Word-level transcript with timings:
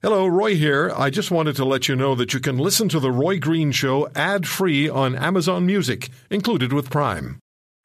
Hello, 0.00 0.28
Roy 0.28 0.54
here. 0.54 0.92
I 0.96 1.10
just 1.10 1.32
wanted 1.32 1.56
to 1.56 1.64
let 1.64 1.88
you 1.88 1.96
know 1.96 2.14
that 2.14 2.32
you 2.32 2.38
can 2.38 2.56
listen 2.56 2.88
to 2.90 3.00
The 3.00 3.10
Roy 3.10 3.40
Green 3.40 3.72
Show 3.72 4.08
ad 4.14 4.46
free 4.46 4.88
on 4.88 5.16
Amazon 5.16 5.66
Music, 5.66 6.08
included 6.30 6.72
with 6.72 6.88
Prime. 6.88 7.40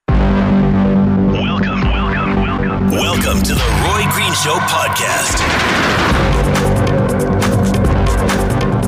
Welcome, 0.09 1.81
welcome, 1.81 2.35
welcome. 2.35 2.91
Welcome 2.91 3.41
to 3.41 3.55
the 3.55 3.65
Roy 3.81 4.03
Green 4.11 4.31
Show 4.33 4.53
podcast. 4.69 5.39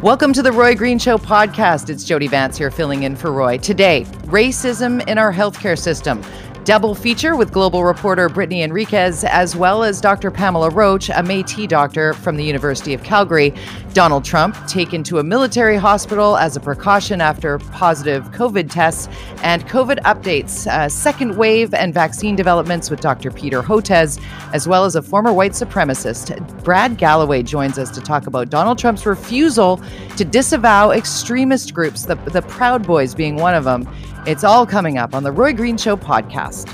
Welcome 0.04 0.34
to 0.34 0.44
the 0.44 0.52
Roy 0.52 0.76
Green 0.76 1.00
Show 1.00 1.18
podcast. 1.18 1.90
It's 1.90 2.04
Jody 2.04 2.28
Vance 2.28 2.60
here 2.60 2.70
filling 2.70 3.02
in 3.02 3.16
for 3.16 3.32
Roy. 3.32 3.58
Today, 3.58 4.04
racism 4.26 5.04
in 5.08 5.18
our 5.18 5.34
healthcare 5.34 5.80
system. 5.80 6.22
Double 6.66 6.96
feature 6.96 7.36
with 7.36 7.52
global 7.52 7.84
reporter 7.84 8.28
Brittany 8.28 8.64
Enriquez, 8.64 9.24
as 9.24 9.56
well 9.56 9.84
as 9.84 10.02
Dr. 10.02 10.32
Pamela 10.32 10.72
Roach, 10.72 11.10
a 11.10 11.22
Metis 11.22 11.68
doctor 11.68 12.16
from 12.16 12.38
the 12.38 12.44
University 12.44 12.92
of 12.96 13.04
Calgary. 13.04 13.54
Donald 13.94 14.26
Trump 14.26 14.58
taken 14.66 15.04
to 15.04 15.20
a 15.20 15.24
military 15.24 15.78
hospital 15.78 16.36
as 16.38 16.56
a 16.56 16.60
precaution 16.60 17.22
after 17.22 17.60
positive 17.60 18.24
COVID 18.32 18.72
tests, 18.72 19.08
and 19.44 19.64
COVID 19.68 20.00
updates, 20.06 20.66
uh, 20.66 20.90
second 20.90 21.38
wave, 21.38 21.72
and 21.76 21.94
vaccine 21.94 22.36
developments 22.36 22.90
with 22.90 23.00
Dr. 23.00 23.30
Peter 23.30 23.62
Hotez, 23.62 24.20
as 24.52 24.68
well 24.68 24.86
as 24.86 24.96
a 24.96 25.04
former 25.04 25.32
white 25.32 25.52
supremacist. 25.52 26.64
Brad 26.64 26.98
Galloway 26.98 27.44
joins 27.44 27.78
us 27.78 27.92
to 27.92 28.02
talk 28.02 28.26
about 28.26 28.50
Donald 28.50 28.80
Trump's 28.80 29.06
refusal 29.06 29.80
to 30.18 30.26
disavow 30.26 30.90
extremist 30.90 31.76
groups, 31.76 32.06
the, 32.06 32.16
the 32.16 32.42
Proud 32.42 32.88
Boys 32.88 33.14
being 33.14 33.36
one 33.36 33.54
of 33.54 33.66
them. 33.66 33.88
It's 34.28 34.44
all 34.44 34.66
coming 34.66 34.98
up 34.98 35.14
on 35.14 35.22
the 35.22 35.32
Roy 35.32 35.54
Green 35.54 35.78
Show 35.78 35.96
podcast. 35.96 36.66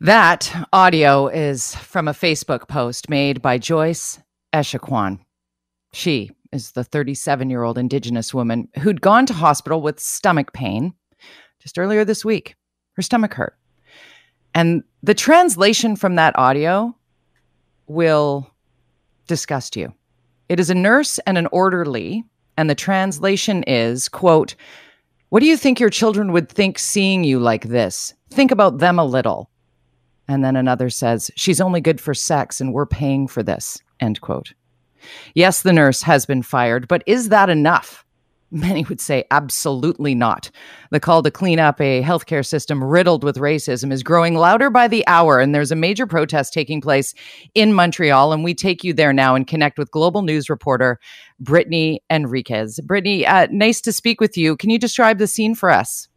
That 0.00 0.68
audio 0.74 1.28
is 1.28 1.74
from 1.76 2.08
a 2.08 2.12
Facebook 2.12 2.68
post 2.68 3.08
made 3.08 3.40
by 3.40 3.56
Joyce 3.56 4.18
Echaquan. 4.52 5.20
She 5.94 6.30
is 6.52 6.72
the 6.72 6.84
37 6.84 7.48
year 7.48 7.62
old 7.62 7.78
Indigenous 7.78 8.34
woman 8.34 8.68
who'd 8.80 9.00
gone 9.00 9.24
to 9.24 9.32
hospital 9.32 9.80
with 9.80 9.98
stomach 9.98 10.52
pain 10.52 10.92
just 11.60 11.78
earlier 11.78 12.04
this 12.04 12.24
week. 12.24 12.56
Her 12.94 13.02
stomach 13.02 13.34
hurt. 13.34 13.56
And 14.54 14.82
the 15.02 15.14
translation 15.14 15.96
from 15.96 16.16
that 16.16 16.36
audio 16.38 16.94
will 17.86 18.50
disgust 19.26 19.76
you. 19.76 19.92
It 20.48 20.58
is 20.58 20.70
a 20.70 20.74
nurse 20.74 21.18
and 21.20 21.38
an 21.38 21.46
orderly, 21.52 22.24
and 22.56 22.68
the 22.68 22.74
translation 22.74 23.62
is, 23.64 24.08
quote, 24.08 24.56
What 25.28 25.40
do 25.40 25.46
you 25.46 25.56
think 25.56 25.78
your 25.78 25.90
children 25.90 26.32
would 26.32 26.48
think 26.48 26.78
seeing 26.78 27.22
you 27.22 27.38
like 27.38 27.64
this? 27.64 28.12
Think 28.30 28.50
about 28.50 28.78
them 28.78 28.98
a 28.98 29.04
little. 29.04 29.48
And 30.26 30.44
then 30.44 30.56
another 30.56 30.90
says, 30.90 31.30
She's 31.36 31.60
only 31.60 31.80
good 31.80 32.00
for 32.00 32.14
sex 32.14 32.60
and 32.60 32.72
we're 32.72 32.86
paying 32.86 33.28
for 33.28 33.42
this. 33.42 33.80
End 34.00 34.20
quote. 34.20 34.52
Yes, 35.34 35.62
the 35.62 35.72
nurse 35.72 36.02
has 36.02 36.26
been 36.26 36.42
fired, 36.42 36.88
but 36.88 37.02
is 37.06 37.28
that 37.28 37.48
enough? 37.48 38.04
Many 38.52 38.84
would 38.84 39.00
say 39.00 39.24
absolutely 39.30 40.14
not. 40.14 40.50
The 40.90 40.98
call 40.98 41.22
to 41.22 41.30
clean 41.30 41.60
up 41.60 41.80
a 41.80 42.02
healthcare 42.02 42.44
system 42.44 42.82
riddled 42.82 43.22
with 43.22 43.36
racism 43.36 43.92
is 43.92 44.02
growing 44.02 44.34
louder 44.34 44.70
by 44.70 44.88
the 44.88 45.06
hour, 45.06 45.38
and 45.38 45.54
there's 45.54 45.70
a 45.70 45.76
major 45.76 46.04
protest 46.04 46.52
taking 46.52 46.80
place 46.80 47.14
in 47.54 47.72
Montreal. 47.72 48.32
And 48.32 48.42
we 48.42 48.54
take 48.54 48.82
you 48.82 48.92
there 48.92 49.12
now 49.12 49.36
and 49.36 49.46
connect 49.46 49.78
with 49.78 49.92
global 49.92 50.22
news 50.22 50.50
reporter 50.50 50.98
Brittany 51.38 52.02
Enriquez. 52.10 52.80
Brittany, 52.84 53.24
uh, 53.24 53.46
nice 53.52 53.80
to 53.82 53.92
speak 53.92 54.20
with 54.20 54.36
you. 54.36 54.56
Can 54.56 54.70
you 54.70 54.78
describe 54.78 55.18
the 55.18 55.28
scene 55.28 55.54
for 55.54 55.70
us? 55.70 56.09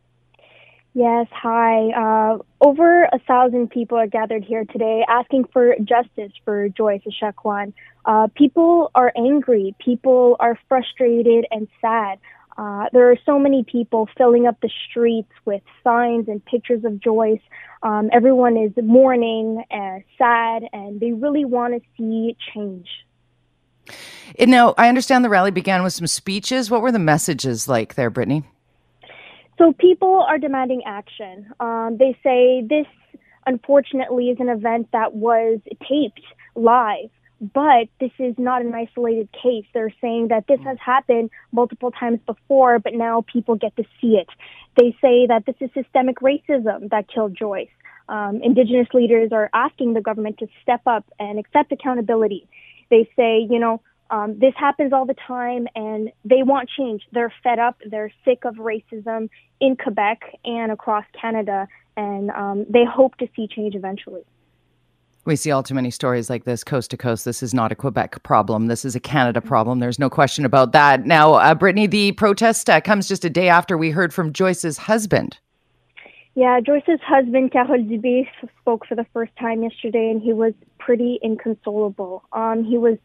Yes, 0.96 1.28
hi. 1.32 1.90
Uh, 1.90 2.38
over 2.62 3.06
a 3.06 3.18
thousand 3.28 3.72
people 3.72 3.98
are 3.98 4.06
gathered 4.06 4.44
here 4.44 4.64
today 4.64 5.04
asking 5.10 5.46
for 5.52 5.76
justice 5.84 6.32
for 6.46 6.70
Joyce 6.70 7.02
Echaquan. 7.08 7.74
Uh, 8.06 8.28
people 8.36 8.92
are 8.94 9.12
angry. 9.18 9.76
People 9.80 10.36
are 10.40 10.58
frustrated 10.70 11.48
and 11.50 11.68
sad. 11.82 12.20
Uh, 12.58 12.86
there 12.94 13.10
are 13.10 13.18
so 13.26 13.40
many 13.40 13.64
people 13.64 14.08
filling 14.16 14.46
up 14.46 14.62
the 14.62 14.70
streets 14.88 15.32
with 15.46 15.64
signs 15.84 16.28
and 16.28 16.46
pictures 16.46 16.86
of 16.86 17.00
Joyce. 17.00 17.42
Um, 17.82 18.12
everyone 18.14 18.56
is 18.56 18.72
mourning 18.78 19.64
and 19.72 20.04
sad, 20.20 20.64
and 20.72 21.00
they 21.00 21.12
really 21.12 21.46
want 21.46 21.74
to 21.74 21.82
see 21.98 22.38
change. 22.54 22.88
And 24.38 24.52
now, 24.52 24.76
I 24.78 24.90
understand 24.90 25.26
the 25.26 25.30
rally 25.30 25.50
began 25.50 25.82
with 25.82 25.94
some 25.94 26.06
speeches. 26.06 26.70
What 26.70 26.84
were 26.84 26.92
the 26.92 27.00
messages 27.00 27.68
like 27.68 27.96
there, 27.96 28.12
Brittany? 28.12 28.44
So 29.58 29.74
people 29.74 30.26
are 30.28 30.38
demanding 30.38 30.84
action. 30.86 31.54
Um, 31.60 31.98
they 31.98 32.18
say 32.24 32.66
this, 32.68 32.88
unfortunately, 33.46 34.30
is 34.30 34.38
an 34.40 34.50
event 34.50 34.90
that 34.94 35.14
was 35.14 35.60
taped 35.88 36.22
live, 36.56 37.10
but 37.40 37.88
this 38.00 38.12
is 38.20 38.36
not 38.38 38.62
an 38.62 38.74
isolated 38.74 39.30
case. 39.32 39.66
They're 39.74 39.94
saying 40.02 40.30
that 40.30 40.48
this 40.48 40.60
has 40.64 40.78
happened 40.84 41.30
multiple 41.52 41.92
times 41.92 42.20
before, 42.26 42.80
but 42.80 42.94
now 42.94 43.24
people 43.32 43.56
get 43.56 43.76
to 43.76 43.84
see 44.02 44.16
it. 44.16 44.28
They 44.78 44.96
say 45.02 45.28
that 45.28 45.46
this 45.46 45.56
is 45.60 45.70
systemic 45.74 46.18
racism 46.18 46.90
that 46.90 47.08
killed 47.14 47.36
Joyce. 47.38 47.70
Um, 48.10 48.42
indigenous 48.44 48.88
leaders 48.94 49.32
are 49.32 49.50
asking 49.54 49.94
the 49.94 50.02
government 50.02 50.40
to 50.40 50.48
step 50.62 50.82
up 50.88 51.06
and 51.20 51.40
accept 51.40 51.72
accountability. 51.72 52.48
They 52.90 53.10
say, 53.16 53.48
you 53.50 53.60
know, 53.60 53.82
um, 54.10 54.38
this 54.40 54.54
happens 54.58 54.94
all 54.94 55.06
the 55.06 55.16
time 55.28 55.68
and 55.76 56.12
they 56.26 56.44
want 56.44 56.70
change. 56.70 57.04
They're 57.12 57.34
fed 57.44 57.60
up. 57.60 57.78
They're 57.90 58.12
sick 58.26 58.46
of 58.46 58.56
racism 58.56 59.30
in 59.60 59.76
Quebec 59.76 60.22
and 60.46 60.72
across 60.72 61.06
Canada, 61.20 61.68
and 61.96 62.30
um, 62.32 62.66
they 62.70 62.86
hope 62.86 63.16
to 63.18 63.28
see 63.36 63.48
change 63.48 63.76
eventually. 63.76 64.24
We 65.26 65.38
see 65.38 65.52
all 65.52 65.64
too 65.64 65.74
many 65.74 65.90
stories 65.90 66.30
like 66.30 66.44
this 66.44 66.66
coast 66.66 66.92
to 66.92 66.98
coast. 66.98 67.24
This 67.24 67.42
is 67.42 67.54
not 67.54 67.72
a 67.72 67.76
Quebec 67.76 68.24
problem. 68.24 68.68
This 68.68 68.84
is 68.84 68.94
a 68.94 69.00
Canada 69.00 69.40
problem. 69.40 69.80
There's 69.80 70.00
no 70.00 70.10
question 70.10 70.44
about 70.44 70.74
that. 70.74 71.06
Now, 71.06 71.36
uh, 71.36 71.56
Brittany, 71.56 71.88
the 71.88 72.12
protest 72.12 72.70
uh, 72.70 72.82
comes 72.82 73.08
just 73.08 73.24
a 73.24 73.30
day 73.30 73.48
after 73.48 73.78
we 73.78 73.92
heard 73.92 74.14
from 74.14 74.34
Joyce's 74.34 74.78
husband. 74.78 75.38
Yeah, 76.36 76.60
Joyce's 76.62 77.00
husband, 77.06 77.52
Carol 77.52 77.84
Dubé, 77.84 78.28
spoke 78.60 78.88
for 78.88 78.96
the 78.96 79.06
first 79.14 79.32
time 79.40 79.62
yesterday, 79.62 80.10
and 80.10 80.20
he 80.20 80.34
was 80.34 80.54
pretty 80.80 81.20
inconsolable. 81.22 82.24
Um, 82.34 82.64
he 82.64 82.76
was 82.76 82.98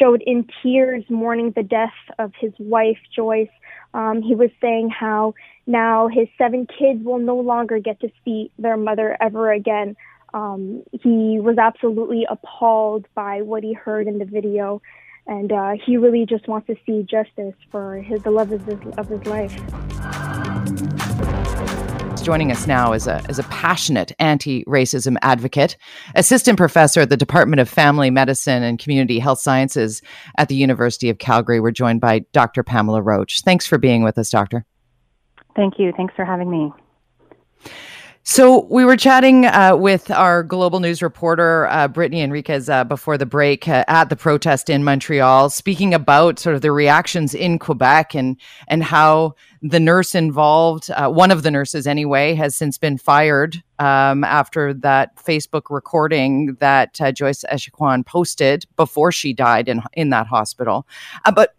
showed 0.00 0.20
in 0.26 0.48
tears 0.62 1.04
mourning 1.08 1.52
the 1.52 1.62
death 1.62 1.94
of 2.18 2.32
his 2.40 2.52
wife, 2.58 2.98
Joyce. 3.14 3.48
Um, 3.94 4.20
he 4.20 4.34
was 4.34 4.50
saying 4.60 4.90
how 4.90 5.34
now 5.64 6.08
his 6.08 6.26
seven 6.36 6.66
kids 6.66 7.04
will 7.04 7.20
no 7.20 7.36
longer 7.36 7.78
get 7.78 8.00
to 8.00 8.10
see 8.24 8.50
their 8.58 8.76
mother 8.76 9.16
ever 9.20 9.52
again. 9.52 9.94
Um, 10.34 10.82
he 10.90 11.38
was 11.38 11.58
absolutely 11.58 12.26
appalled 12.28 13.06
by 13.14 13.42
what 13.42 13.62
he 13.62 13.74
heard 13.74 14.08
in 14.08 14.18
the 14.18 14.24
video, 14.24 14.82
and 15.28 15.52
uh, 15.52 15.74
he 15.86 15.98
really 15.98 16.26
just 16.26 16.48
wants 16.48 16.66
to 16.66 16.74
see 16.84 17.04
justice 17.08 17.54
for 17.70 17.98
his 17.98 18.24
the 18.24 18.32
love 18.32 18.50
of 18.50 18.64
his, 18.64 18.78
of 18.98 19.06
his 19.08 19.24
life. 19.26 20.51
Joining 22.22 22.52
us 22.52 22.68
now 22.68 22.92
is 22.92 23.08
a, 23.08 23.20
is 23.28 23.40
a 23.40 23.42
passionate 23.44 24.12
anti 24.20 24.64
racism 24.66 25.16
advocate, 25.22 25.76
assistant 26.14 26.56
professor 26.56 27.00
at 27.00 27.08
the 27.08 27.16
Department 27.16 27.58
of 27.58 27.68
Family 27.68 28.10
Medicine 28.10 28.62
and 28.62 28.78
Community 28.78 29.18
Health 29.18 29.40
Sciences 29.40 30.00
at 30.38 30.48
the 30.48 30.54
University 30.54 31.10
of 31.10 31.18
Calgary. 31.18 31.58
We're 31.58 31.72
joined 31.72 32.00
by 32.00 32.20
Dr. 32.32 32.62
Pamela 32.62 33.02
Roach. 33.02 33.40
Thanks 33.42 33.66
for 33.66 33.76
being 33.76 34.04
with 34.04 34.18
us, 34.18 34.30
Doctor. 34.30 34.64
Thank 35.56 35.80
you. 35.80 35.92
Thanks 35.96 36.14
for 36.14 36.24
having 36.24 36.48
me. 36.48 36.72
So 38.24 38.66
we 38.70 38.84
were 38.84 38.96
chatting 38.96 39.46
uh, 39.46 39.74
with 39.74 40.08
our 40.12 40.44
global 40.44 40.78
news 40.78 41.02
reporter 41.02 41.66
uh, 41.66 41.88
Brittany 41.88 42.20
Enriquez 42.20 42.68
uh, 42.68 42.84
before 42.84 43.18
the 43.18 43.26
break 43.26 43.66
uh, 43.66 43.84
at 43.88 44.10
the 44.10 44.16
protest 44.16 44.70
in 44.70 44.84
Montreal, 44.84 45.50
speaking 45.50 45.92
about 45.92 46.38
sort 46.38 46.54
of 46.54 46.62
the 46.62 46.70
reactions 46.70 47.34
in 47.34 47.58
Quebec 47.58 48.14
and 48.14 48.36
and 48.68 48.84
how 48.84 49.34
the 49.60 49.80
nurse 49.80 50.14
involved, 50.14 50.88
uh, 50.92 51.08
one 51.10 51.32
of 51.32 51.42
the 51.42 51.50
nurses 51.50 51.84
anyway, 51.84 52.34
has 52.34 52.54
since 52.54 52.78
been 52.78 52.96
fired 52.96 53.60
um, 53.80 54.22
after 54.22 54.72
that 54.72 55.16
Facebook 55.16 55.62
recording 55.68 56.54
that 56.60 57.00
uh, 57.00 57.10
Joyce 57.10 57.44
Echaquan 57.50 58.06
posted 58.06 58.66
before 58.76 59.10
she 59.10 59.32
died 59.32 59.68
in 59.68 59.82
in 59.94 60.10
that 60.10 60.28
hospital. 60.28 60.86
but 61.34 61.56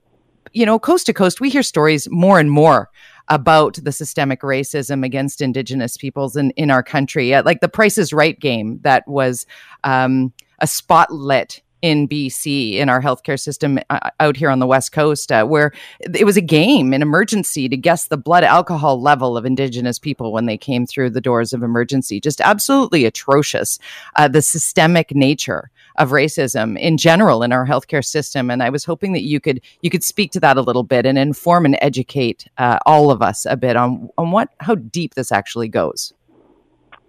you 0.54 0.66
know, 0.66 0.80
coast 0.80 1.08
to 1.08 1.14
coast, 1.14 1.42
we 1.42 1.50
hear 1.50 1.64
stories 1.64 2.08
more 2.10 2.40
and 2.40 2.52
more 2.52 2.90
about 3.34 3.80
the 3.82 3.92
systemic 3.92 4.42
racism 4.42 5.04
against 5.04 5.42
indigenous 5.42 5.98
peoples 5.98 6.36
in, 6.36 6.52
in 6.52 6.70
our 6.70 6.84
country. 6.84 7.34
Uh, 7.34 7.42
like 7.44 7.62
the 7.62 7.68
Price 7.68 7.98
is 7.98 8.14
Right 8.14 8.40
game 8.40 8.80
that 8.84 9.08
was 9.08 9.48
um, 9.84 10.32
a 10.60 10.68
spotlit 10.68 11.62
in 11.82 12.08
BC 12.08 12.76
in 12.76 12.90
our 12.90 13.02
healthcare 13.02 13.40
system 13.40 13.80
uh, 13.90 14.12
out 14.20 14.38
here 14.38 14.52
on 14.52 14.60
the 14.60 14.68
West 14.68 14.92
Coast, 14.92 15.32
uh, 15.32 15.46
where 15.46 15.72
it 16.00 16.26
was 16.26 16.38
a 16.38 16.42
game, 16.42 16.94
an 16.94 17.02
emergency 17.02 17.68
to 17.68 17.76
guess 17.76 18.06
the 18.06 18.18
blood 18.18 18.44
alcohol 18.44 19.02
level 19.02 19.36
of 19.36 19.46
Indigenous 19.46 19.98
people 19.98 20.32
when 20.32 20.46
they 20.46 20.58
came 20.58 20.86
through 20.86 21.10
the 21.10 21.20
doors 21.20 21.54
of 21.54 21.64
emergency. 21.64 22.22
Just 22.22 22.40
absolutely 22.40 23.04
atrocious. 23.04 23.80
Uh, 24.16 24.28
the 24.28 24.44
systemic 24.44 25.16
nature 25.16 25.72
of 25.98 26.10
racism 26.10 26.80
in 26.80 26.98
general 26.98 27.44
in 27.44 27.51
our 27.51 27.66
healthcare 27.66 28.04
system. 28.04 28.50
And 28.50 28.63
I 28.63 28.69
was 28.69 28.86
hoping 28.86 29.13
that 29.13 29.24
you 29.24 29.40
could 29.40 29.62
you 29.81 29.90
could 29.90 30.04
speak 30.04 30.31
to 30.31 30.40
that 30.42 30.57
a 30.57 30.62
little 30.62 30.84
bit 30.84 31.06
and 31.06 31.18
inform 31.18 31.66
and 31.66 31.78
educate 31.81 32.45
uh, 32.57 32.80
all 32.86 33.12
of 33.12 33.22
us 33.22 33.45
a 33.45 33.56
bit 33.56 33.75
on 33.75 34.10
on 34.18 34.31
what 34.31 34.50
how 34.60 34.75
deep 34.75 35.16
this 35.16 35.31
actually 35.31 35.68
goes. 35.68 36.13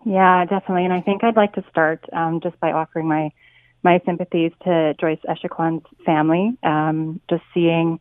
Yeah, 0.05 0.45
definitely. 0.45 0.85
And 0.85 0.93
I 0.93 1.01
think 1.01 1.25
I'd 1.25 1.37
like 1.37 1.55
to 1.55 1.65
start 1.71 2.05
um, 2.13 2.41
just 2.43 2.59
by 2.61 2.73
offering 2.73 3.09
my 3.09 3.31
my 3.83 4.01
sympathies 4.07 4.53
to 4.65 4.95
Joyce 5.01 5.21
Echaquan's 5.29 5.83
family. 6.05 6.57
Um, 6.63 7.21
just 7.29 7.43
seeing 7.53 7.99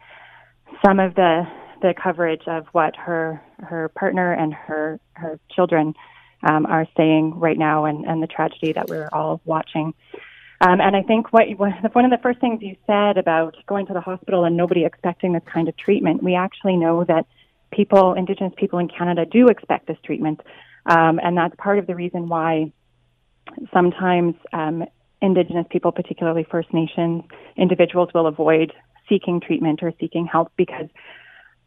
some 0.86 1.00
of 1.00 1.16
the 1.16 1.44
the 1.82 1.94
coverage 2.02 2.44
of 2.48 2.66
what 2.72 2.96
her 2.96 3.42
her 3.60 3.90
partner 3.90 4.34
and 4.34 4.54
her 4.54 5.00
her 5.14 5.40
children 5.52 5.94
um, 6.44 6.66
are 6.66 6.88
saying 6.98 7.40
right 7.40 7.58
now, 7.58 7.86
and, 7.86 8.06
and 8.06 8.22
the 8.22 8.28
tragedy 8.28 8.74
that 8.74 8.90
we're 8.90 9.10
all 9.14 9.42
watching. 9.46 9.94
Um, 10.66 10.80
and 10.80 10.96
I 10.96 11.02
think 11.02 11.34
what 11.34 11.48
one 11.58 12.06
of 12.06 12.12
the 12.12 12.20
first 12.24 12.40
things 12.40 12.62
you 12.62 12.78
said 12.88 13.18
about 13.18 13.58
going 13.68 13.86
to 13.88 13.94
the 13.94 14.00
hospital 14.00 14.46
and 14.46 14.56
nobody 14.56 14.86
expecting 14.86 15.34
this 15.34 15.44
kind 15.46 15.68
of 15.68 15.76
treatment, 15.76 16.24
we 16.24 16.36
actually 16.36 16.78
know 16.78 17.04
that 17.04 17.26
people, 17.72 18.14
Indigenous 18.14 18.54
people 18.56 18.80
in 18.80 18.88
Canada, 18.88 19.26
do 19.26 19.50
expect 19.50 19.88
this 19.88 19.98
treatment, 20.06 20.40
um, 20.86 21.20
and 21.22 21.36
that's 21.36 21.54
part 21.58 21.80
of 21.80 21.88
the 21.88 21.96
reason 21.96 22.30
why 22.30 22.72
sometimes 23.74 24.36
um, 24.54 24.86
Indigenous 25.22 25.66
people, 25.70 25.92
particularly 25.92 26.46
First 26.50 26.74
Nations 26.74 27.24
individuals, 27.58 28.10
will 28.14 28.28
avoid 28.28 28.72
seeking 29.10 29.42
treatment 29.42 29.84
or 29.84 29.92
seeking 30.00 30.26
help 30.26 30.54
because 30.56 30.88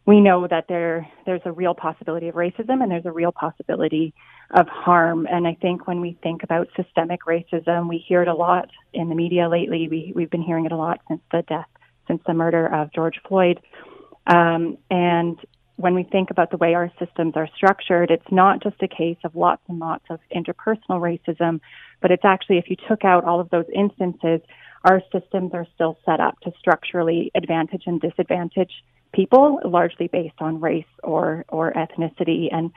we 0.06 0.20
know 0.20 0.46
that 0.46 0.66
there 0.68 1.08
there's 1.26 1.42
a 1.44 1.52
real 1.52 1.74
possibility 1.74 2.28
of 2.28 2.36
racism 2.36 2.82
and 2.82 2.90
there's 2.90 3.06
a 3.06 3.12
real 3.12 3.32
possibility 3.32 4.14
of 4.52 4.68
harm. 4.68 5.26
And 5.28 5.46
I 5.46 5.54
think 5.60 5.88
when 5.88 6.00
we 6.00 6.16
think 6.22 6.44
about 6.44 6.68
systemic 6.76 7.20
racism, 7.26 7.88
we 7.88 7.98
hear 7.98 8.22
it 8.22 8.28
a 8.28 8.34
lot 8.34 8.70
in 8.94 9.08
the 9.08 9.16
media 9.16 9.48
lately. 9.48 9.88
We 9.88 10.12
we've 10.14 10.30
been 10.30 10.42
hearing 10.42 10.64
it 10.64 10.72
a 10.72 10.76
lot 10.76 11.00
since 11.08 11.20
the 11.32 11.42
death, 11.48 11.68
since 12.06 12.22
the 12.26 12.34
murder 12.34 12.72
of 12.72 12.92
George 12.92 13.20
Floyd. 13.28 13.60
Um, 14.28 14.78
and 14.90 15.38
when 15.74 15.94
we 15.94 16.04
think 16.04 16.30
about 16.30 16.50
the 16.50 16.56
way 16.56 16.74
our 16.74 16.90
systems 16.98 17.34
are 17.36 17.48
structured, 17.54 18.10
it's 18.10 18.30
not 18.30 18.62
just 18.62 18.76
a 18.82 18.88
case 18.88 19.18
of 19.24 19.34
lots 19.34 19.62
and 19.68 19.78
lots 19.78 20.04
of 20.08 20.20
interpersonal 20.34 21.00
racism, 21.00 21.60
but 22.00 22.10
it's 22.10 22.24
actually 22.24 22.58
if 22.58 22.70
you 22.70 22.76
took 22.88 23.04
out 23.04 23.24
all 23.24 23.40
of 23.40 23.50
those 23.50 23.66
instances, 23.74 24.40
our 24.84 25.02
systems 25.12 25.50
are 25.52 25.66
still 25.74 25.98
set 26.04 26.20
up 26.20 26.38
to 26.40 26.52
structurally 26.58 27.30
advantage 27.34 27.82
and 27.86 28.00
disadvantage 28.00 28.70
people, 29.12 29.60
largely 29.64 30.08
based 30.08 30.36
on 30.38 30.60
race 30.60 30.84
or 31.02 31.44
or 31.48 31.72
ethnicity. 31.72 32.48
And 32.52 32.70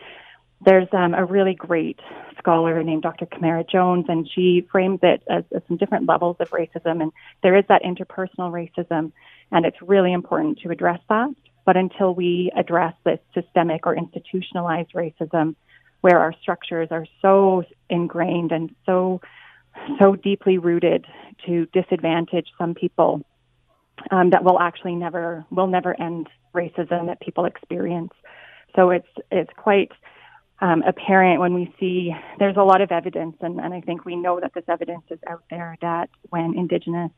there's 0.66 0.88
um, 0.92 1.14
a 1.14 1.26
really 1.26 1.54
great 1.54 2.00
scholar 2.38 2.84
named 2.84 3.04
Dr. 3.04 3.26
Camara 3.26 3.64
Jones, 3.64 4.06
and 4.10 4.30
she 4.34 4.68
frames 4.72 5.00
it 5.04 5.24
as, 5.30 5.44
as 5.56 5.62
some 5.68 5.78
different 5.78 6.08
levels 6.08 6.38
of 6.40 6.50
racism. 6.50 7.02
And 7.02 7.12
there 7.44 7.56
is 7.56 7.66
that 7.70 7.84
interpersonal 7.84 8.52
racism, 8.52 9.12
and 9.52 9.66
it's 9.66 9.82
really 9.82 10.12
important 10.12 10.60
to 10.60 10.70
address 10.70 11.00
that. 11.10 11.34
But 11.66 11.78
until 11.78 12.14
we 12.14 12.52
address 12.58 12.94
this 13.04 13.20
systemic 13.34 13.86
or 13.86 13.96
institutionalized 13.96 14.94
racism, 14.94 15.56
where 16.02 16.20
our 16.20 16.34
structures 16.42 16.88
are 16.92 17.06
so 17.22 17.64
ingrained 17.90 18.52
and 18.52 18.74
so 18.86 19.22
so 19.98 20.16
deeply 20.16 20.58
rooted 20.58 21.06
to 21.46 21.66
disadvantage 21.68 22.48
some 22.58 22.74
people 22.74 23.22
um, 24.12 24.30
that 24.32 24.44
will 24.44 24.60
actually 24.60 24.96
never 24.96 25.46
will 25.52 25.68
never 25.68 26.00
end 26.00 26.28
racism 26.54 27.08
that 27.08 27.20
people 27.22 27.46
experience. 27.46 28.14
So 28.76 28.90
it's 28.92 29.08
it's 29.32 29.52
quite 29.58 29.92
um, 30.62 30.84
apparent 30.84 31.40
when 31.40 31.54
we 31.54 31.74
see 31.80 32.14
there's 32.38 32.58
a 32.58 32.64
lot 32.64 32.82
of 32.82 32.92
evidence, 32.92 33.38
and, 33.42 33.60
and 33.60 33.74
I 33.74 33.82
think 33.82 34.06
we 34.06 34.16
know 34.16 34.40
that 34.40 34.54
this 34.54 34.66
evidence 34.68 35.04
is 35.10 35.20
out 35.28 35.44
there 35.50 35.78
that 35.82 36.10
when 36.30 36.58
Indigenous 36.58 37.12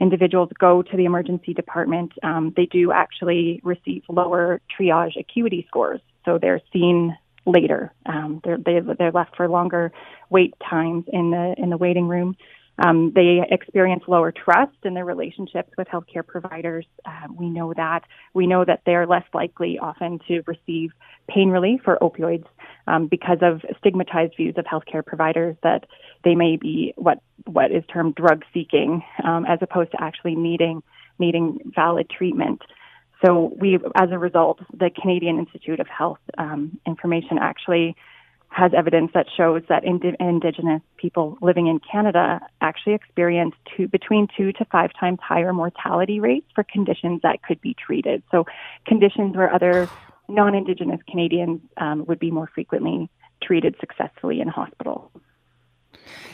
individuals 0.00 0.50
go 0.58 0.82
to 0.82 0.96
the 0.96 1.04
emergency 1.04 1.54
department, 1.54 2.12
um, 2.22 2.52
they 2.56 2.66
do 2.66 2.90
actually 2.90 3.60
receive 3.62 4.02
lower 4.08 4.60
triage 4.76 5.18
acuity 5.18 5.64
scores. 5.68 6.00
So 6.24 6.38
they're 6.38 6.60
seen 6.72 7.16
later. 7.46 7.92
Um, 8.06 8.40
they're 8.44 8.58
they, 8.58 8.76
are 8.76 8.94
they 8.94 9.04
are 9.04 9.12
left 9.12 9.36
for 9.36 9.48
longer 9.48 9.92
wait 10.30 10.54
times 10.68 11.04
in 11.12 11.30
the 11.30 11.54
in 11.58 11.70
the 11.70 11.76
waiting 11.76 12.08
room. 12.08 12.36
Um, 12.84 13.12
they 13.14 13.40
experience 13.50 14.02
lower 14.08 14.32
trust 14.32 14.76
in 14.82 14.94
their 14.94 15.04
relationships 15.04 15.70
with 15.78 15.86
healthcare 15.88 16.26
providers. 16.26 16.84
Uh, 17.04 17.28
we 17.32 17.48
know 17.48 17.72
that. 17.74 18.02
We 18.34 18.46
know 18.46 18.64
that 18.64 18.82
they're 18.84 19.06
less 19.06 19.24
likely 19.32 19.78
often 19.78 20.18
to 20.26 20.42
receive 20.46 20.90
pain 21.28 21.50
relief 21.50 21.82
or 21.86 21.98
opioids 22.00 22.46
um, 22.88 23.06
because 23.06 23.38
of 23.40 23.62
stigmatized 23.78 24.34
views 24.36 24.54
of 24.58 24.64
healthcare 24.64 25.04
providers 25.04 25.56
that 25.62 25.86
they 26.24 26.34
may 26.34 26.56
be 26.56 26.92
what 26.96 27.18
what 27.46 27.70
is 27.70 27.84
termed 27.92 28.14
drug 28.14 28.44
seeking 28.52 29.02
um, 29.24 29.44
as 29.46 29.58
opposed 29.62 29.92
to 29.92 30.02
actually 30.02 30.34
needing 30.34 30.82
needing 31.18 31.58
valid 31.74 32.10
treatment. 32.10 32.62
So 33.24 33.52
we, 33.56 33.78
as 33.94 34.10
a 34.10 34.18
result, 34.18 34.58
the 34.76 34.90
Canadian 34.90 35.38
Institute 35.38 35.78
of 35.78 35.86
Health 35.86 36.18
um, 36.38 36.80
Information 36.86 37.38
actually 37.40 37.94
has 38.52 38.72
evidence 38.76 39.10
that 39.14 39.26
shows 39.34 39.62
that 39.68 39.84
indi- 39.84 40.14
Indigenous 40.20 40.82
people 40.96 41.38
living 41.40 41.66
in 41.68 41.80
Canada 41.80 42.40
actually 42.60 42.94
experience 42.94 43.54
two, 43.74 43.88
between 43.88 44.28
two 44.36 44.52
to 44.52 44.64
five 44.66 44.90
times 44.98 45.18
higher 45.22 45.52
mortality 45.52 46.20
rates 46.20 46.46
for 46.54 46.62
conditions 46.64 47.20
that 47.22 47.42
could 47.42 47.60
be 47.60 47.74
treated. 47.74 48.22
So, 48.30 48.44
conditions 48.86 49.36
where 49.36 49.52
other 49.52 49.88
non 50.28 50.54
Indigenous 50.54 51.00
Canadians 51.08 51.60
um, 51.78 52.04
would 52.06 52.18
be 52.18 52.30
more 52.30 52.48
frequently 52.54 53.08
treated 53.42 53.74
successfully 53.80 54.40
in 54.40 54.48
hospital. 54.48 55.10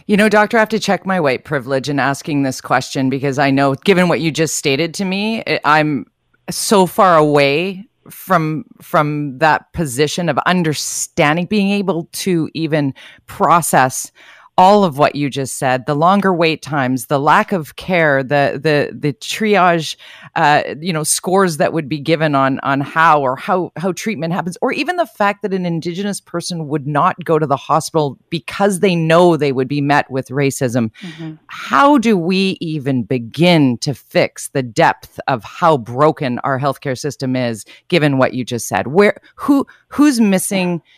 You 0.07 0.17
know, 0.17 0.29
doctor, 0.29 0.57
I 0.57 0.61
have 0.61 0.69
to 0.71 0.79
check 0.79 1.07
my 1.07 1.21
white 1.21 1.45
privilege 1.45 1.89
in 1.89 1.99
asking 1.99 2.43
this 2.43 2.61
question 2.61 3.11
because 3.11 3.39
I 3.39 3.51
know, 3.51 3.75
given 3.75 4.09
what 4.09 4.21
you 4.21 4.31
just 4.31 4.57
stated 4.57 4.95
to 4.95 5.05
me, 5.05 5.45
I'm 5.65 6.07
so 6.51 6.87
far 6.87 7.17
away 7.17 7.87
from 8.11 8.65
from 8.81 9.39
that 9.39 9.73
position 9.73 10.29
of 10.29 10.39
understanding 10.47 11.47
being 11.47 11.71
able 11.71 12.09
to 12.13 12.49
even 12.55 12.95
process 13.27 14.11
all 14.59 14.83
of 14.83 14.99
what 14.99 15.15
you 15.15 15.31
just 15.31 15.57
said 15.57 15.87
the 15.87 15.95
longer 15.95 16.35
wait 16.35 16.61
times 16.61 17.07
the 17.07 17.21
lack 17.21 17.53
of 17.53 17.77
care 17.77 18.25
the 18.25 18.59
the 18.61 18.93
the 18.93 19.13
triage 19.15 19.95
uh, 20.35 20.63
you 20.81 20.93
know 20.93 21.05
scores 21.05 21.59
that 21.59 21.73
would 21.73 21.89
be 21.89 22.01
given 22.01 22.35
on 22.35 22.59
on 22.61 22.81
how 22.81 23.23
or 23.23 23.37
how 23.37 23.73
how 23.77 23.93
treatment 23.93 24.35
happens 24.35 24.59
or 24.61 24.73
even 24.73 24.97
the 24.97 25.07
fact 25.07 25.43
that 25.43 25.55
an 25.55 25.65
indigenous 25.65 26.21
person 26.21 26.67
would 26.67 26.89
not 26.89 27.17
go 27.25 27.39
to 27.39 27.47
the 27.47 27.57
hospital 27.57 28.19
because 28.31 28.81
they 28.81 28.97
know 28.97 29.37
they 29.37 29.53
would 29.53 29.69
be 29.69 29.81
met 29.81 30.11
with 30.11 30.27
racism 30.29 30.91
mm-hmm. 31.01 31.35
how 31.47 31.97
do 31.97 32.19
we 32.19 32.59
even 32.61 33.05
begin 33.05 33.79
to 33.79 33.95
fix 33.95 34.49
the 34.49 34.63
depth 34.63 35.21
of 35.29 35.45
how 35.45 35.79
broken 35.79 36.41
our 36.41 36.59
healthcare 36.59 36.99
system 36.99 37.37
is 37.37 37.65
given 37.87 38.19
what 38.19 38.35
you 38.35 38.45
just 38.45 38.67
said 38.67 38.89
where 38.89 39.21
who 39.37 39.65
who's 39.87 40.21
missing 40.21 40.83
yeah 40.85 40.93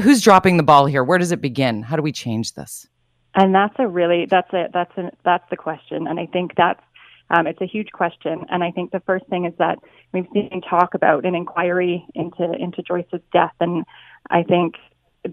who's 0.00 0.22
dropping 0.22 0.56
the 0.56 0.62
ball 0.62 0.86
here? 0.86 1.04
Where 1.04 1.18
does 1.18 1.32
it 1.32 1.40
begin? 1.40 1.82
How 1.82 1.96
do 1.96 2.02
we 2.02 2.12
change 2.12 2.54
this? 2.54 2.86
And 3.34 3.54
that's 3.54 3.74
a 3.78 3.86
really 3.86 4.26
that's 4.26 4.52
a 4.52 4.68
that's 4.72 4.96
a 4.96 5.10
that's 5.24 5.48
the 5.50 5.56
question, 5.56 6.06
and 6.06 6.18
I 6.18 6.26
think 6.26 6.52
that's 6.56 6.82
um, 7.30 7.46
it's 7.46 7.60
a 7.60 7.66
huge 7.66 7.92
question. 7.92 8.46
And 8.48 8.64
I 8.64 8.70
think 8.70 8.90
the 8.90 9.00
first 9.00 9.26
thing 9.26 9.44
is 9.44 9.52
that 9.58 9.78
we've 10.12 10.26
seen 10.32 10.62
talk 10.68 10.94
about 10.94 11.24
an 11.24 11.34
inquiry 11.34 12.06
into 12.14 12.52
into 12.54 12.82
Joyce's 12.82 13.20
death, 13.32 13.54
and 13.60 13.84
I 14.30 14.42
think 14.42 14.76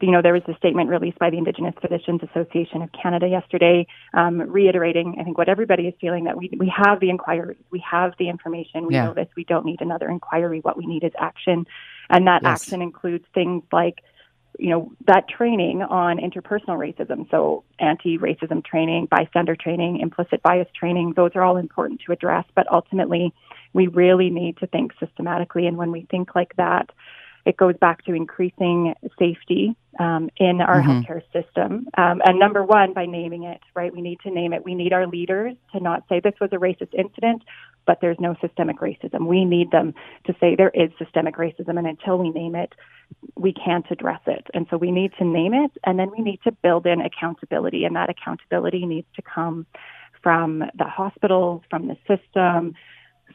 you 0.02 0.12
know, 0.12 0.22
there 0.22 0.34
was 0.34 0.42
a 0.48 0.56
statement 0.58 0.90
released 0.90 1.20
by 1.20 1.30
the 1.30 1.38
Indigenous 1.38 1.76
Physicians 1.80 2.22
Association 2.24 2.82
of 2.82 2.90
Canada 2.92 3.28
yesterday, 3.28 3.86
um, 4.14 4.40
reiterating, 4.40 5.18
I 5.20 5.24
think, 5.24 5.38
what 5.38 5.48
everybody 5.48 5.84
is 5.84 5.94
feeling 6.02 6.26
that 6.26 6.38
we 6.38 6.50
we 6.58 6.72
have 6.76 7.00
the 7.00 7.10
inquiry, 7.10 7.58
we 7.72 7.84
have 7.90 8.14
the 8.18 8.30
information, 8.30 8.88
we 8.88 8.96
yeah. 8.96 9.06
know 9.06 9.14
this, 9.14 9.28
we 9.38 9.44
don't 9.44 9.66
need 9.66 9.82
another 9.82 10.10
inquiry. 10.10 10.60
What 10.62 10.78
we 10.78 10.86
need 10.86 11.04
is 11.04 11.12
action, 11.20 11.66
and 12.10 12.28
that 12.28 12.42
yes. 12.44 12.64
action 12.64 12.82
includes 12.82 13.26
things 13.34 13.64
like 13.72 14.00
you 14.60 14.70
know, 14.70 14.92
that 15.08 15.28
training 15.28 15.82
on 15.82 16.18
interpersonal 16.18 16.78
racism, 16.78 17.30
so 17.30 17.64
anti-racism 17.80 18.64
training, 18.66 19.08
bystander 19.10 19.56
training, 19.56 20.00
implicit 20.00 20.42
bias 20.44 20.68
training, 20.78 21.14
those 21.16 21.32
are 21.36 21.44
all 21.44 21.58
important 21.58 22.02
to 22.06 22.12
address. 22.12 22.46
But 22.56 22.72
ultimately, 22.72 23.34
we 23.74 23.88
really 23.88 24.30
need 24.30 24.58
to 24.58 24.68
think 24.68 24.94
systematically. 25.00 25.68
And 25.68 25.78
when 25.78 25.92
we 25.92 26.08
think 26.10 26.36
like 26.36 26.56
that, 26.56 26.90
it 27.46 27.58
goes 27.58 27.76
back 27.78 28.04
to 28.06 28.14
increasing 28.14 28.96
safety 29.20 29.76
um, 30.00 30.30
in 30.38 30.62
our 30.62 30.82
mm-hmm. 30.82 30.90
healthcare 30.90 31.22
system. 31.32 31.88
Um, 31.98 32.22
and 32.26 32.40
number 32.40 32.64
one, 32.64 32.94
by 32.94 33.06
naming 33.06 33.44
it, 33.44 33.62
right? 33.76 33.94
We 33.94 34.02
need 34.02 34.20
to 34.22 34.32
name 34.32 34.52
it. 34.52 34.66
We 34.66 34.74
need 34.74 34.94
our 34.94 35.06
leaders 35.06 35.56
to 35.74 35.80
not 35.80 36.04
say 36.10 36.20
this 36.20 36.34
was 36.42 36.50
a 36.54 36.58
racist 36.58 36.94
incident, 36.98 37.44
but 37.86 38.00
there's 38.02 38.20
no 38.20 38.36
systemic 38.42 38.80
racism. 38.80 39.28
We 39.28 39.46
need 39.46 39.72
them 39.72 39.94
to 40.26 40.36
say 40.40 40.56
there 40.56 40.72
is 40.74 40.90
systemic 40.98 41.36
racism. 41.36 41.78
And 41.78 41.88
until 41.88 42.18
we 42.18 42.30
name 42.30 42.56
it, 42.56 42.74
we 43.36 43.54
can't 43.54 43.86
address 43.92 44.22
it. 44.28 44.48
And 44.54 44.68
so 44.70 44.78
we 44.78 44.92
need 44.92 45.12
to 45.20 45.26
name 45.26 45.54
it 45.54 45.72
and 45.84 46.00
then 46.00 46.12
we 46.16 46.24
need 46.24 46.40
to 46.44 46.52
build 46.52 46.86
in 46.86 47.02
accountability. 47.02 47.86
And 47.86 47.96
that 47.96 48.10
accountability 48.10 48.86
needs 48.86 49.08
to 49.16 49.22
come 49.22 49.66
from 50.22 50.64
the 50.76 50.86
hospital, 50.86 51.64
from 51.70 51.88
the 51.88 51.98
system, 52.08 52.74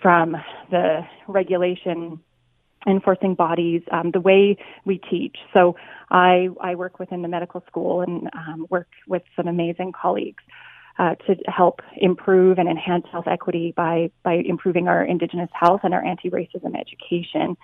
from 0.02 0.36
the 0.70 1.00
regulation 1.28 2.20
enforcing 2.86 3.34
bodies, 3.34 3.82
um, 3.92 4.10
the 4.10 4.20
way 4.20 4.56
we 4.84 4.98
teach. 4.98 5.36
So 5.52 5.76
I, 6.10 6.48
I 6.60 6.74
work 6.74 6.98
within 6.98 7.22
the 7.22 7.28
medical 7.28 7.62
school 7.66 8.00
and 8.00 8.28
um, 8.32 8.66
work 8.70 8.88
with 9.06 9.22
some 9.36 9.48
amazing 9.48 9.92
colleagues. 9.92 10.42
Uh, 10.98 11.14
to 11.26 11.36
help 11.46 11.80
improve 11.96 12.58
and 12.58 12.68
enhance 12.68 13.06
health 13.10 13.26
equity 13.26 13.72
by 13.76 14.10
by 14.22 14.34
improving 14.34 14.88
our 14.88 15.04
Indigenous 15.04 15.50
health 15.52 15.80
and 15.84 15.94
our 15.94 16.04
anti-racism 16.04 16.78
education. 16.78 17.56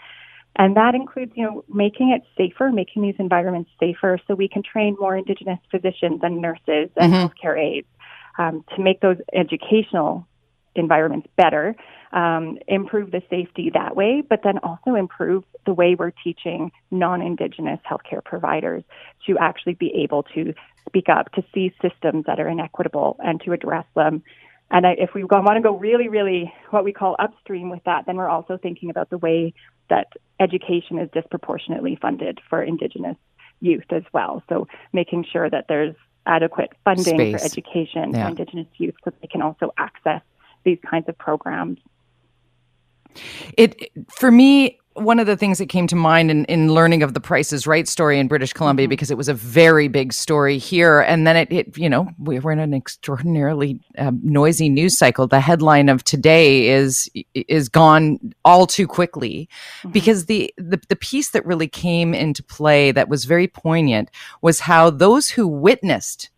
And 0.59 0.75
that 0.77 0.95
includes, 0.95 1.33
you 1.35 1.45
know, 1.45 1.65
making 1.69 2.13
it 2.13 2.23
safer, 2.37 2.71
making 2.73 3.03
these 3.03 3.17
environments 3.19 3.71
safer, 3.79 4.19
so 4.27 4.35
we 4.35 4.49
can 4.49 4.63
train 4.63 4.97
more 4.99 5.17
Indigenous 5.17 5.59
physicians 5.71 6.21
and 6.23 6.41
nurses 6.41 6.89
and 6.97 7.13
Mhm. 7.13 7.31
healthcare 7.31 7.59
aides 7.59 7.89
um, 8.39 8.65
to 8.75 8.83
make 8.83 9.01
those 9.01 9.19
educational 9.35 10.27
environments 10.77 11.29
better, 11.37 11.75
um, 12.13 12.59
improve 12.69 13.11
the 13.11 13.23
safety 13.29 13.71
that 13.75 13.97
way, 13.97 14.23
but 14.29 14.41
then 14.43 14.59
also 14.59 14.95
improve 14.95 15.45
the 15.65 15.75
way 15.75 15.95
we're 15.95 16.13
teaching 16.13 16.71
non-Indigenous 16.91 17.81
healthcare 17.89 18.25
providers 18.25 18.85
to 19.27 19.37
actually 19.39 19.75
be 19.75 19.93
able 20.03 20.23
to 20.35 20.55
speak 20.89 21.09
up, 21.09 21.33
to 21.33 21.43
see 21.53 21.75
systems 21.83 22.25
that 22.27 22.39
are 22.39 22.49
inequitable, 22.49 23.17
and 23.19 23.41
to 23.43 23.53
address 23.53 23.85
them. 23.95 24.23
And 24.71 24.87
I, 24.87 24.93
if 24.99 25.11
we 25.15 25.25
want 25.25 25.57
to 25.57 25.61
go 25.61 25.77
really, 25.77 26.09
really 26.09 26.53
what 26.71 26.85
we 26.85 26.93
call 26.93 27.17
upstream 27.19 27.71
with 27.71 27.85
that, 27.85 28.07
then 28.07 28.17
we're 28.17 28.29
also 28.29 28.57
thinking 28.57 28.91
about 28.91 29.11
the 29.11 29.19
way 29.19 29.53
that 29.91 30.09
education 30.41 30.99
is 30.99 31.09
disproportionately 31.13 31.99
funded 32.01 32.41
for 32.49 32.63
Indigenous 32.63 33.17
youth 33.61 33.85
as 33.91 34.03
well. 34.13 34.43
So 34.49 34.67
making 34.93 35.25
sure 35.33 35.49
that 35.49 35.67
there's 35.69 35.95
adequate 36.27 36.73
funding 36.85 37.05
Space. 37.05 37.33
for 37.33 37.45
education 37.45 38.13
Yeah. 38.13 38.25
for 38.25 38.29
Indigenous 38.31 38.67
youth 38.79 38.95
so 39.05 39.13
they 39.21 39.29
can 39.29 39.43
also 39.43 39.73
access 39.79 40.23
these 40.67 40.79
kinds 40.89 41.09
of 41.09 41.17
programs. 41.17 41.79
It 43.57 43.91
for 44.11 44.31
me, 44.31 44.79
one 44.93 45.19
of 45.19 45.27
the 45.27 45.37
things 45.37 45.59
that 45.59 45.69
came 45.69 45.87
to 45.87 45.97
mind 45.97 46.31
in, 46.31 46.45
in 46.47 46.73
learning 46.73 47.03
of 47.03 47.15
the 47.15 47.21
Prices 47.21 47.67
Right 47.67 47.87
story 47.87 48.19
in 48.19 48.29
British 48.29 48.53
Columbia 48.53 48.89
because 48.89 49.11
it 49.11 49.17
was 49.17 49.29
a 49.29 49.35
very 49.35 49.89
big 49.89 50.13
story 50.13 50.59
here, 50.59 51.01
and 51.01 51.27
then 51.27 51.37
it, 51.37 51.53
it 51.53 51.79
you 51.79 51.89
know, 51.89 52.09
we 52.19 52.39
were 52.39 52.53
in 52.53 52.59
an 52.59 52.75
extraordinarily 52.75 53.81
um, 53.97 54.21
noisy 54.23 54.69
news 54.69 54.99
cycle. 54.99 55.27
The 55.27 55.41
headline 55.41 55.89
of 55.89 56.05
today 56.05 56.69
is 56.69 57.09
is 57.35 57.69
gone 57.69 58.19
all 58.45 58.67
too 58.67 58.87
quickly 58.87 59.49
because 59.91 60.27
the, 60.27 60.53
the 60.59 60.81
the 60.89 60.97
piece 60.97 61.31
that 61.31 61.47
really 61.47 61.69
came 61.69 62.13
into 62.13 62.43
play 62.43 62.93
that 62.93 63.09
was 63.09 63.25
very 63.25 63.49
poignant 63.49 64.11
was 64.43 64.61
how 64.61 64.91
those 64.91 65.31
who 65.31 65.47
witnessed 65.47 66.29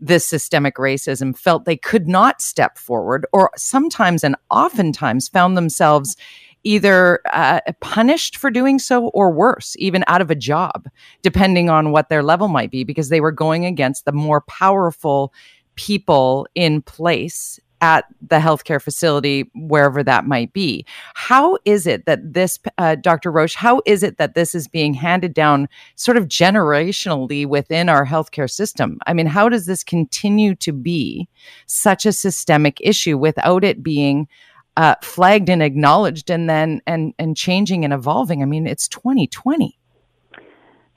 this 0.00 0.26
systemic 0.26 0.76
racism 0.76 1.36
felt 1.36 1.64
they 1.64 1.76
could 1.76 2.08
not 2.08 2.40
step 2.40 2.78
forward 2.78 3.26
or 3.32 3.50
sometimes 3.56 4.22
and 4.22 4.36
oftentimes 4.50 5.28
found 5.28 5.56
themselves 5.56 6.16
either 6.64 7.20
uh, 7.32 7.60
punished 7.80 8.36
for 8.36 8.50
doing 8.50 8.78
so 8.78 9.08
or 9.08 9.30
worse 9.30 9.76
even 9.78 10.04
out 10.06 10.20
of 10.20 10.30
a 10.30 10.34
job 10.34 10.88
depending 11.22 11.70
on 11.70 11.92
what 11.92 12.08
their 12.08 12.22
level 12.22 12.48
might 12.48 12.70
be 12.70 12.84
because 12.84 13.08
they 13.08 13.20
were 13.20 13.32
going 13.32 13.64
against 13.64 14.04
the 14.04 14.12
more 14.12 14.40
powerful 14.42 15.32
people 15.76 16.46
in 16.54 16.82
place 16.82 17.60
at 17.80 18.06
the 18.20 18.38
healthcare 18.38 18.82
facility, 18.82 19.50
wherever 19.54 20.02
that 20.02 20.26
might 20.26 20.52
be. 20.52 20.84
How 21.14 21.58
is 21.64 21.86
it 21.86 22.06
that 22.06 22.32
this, 22.32 22.58
uh, 22.78 22.96
Dr. 22.96 23.30
Roach, 23.30 23.54
how 23.54 23.82
is 23.86 24.02
it 24.02 24.18
that 24.18 24.34
this 24.34 24.54
is 24.54 24.68
being 24.68 24.94
handed 24.94 25.34
down 25.34 25.68
sort 25.94 26.16
of 26.16 26.26
generationally 26.26 27.46
within 27.46 27.88
our 27.88 28.04
healthcare 28.04 28.50
system? 28.50 28.98
I 29.06 29.14
mean, 29.14 29.26
how 29.26 29.48
does 29.48 29.66
this 29.66 29.84
continue 29.84 30.54
to 30.56 30.72
be 30.72 31.28
such 31.66 32.04
a 32.06 32.12
systemic 32.12 32.78
issue 32.80 33.16
without 33.16 33.64
it 33.64 33.82
being 33.82 34.28
uh, 34.76 34.94
flagged 35.02 35.48
and 35.48 35.62
acknowledged 35.62 36.30
and 36.30 36.48
then 36.48 36.80
and 36.86 37.12
and 37.18 37.36
changing 37.36 37.84
and 37.84 37.92
evolving? 37.92 38.42
I 38.42 38.46
mean, 38.46 38.66
it's 38.66 38.88
2020. 38.88 39.78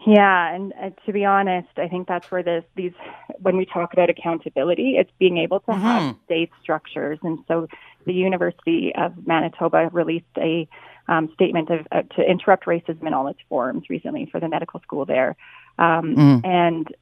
Yeah, 0.06 0.56
and 0.56 0.74
uh, 0.82 0.90
to 1.06 1.14
be 1.14 1.26
honest, 1.26 1.70
I 1.78 1.88
think 1.88 2.08
that's 2.08 2.32
where 2.32 2.42
this 2.42 2.64
these 2.76 2.94
when 3.40 3.56
we 3.56 3.66
talk 3.66 3.94
about 3.94 4.10
accountability, 4.10 4.96
it's 4.98 5.12
being 5.20 5.38
able 5.38 5.60
to 5.62 5.74
have 5.74 6.16
safe 6.28 6.50
structures. 6.62 7.20
And 7.22 7.40
so, 7.48 7.68
the 8.06 8.14
University 8.14 8.94
of 8.96 9.14
Manitoba 9.28 9.90
released 9.92 10.26
a 10.38 10.68
um, 11.08 11.30
statement 11.36 11.70
of 11.70 11.88
uh, 11.92 12.02
to 12.16 12.22
interrupt 12.24 12.66
racism 12.66 13.06
in 13.06 13.14
all 13.14 13.28
its 13.28 13.40
forms 13.48 13.84
recently 13.90 14.28
for 14.32 14.40
the 14.40 14.50
medical 14.50 14.80
school 14.82 15.06
there, 15.06 15.36
um, 15.78 16.16
Mm. 16.16 16.46
and 16.46 16.96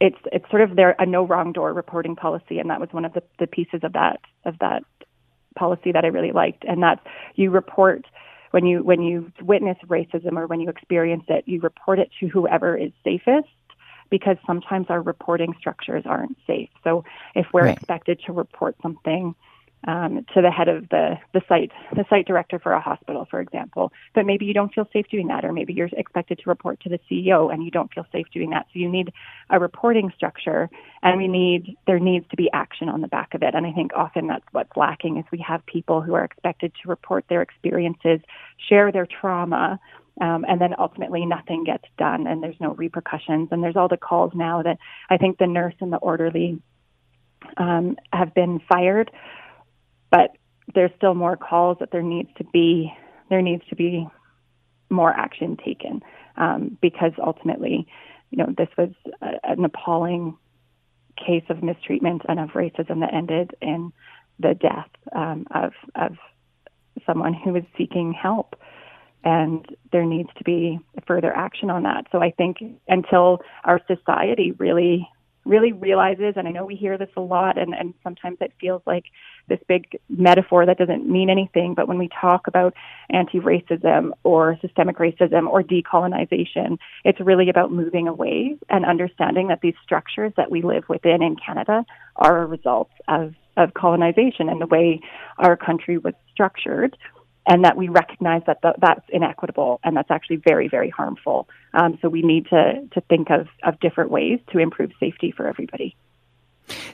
it's 0.00 0.18
it's 0.32 0.48
sort 0.48 0.62
of 0.62 0.76
their 0.76 0.96
a 0.98 1.04
no 1.04 1.24
wrong 1.24 1.52
door 1.52 1.74
reporting 1.74 2.16
policy, 2.16 2.58
and 2.58 2.70
that 2.70 2.80
was 2.80 2.88
one 2.92 3.04
of 3.04 3.12
the, 3.12 3.22
the 3.38 3.46
pieces 3.46 3.80
of 3.82 3.92
that 3.92 4.20
of 4.46 4.58
that 4.60 4.82
policy 5.56 5.92
that 5.92 6.04
I 6.04 6.08
really 6.08 6.32
liked, 6.32 6.64
and 6.64 6.82
that 6.82 7.00
you 7.34 7.50
report 7.50 8.06
when 8.50 8.66
you 8.66 8.82
when 8.82 9.02
you 9.02 9.32
witness 9.42 9.78
racism 9.86 10.36
or 10.36 10.46
when 10.46 10.60
you 10.60 10.68
experience 10.68 11.24
it, 11.28 11.44
you 11.46 11.60
report 11.60 11.98
it 11.98 12.10
to 12.20 12.28
whoever 12.28 12.76
is 12.76 12.92
safest 13.04 13.48
because 14.10 14.36
sometimes 14.46 14.86
our 14.88 15.00
reporting 15.00 15.54
structures 15.58 16.02
aren't 16.04 16.36
safe. 16.46 16.68
So 16.82 17.04
if 17.34 17.46
we're 17.52 17.66
Right. 17.66 17.78
expected 17.78 18.20
to 18.26 18.32
report 18.32 18.74
something 18.82 19.34
um, 19.86 20.26
to 20.34 20.42
the 20.42 20.50
head 20.50 20.68
of 20.68 20.88
the, 20.90 21.18
the 21.32 21.40
site, 21.48 21.70
the 21.94 22.04
site 22.10 22.26
director 22.26 22.58
for 22.58 22.72
a 22.72 22.80
hospital, 22.80 23.26
for 23.30 23.40
example, 23.40 23.92
but 24.14 24.26
maybe 24.26 24.44
you 24.44 24.52
don't 24.52 24.72
feel 24.74 24.86
safe 24.92 25.06
doing 25.10 25.28
that, 25.28 25.44
or 25.44 25.52
maybe 25.52 25.72
you're 25.72 25.88
expected 25.92 26.38
to 26.38 26.50
report 26.50 26.80
to 26.80 26.88
the 26.88 27.00
CEO 27.10 27.52
and 27.52 27.64
you 27.64 27.70
don't 27.70 27.92
feel 27.92 28.06
safe 28.12 28.26
doing 28.32 28.50
that. 28.50 28.66
So 28.72 28.78
you 28.78 28.90
need 28.90 29.12
a 29.48 29.58
reporting 29.58 30.12
structure, 30.14 30.68
and 31.02 31.16
we 31.16 31.28
need 31.28 31.76
there 31.86 31.98
needs 31.98 32.26
to 32.30 32.36
be 32.36 32.50
action 32.52 32.88
on 32.88 33.00
the 33.00 33.08
back 33.08 33.34
of 33.34 33.42
it. 33.42 33.54
And 33.54 33.66
I 33.66 33.72
think 33.72 33.92
often 33.96 34.26
that's 34.26 34.44
what's 34.52 34.76
lacking 34.76 35.16
is 35.16 35.24
we 35.32 35.44
have 35.46 35.64
people 35.66 36.02
who 36.02 36.14
are 36.14 36.24
expected 36.24 36.72
to 36.82 36.88
report 36.88 37.24
their 37.28 37.42
experiences, 37.42 38.20
share 38.68 38.92
their 38.92 39.06
trauma, 39.06 39.80
um, 40.20 40.44
and 40.46 40.60
then 40.60 40.74
ultimately 40.78 41.24
nothing 41.24 41.64
gets 41.64 41.84
done 41.96 42.26
and 42.26 42.42
there's 42.42 42.60
no 42.60 42.74
repercussions. 42.74 43.48
And 43.50 43.62
there's 43.62 43.76
all 43.76 43.88
the 43.88 43.96
calls 43.96 44.32
now 44.34 44.62
that 44.62 44.78
I 45.08 45.16
think 45.16 45.38
the 45.38 45.46
nurse 45.46 45.74
and 45.80 45.92
the 45.92 45.96
orderly 45.96 46.60
um, 47.56 47.96
have 48.12 48.34
been 48.34 48.60
fired, 48.68 49.10
but 50.10 50.36
there's 50.74 50.90
still 50.96 51.14
more 51.14 51.36
calls 51.36 51.78
that 51.80 51.90
there 51.90 52.02
needs 52.02 52.28
to 52.38 52.44
be 52.44 52.92
there 53.28 53.42
needs 53.42 53.62
to 53.68 53.76
be 53.76 54.06
more 54.88 55.12
action 55.12 55.56
taken 55.64 56.02
um, 56.36 56.76
because 56.80 57.12
ultimately, 57.24 57.86
you 58.30 58.38
know, 58.38 58.52
this 58.56 58.68
was 58.76 58.90
a, 59.22 59.34
an 59.44 59.64
appalling 59.64 60.36
case 61.16 61.44
of 61.48 61.62
mistreatment 61.62 62.22
and 62.28 62.40
of 62.40 62.50
racism 62.50 63.00
that 63.00 63.14
ended 63.14 63.52
in 63.60 63.92
the 64.38 64.54
death 64.54 64.88
um, 65.14 65.46
of 65.50 65.72
of 65.94 66.16
someone 67.06 67.34
who 67.34 67.52
was 67.52 67.62
seeking 67.78 68.12
help 68.12 68.56
and 69.22 69.66
there 69.92 70.04
needs 70.04 70.30
to 70.36 70.44
be 70.44 70.78
further 71.06 71.34
action 71.34 71.70
on 71.70 71.82
that. 71.82 72.06
So 72.10 72.22
I 72.22 72.30
think 72.30 72.58
until 72.88 73.40
our 73.64 73.80
society 73.86 74.52
really 74.52 75.08
really 75.44 75.72
realizes 75.72 76.34
and 76.36 76.46
I 76.46 76.50
know 76.50 76.64
we 76.64 76.76
hear 76.76 76.98
this 76.98 77.08
a 77.16 77.20
lot 77.20 77.58
and, 77.58 77.74
and 77.74 77.94
sometimes 78.02 78.38
it 78.40 78.52
feels 78.60 78.82
like 78.86 79.04
this 79.48 79.58
big 79.66 79.98
metaphor 80.08 80.66
that 80.66 80.78
doesn't 80.78 81.10
mean 81.10 81.28
anything, 81.28 81.74
but 81.74 81.88
when 81.88 81.98
we 81.98 82.08
talk 82.20 82.46
about 82.46 82.74
anti 83.10 83.40
racism 83.40 84.10
or 84.22 84.56
systemic 84.60 84.98
racism 84.98 85.48
or 85.48 85.62
decolonization, 85.62 86.78
it's 87.04 87.20
really 87.20 87.48
about 87.48 87.72
moving 87.72 88.06
away 88.06 88.56
and 88.68 88.84
understanding 88.84 89.48
that 89.48 89.60
these 89.60 89.74
structures 89.82 90.32
that 90.36 90.50
we 90.50 90.62
live 90.62 90.84
within 90.88 91.22
in 91.22 91.36
Canada 91.36 91.84
are 92.16 92.42
a 92.42 92.46
result 92.46 92.90
of, 93.08 93.34
of 93.56 93.74
colonization 93.74 94.48
and 94.48 94.60
the 94.60 94.66
way 94.66 95.00
our 95.38 95.56
country 95.56 95.98
was 95.98 96.14
structured 96.32 96.96
and 97.50 97.64
that 97.64 97.76
we 97.76 97.88
recognize 97.88 98.42
that 98.46 98.62
th- 98.62 98.76
that's 98.80 99.04
inequitable 99.08 99.80
and 99.82 99.96
that's 99.96 100.10
actually 100.10 100.36
very, 100.36 100.68
very 100.68 100.88
harmful. 100.88 101.48
Um, 101.74 101.98
so 102.00 102.08
we 102.08 102.22
need 102.22 102.46
to, 102.46 102.88
to 102.92 103.00
think 103.02 103.28
of, 103.28 103.48
of 103.64 103.78
different 103.80 104.10
ways 104.10 104.38
to 104.52 104.58
improve 104.58 104.92
safety 105.00 105.32
for 105.36 105.48
everybody. 105.48 105.96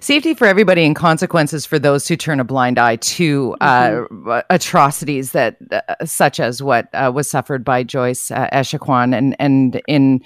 Safety 0.01 0.33
for 0.33 0.47
everybody 0.47 0.87
and 0.87 0.97
consequences 0.97 1.67
for 1.67 1.79
those 1.79 2.09
who 2.09 2.17
turn 2.17 2.41
a 2.41 2.45
blind 2.45 2.79
eye 2.79 2.97
to 2.97 3.55
uh, 3.61 4.05
atrocities 4.49 5.33
that, 5.33 5.59
uh, 5.71 6.07
such 6.07 6.41
as 6.41 6.63
what 6.63 6.89
uh, 6.95 7.13
was 7.15 7.31
suffered 7.31 7.63
by 7.63 7.83
Joyce 7.83 8.31
uh, 8.31 8.49
Echaquan, 8.55 9.15
and 9.15 9.37
and 9.39 9.83
in 9.87 10.23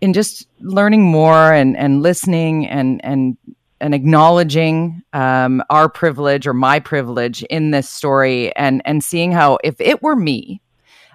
in 0.00 0.14
just 0.14 0.48
learning 0.60 1.02
more 1.02 1.52
and 1.52 1.76
and 1.76 2.00
listening 2.00 2.66
and 2.66 3.04
and 3.04 3.36
and 3.80 3.94
acknowledging 3.94 5.02
um, 5.12 5.62
our 5.70 5.88
privilege 5.88 6.46
or 6.46 6.54
my 6.54 6.80
privilege 6.80 7.42
in 7.44 7.70
this 7.70 7.88
story, 7.88 8.54
and 8.56 8.82
and 8.84 9.02
seeing 9.02 9.32
how 9.32 9.58
if 9.64 9.80
it 9.80 10.02
were 10.02 10.16
me, 10.16 10.60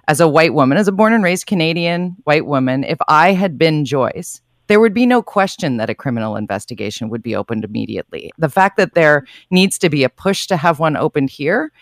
as 0.08 0.20
a 0.20 0.28
white 0.28 0.54
woman, 0.54 0.78
as 0.78 0.88
a 0.88 0.92
born 0.92 1.12
and 1.12 1.24
raised 1.24 1.46
Canadian 1.46 2.16
white 2.24 2.46
woman, 2.46 2.84
if 2.84 2.98
I 3.08 3.32
had 3.32 3.58
been 3.58 3.84
Joyce, 3.84 4.40
there 4.68 4.80
would 4.80 4.94
be 4.94 5.06
no 5.06 5.22
question 5.22 5.76
that 5.76 5.90
a 5.90 5.94
criminal 5.94 6.36
investigation 6.36 7.08
would 7.08 7.22
be 7.22 7.34
opened 7.36 7.64
immediately. 7.64 8.32
The 8.38 8.48
fact 8.48 8.76
that 8.76 8.94
there 8.94 9.26
needs 9.50 9.78
to 9.78 9.90
be 9.90 10.04
a 10.04 10.08
push 10.08 10.46
to 10.46 10.56
have 10.56 10.78
one 10.78 10.96
opened 10.96 11.30
here 11.30 11.72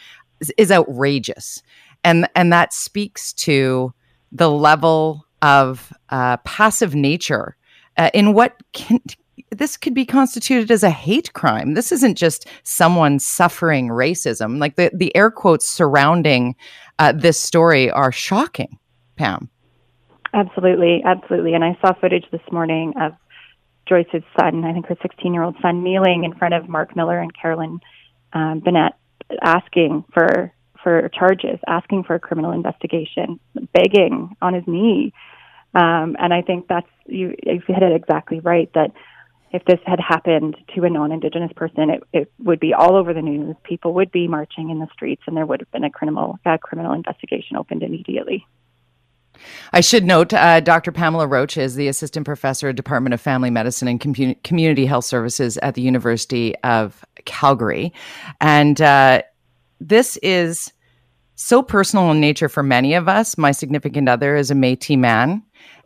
is, 0.41 0.53
is 0.57 0.71
outrageous, 0.71 1.63
and 2.03 2.29
and 2.35 2.53
that 2.53 2.73
speaks 2.73 3.33
to 3.35 3.93
the 4.33 4.51
level 4.51 5.27
of 5.43 5.93
uh, 6.09 6.39
passive 6.39 6.95
nature 6.95 7.57
uh, 7.97 8.11
in 8.15 8.33
what 8.33 8.63
can. 8.73 9.01
This 9.51 9.77
could 9.77 9.95
be 9.95 10.07
constituted 10.07 10.71
as 10.71 10.83
a 10.83 10.91
hate 10.91 11.33
crime. 11.33 11.75
This 11.75 11.93
isn't 11.93 12.17
just 12.17 12.47
someone 12.63 13.19
suffering 13.19 13.89
racism. 13.89 14.59
Like 14.59 14.77
the, 14.77 14.91
the 14.95 15.15
air 15.17 15.31
quotes 15.31 15.67
surrounding 15.67 16.57
uh, 16.99 17.13
this 17.13 17.39
story 17.39 17.91
are 17.91 18.13
shocking, 18.13 18.79
Pam. 19.17 19.51
Absolutely, 20.33 21.03
absolutely. 21.05 21.55
And 21.55 21.65
I 21.65 21.79
saw 21.81 21.93
footage 21.95 22.27
this 22.33 22.43
morning 22.51 22.93
of 23.01 23.13
Joyce's 23.87 24.23
son, 24.39 24.65
I 24.65 24.73
think 24.73 24.87
her 24.87 24.97
16 25.03 25.35
year 25.35 25.43
old 25.43 25.57
son, 25.61 25.83
kneeling 25.83 26.25
in 26.25 26.35
front 26.35 26.55
of 26.55 26.69
Marc 26.69 26.97
Miller 26.97 27.19
and 27.19 27.33
Carolyn 27.35 27.81
um, 28.33 28.61
Bennett, 28.61 28.95
asking 29.43 30.05
for 30.13 30.53
for 30.83 31.09
charges, 31.19 31.59
asking 31.67 32.05
for 32.05 32.15
a 32.15 32.21
criminal 32.21 32.53
investigation, 32.53 33.41
begging 33.73 34.37
on 34.43 34.53
his 34.53 34.65
knee. 34.67 35.15
Um, 35.75 36.15
and 36.21 36.33
I 36.33 36.43
think 36.43 36.69
that's 36.69 36.87
you, 37.07 37.35
you 37.43 37.61
hit 37.67 37.83
it 37.83 37.93
exactly 37.93 38.41
right 38.41 38.71
that 38.75 38.93
if 39.55 39.65
this 39.67 39.79
had 39.87 40.01
happened 40.01 40.57
to 40.75 40.83
a 40.83 40.91
non-indigenous 40.91 41.53
person, 41.55 41.89
it, 41.89 42.03
it 42.13 42.33
would 42.41 42.59
be 42.59 42.75
all 42.75 42.97
over 42.97 43.15
the 43.15 43.23
news. 43.23 43.55
People 43.63 43.95
would 43.95 44.11
be 44.11 44.27
marching 44.27 44.69
in 44.69 44.81
the 44.81 44.89
streets, 44.93 45.23
and 45.29 45.37
there 45.37 45.47
would 45.47 45.61
have 45.61 45.71
been 45.71 45.85
a 45.85 45.91
criminal 45.91 46.41
a 46.45 46.59
criminal 46.59 46.93
investigation 46.93 47.57
opened 47.57 47.85
immediately. 47.85 48.45
I 49.73 49.81
should 49.81 50.05
note 50.05 50.33
uh, 50.33 50.59
Dr. 50.59 50.91
Pamela 50.91 51.29
Roach 51.29 51.57
is 51.57 51.77
the 51.77 51.87
assistant 51.87 52.27
professor, 52.27 52.73
Department 52.73 53.15
of 53.15 53.21
Family 53.21 53.49
Medicine 53.49 53.87
and 53.87 54.01
Com- 54.01 54.35
Community 54.43 54.87
Health 54.87 55.05
Services 55.05 55.57
at 55.59 55.77
the 55.77 55.83
University 55.83 56.57
of 56.65 57.05
Calgary. 57.25 57.93
And 58.41 58.83
uh, 58.83 59.23
this 59.79 60.17
is 60.17 60.73
so 61.37 61.63
personal 61.63 62.11
in 62.11 62.21
nature 62.21 62.49
for 62.49 62.65
many 62.65 62.95
of 62.95 63.09
us. 63.09 63.39
My 63.39 63.53
significant 63.53 64.09
other 64.09 64.35
is 64.35 64.51
a 64.51 64.55
Metis 64.57 64.97
man. 64.97 65.45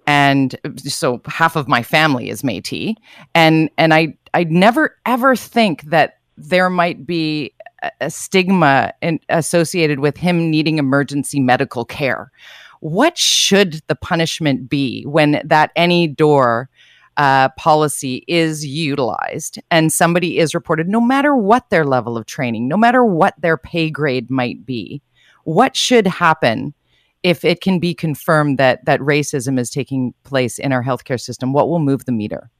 And 0.08 0.58
so 0.78 1.20
half 1.26 1.54
of 1.54 1.68
my 1.68 1.82
family 1.82 2.30
is 2.30 2.42
Métis, 2.42 2.96
and 3.34 3.68
and 3.76 3.92
I 3.92 4.16
I 4.32 4.44
never 4.44 4.96
ever 5.04 5.36
think 5.36 5.82
that 5.82 6.18
there 6.38 6.70
might 6.70 7.06
be 7.06 7.52
a 8.00 8.10
stigma 8.10 8.94
in, 9.02 9.20
associated 9.28 10.00
with 10.00 10.16
him 10.16 10.50
needing 10.50 10.78
emergency 10.78 11.40
medical 11.40 11.84
care 11.84 12.32
what 12.80 13.18
should 13.18 13.80
the 13.88 13.96
punishment 13.96 14.68
be 14.68 15.04
when 15.04 15.40
that 15.44 15.70
any 15.76 16.06
door 16.06 16.68
uh, 17.16 17.48
policy 17.50 18.24
is 18.28 18.64
utilized 18.64 19.58
and 19.70 19.92
somebody 19.92 20.38
is 20.38 20.54
reported, 20.54 20.88
no 20.88 21.00
matter 21.00 21.36
what 21.36 21.68
their 21.70 21.84
level 21.84 22.16
of 22.16 22.26
training, 22.26 22.68
no 22.68 22.76
matter 22.76 23.04
what 23.04 23.34
their 23.40 23.56
pay 23.56 23.90
grade 23.90 24.30
might 24.30 24.64
be? 24.64 25.02
What 25.44 25.74
should 25.74 26.06
happen 26.06 26.74
if 27.22 27.44
it 27.44 27.60
can 27.60 27.78
be 27.78 27.94
confirmed 27.94 28.58
that 28.58 28.84
that 28.84 29.00
racism 29.00 29.58
is 29.58 29.70
taking 29.70 30.14
place 30.24 30.58
in 30.58 30.72
our 30.72 30.82
healthcare 30.82 31.20
system? 31.20 31.52
What 31.52 31.68
will 31.68 31.80
move 31.80 32.04
the 32.04 32.12
meter? 32.12 32.50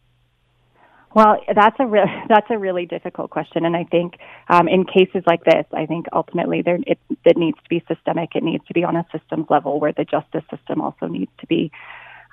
Well, 1.15 1.38
that's 1.55 1.77
a 1.79 1.87
re- 1.87 2.25
that's 2.29 2.47
a 2.50 2.59
really 2.59 2.87
difficult 2.87 3.31
question, 3.31 3.65
and 3.65 3.77
I 3.77 3.85
think 3.85 4.19
um, 4.49 4.69
in 4.69 4.85
cases 4.85 5.23
like 5.27 5.45
this, 5.45 5.65
I 5.73 5.87
think 5.87 6.07
ultimately 6.12 6.62
there 6.62 6.79
it, 6.87 6.99
it 7.25 7.37
needs 7.37 7.59
to 7.59 7.69
be 7.69 7.83
systemic. 7.88 8.31
It 8.35 8.43
needs 8.43 8.65
to 8.67 8.75
be 8.75 8.85
on 8.85 8.97
a 8.97 9.07
systems 9.12 9.47
level 9.49 9.81
where 9.81 9.93
the 9.93 10.05
justice 10.05 10.45
system 10.50 10.81
also 10.81 11.07
needs 11.07 11.31
to 11.41 11.47
be 11.47 11.71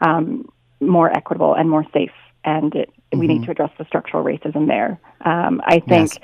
um, 0.05 0.49
more 0.79 1.09
equitable 1.09 1.55
and 1.55 1.69
more 1.69 1.85
safe, 1.93 2.11
and 2.43 2.75
it, 2.75 2.89
mm-hmm. 2.89 3.19
we 3.19 3.27
need 3.27 3.37
mm-hmm. 3.37 3.45
to 3.45 3.51
address 3.51 3.71
the 3.77 3.85
structural 3.85 4.23
racism 4.23 4.67
there. 4.67 4.99
Um, 5.23 5.61
I 5.65 5.79
think. 5.79 6.13
Yes. 6.13 6.19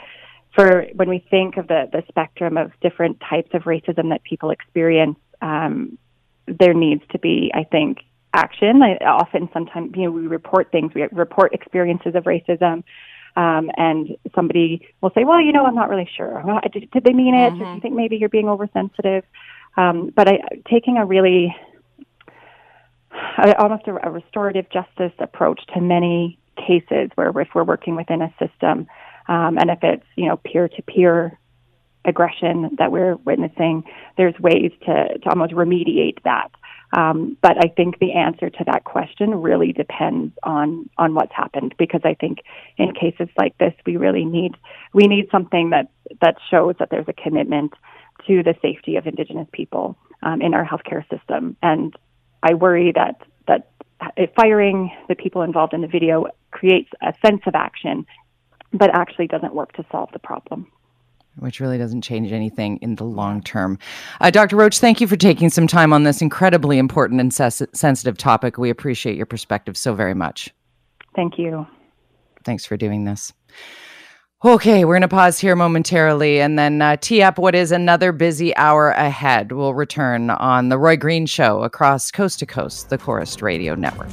For 0.53 0.87
when 0.95 1.07
we 1.07 1.25
think 1.31 1.55
of 1.55 1.69
the, 1.69 1.85
the 1.93 2.03
spectrum 2.09 2.57
of 2.57 2.73
different 2.81 3.21
types 3.21 3.51
of 3.53 3.61
racism 3.61 4.09
that 4.09 4.21
people 4.25 4.49
experience, 4.49 5.17
um, 5.41 5.97
there 6.47 6.73
needs 6.73 7.03
to 7.11 7.19
be, 7.19 7.51
I 7.53 7.63
think, 7.63 7.99
action. 8.33 8.81
I, 8.81 8.97
often, 9.03 9.49
sometimes, 9.53 9.91
you 9.95 10.03
know, 10.03 10.11
we 10.11 10.27
report 10.27 10.71
things, 10.71 10.93
we 10.93 11.07
report 11.11 11.53
experiences 11.53 12.15
of 12.15 12.23
racism, 12.23 12.83
um, 13.35 13.71
and 13.77 14.17
somebody 14.35 14.87
will 15.01 15.11
say, 15.15 15.23
"Well, 15.23 15.41
you 15.41 15.51
know, 15.51 15.65
I'm 15.65 15.75
not 15.75 15.89
really 15.89 16.09
sure. 16.17 16.43
Did, 16.73 16.91
did 16.91 17.03
they 17.03 17.13
mean 17.13 17.33
it? 17.33 17.53
Mm-hmm. 17.53 17.63
Do 17.63 17.73
you 17.75 17.79
think 17.81 17.95
maybe 17.95 18.17
you're 18.17 18.29
being 18.29 18.49
oversensitive?" 18.49 19.23
Um, 19.77 20.11
but 20.15 20.27
I, 20.27 20.39
taking 20.69 20.97
a 20.97 21.05
really 21.05 21.55
almost 23.57 23.87
a, 23.87 24.07
a 24.07 24.11
restorative 24.11 24.69
justice 24.69 25.13
approach 25.19 25.61
to 25.73 25.81
many 25.81 26.37
cases 26.57 27.09
where 27.15 27.31
if 27.39 27.49
we're 27.55 27.63
working 27.63 27.95
within 27.95 28.21
a 28.21 28.33
system, 28.39 28.87
um, 29.27 29.57
and 29.57 29.69
if 29.69 29.79
it's 29.81 30.05
you 30.15 30.27
know 30.27 30.37
peer 30.37 30.67
to 30.67 30.81
peer 30.81 31.39
aggression 32.05 32.75
that 32.77 32.91
we're 32.91 33.15
witnessing, 33.17 33.83
there's 34.17 34.37
ways 34.39 34.71
to, 34.85 35.17
to 35.19 35.29
almost 35.29 35.53
remediate 35.53 36.21
that. 36.23 36.49
Um, 36.93 37.37
but 37.41 37.57
I 37.63 37.69
think 37.69 37.99
the 37.99 38.13
answer 38.13 38.49
to 38.49 38.63
that 38.65 38.83
question 38.83 39.35
really 39.35 39.71
depends 39.71 40.33
on 40.43 40.89
on 40.97 41.15
what's 41.15 41.33
happened 41.33 41.73
because 41.77 42.01
I 42.03 42.15
think 42.15 42.39
in 42.77 42.93
cases 42.93 43.29
like 43.37 43.57
this 43.59 43.73
we 43.85 43.95
really 43.95 44.25
need 44.25 44.55
we 44.93 45.07
need 45.07 45.29
something 45.31 45.69
that 45.69 45.89
that 46.21 46.35
shows 46.49 46.75
that 46.79 46.89
there's 46.89 47.07
a 47.07 47.13
commitment 47.13 47.73
to 48.27 48.43
the 48.43 48.55
safety 48.61 48.97
of 48.97 49.07
Indigenous 49.07 49.47
people 49.53 49.97
um, 50.21 50.41
in 50.41 50.53
our 50.53 50.65
healthcare 50.65 51.07
system. 51.09 51.55
And 51.63 51.95
I 52.43 52.55
worry 52.55 52.91
that 52.93 53.21
that 53.47 53.69
firing 54.35 54.91
the 55.07 55.15
people 55.15 55.43
involved 55.43 55.73
in 55.73 55.79
the 55.79 55.87
video 55.87 56.25
creates 56.51 56.89
a 57.01 57.13
sense 57.25 57.41
of 57.45 57.55
action, 57.55 58.05
but 58.73 58.89
actually 58.93 59.27
doesn't 59.27 59.55
work 59.55 59.71
to 59.73 59.85
solve 59.91 60.09
the 60.11 60.19
problem 60.19 60.67
which 61.37 61.59
really 61.59 61.77
doesn't 61.77 62.01
change 62.01 62.31
anything 62.31 62.77
in 62.77 62.95
the 62.95 63.03
long 63.03 63.41
term. 63.41 63.77
Uh, 64.19 64.29
Dr. 64.29 64.55
Roach, 64.55 64.79
thank 64.79 65.01
you 65.01 65.07
for 65.07 65.15
taking 65.15 65.49
some 65.49 65.67
time 65.67 65.93
on 65.93 66.03
this 66.03 66.21
incredibly 66.21 66.77
important 66.77 67.19
and 67.19 67.33
ses- 67.33 67.63
sensitive 67.73 68.17
topic. 68.17 68.57
We 68.57 68.69
appreciate 68.69 69.15
your 69.15 69.25
perspective 69.25 69.77
so 69.77 69.93
very 69.93 70.13
much. 70.13 70.49
Thank 71.15 71.37
you. 71.37 71.67
Thanks 72.43 72.65
for 72.65 72.77
doing 72.77 73.05
this. 73.05 73.33
Okay, 74.43 74.85
we're 74.85 74.95
going 74.95 75.01
to 75.01 75.07
pause 75.07 75.39
here 75.39 75.55
momentarily 75.55 76.41
and 76.41 76.57
then 76.57 76.81
uh, 76.81 76.97
tee 76.99 77.21
up 77.21 77.37
what 77.37 77.53
is 77.53 77.71
another 77.71 78.11
busy 78.11 78.55
hour 78.57 78.89
ahead. 78.89 79.51
We'll 79.51 79.75
return 79.75 80.31
on 80.31 80.69
The 80.69 80.79
Roy 80.79 80.97
Green 80.97 81.27
Show 81.27 81.61
across 81.61 82.09
coast 82.09 82.39
to 82.39 82.47
coast, 82.47 82.89
the 82.89 82.97
Corus 82.97 83.39
Radio 83.43 83.75
Network. 83.75 84.09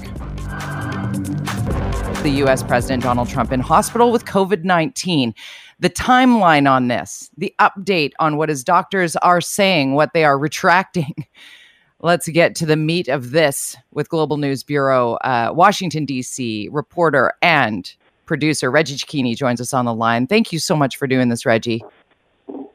The 2.22 2.30
U.S. 2.38 2.62
President 2.62 3.02
Donald 3.04 3.28
Trump 3.28 3.52
in 3.52 3.60
hospital 3.60 4.10
with 4.10 4.24
COVID 4.24 4.64
19 4.64 5.34
the 5.80 5.90
timeline 5.90 6.70
on 6.70 6.88
this, 6.88 7.30
the 7.36 7.54
update 7.60 8.12
on 8.18 8.36
what 8.36 8.48
his 8.48 8.64
doctors 8.64 9.14
are 9.16 9.40
saying, 9.40 9.94
what 9.94 10.12
they 10.12 10.24
are 10.24 10.38
retracting. 10.38 11.14
Let's 12.00 12.28
get 12.28 12.54
to 12.56 12.66
the 12.66 12.76
meat 12.76 13.08
of 13.08 13.32
this 13.32 13.76
with 13.92 14.08
Global 14.08 14.36
News 14.36 14.62
Bureau, 14.62 15.14
uh, 15.14 15.50
Washington, 15.52 16.04
D.C. 16.04 16.68
reporter 16.70 17.32
and 17.42 17.92
producer 18.26 18.70
Reggie 18.70 18.96
Cecchini 18.96 19.36
joins 19.36 19.60
us 19.60 19.72
on 19.72 19.84
the 19.84 19.94
line. 19.94 20.26
Thank 20.26 20.52
you 20.52 20.58
so 20.58 20.76
much 20.76 20.96
for 20.96 21.06
doing 21.06 21.28
this, 21.28 21.44
Reggie. 21.44 21.82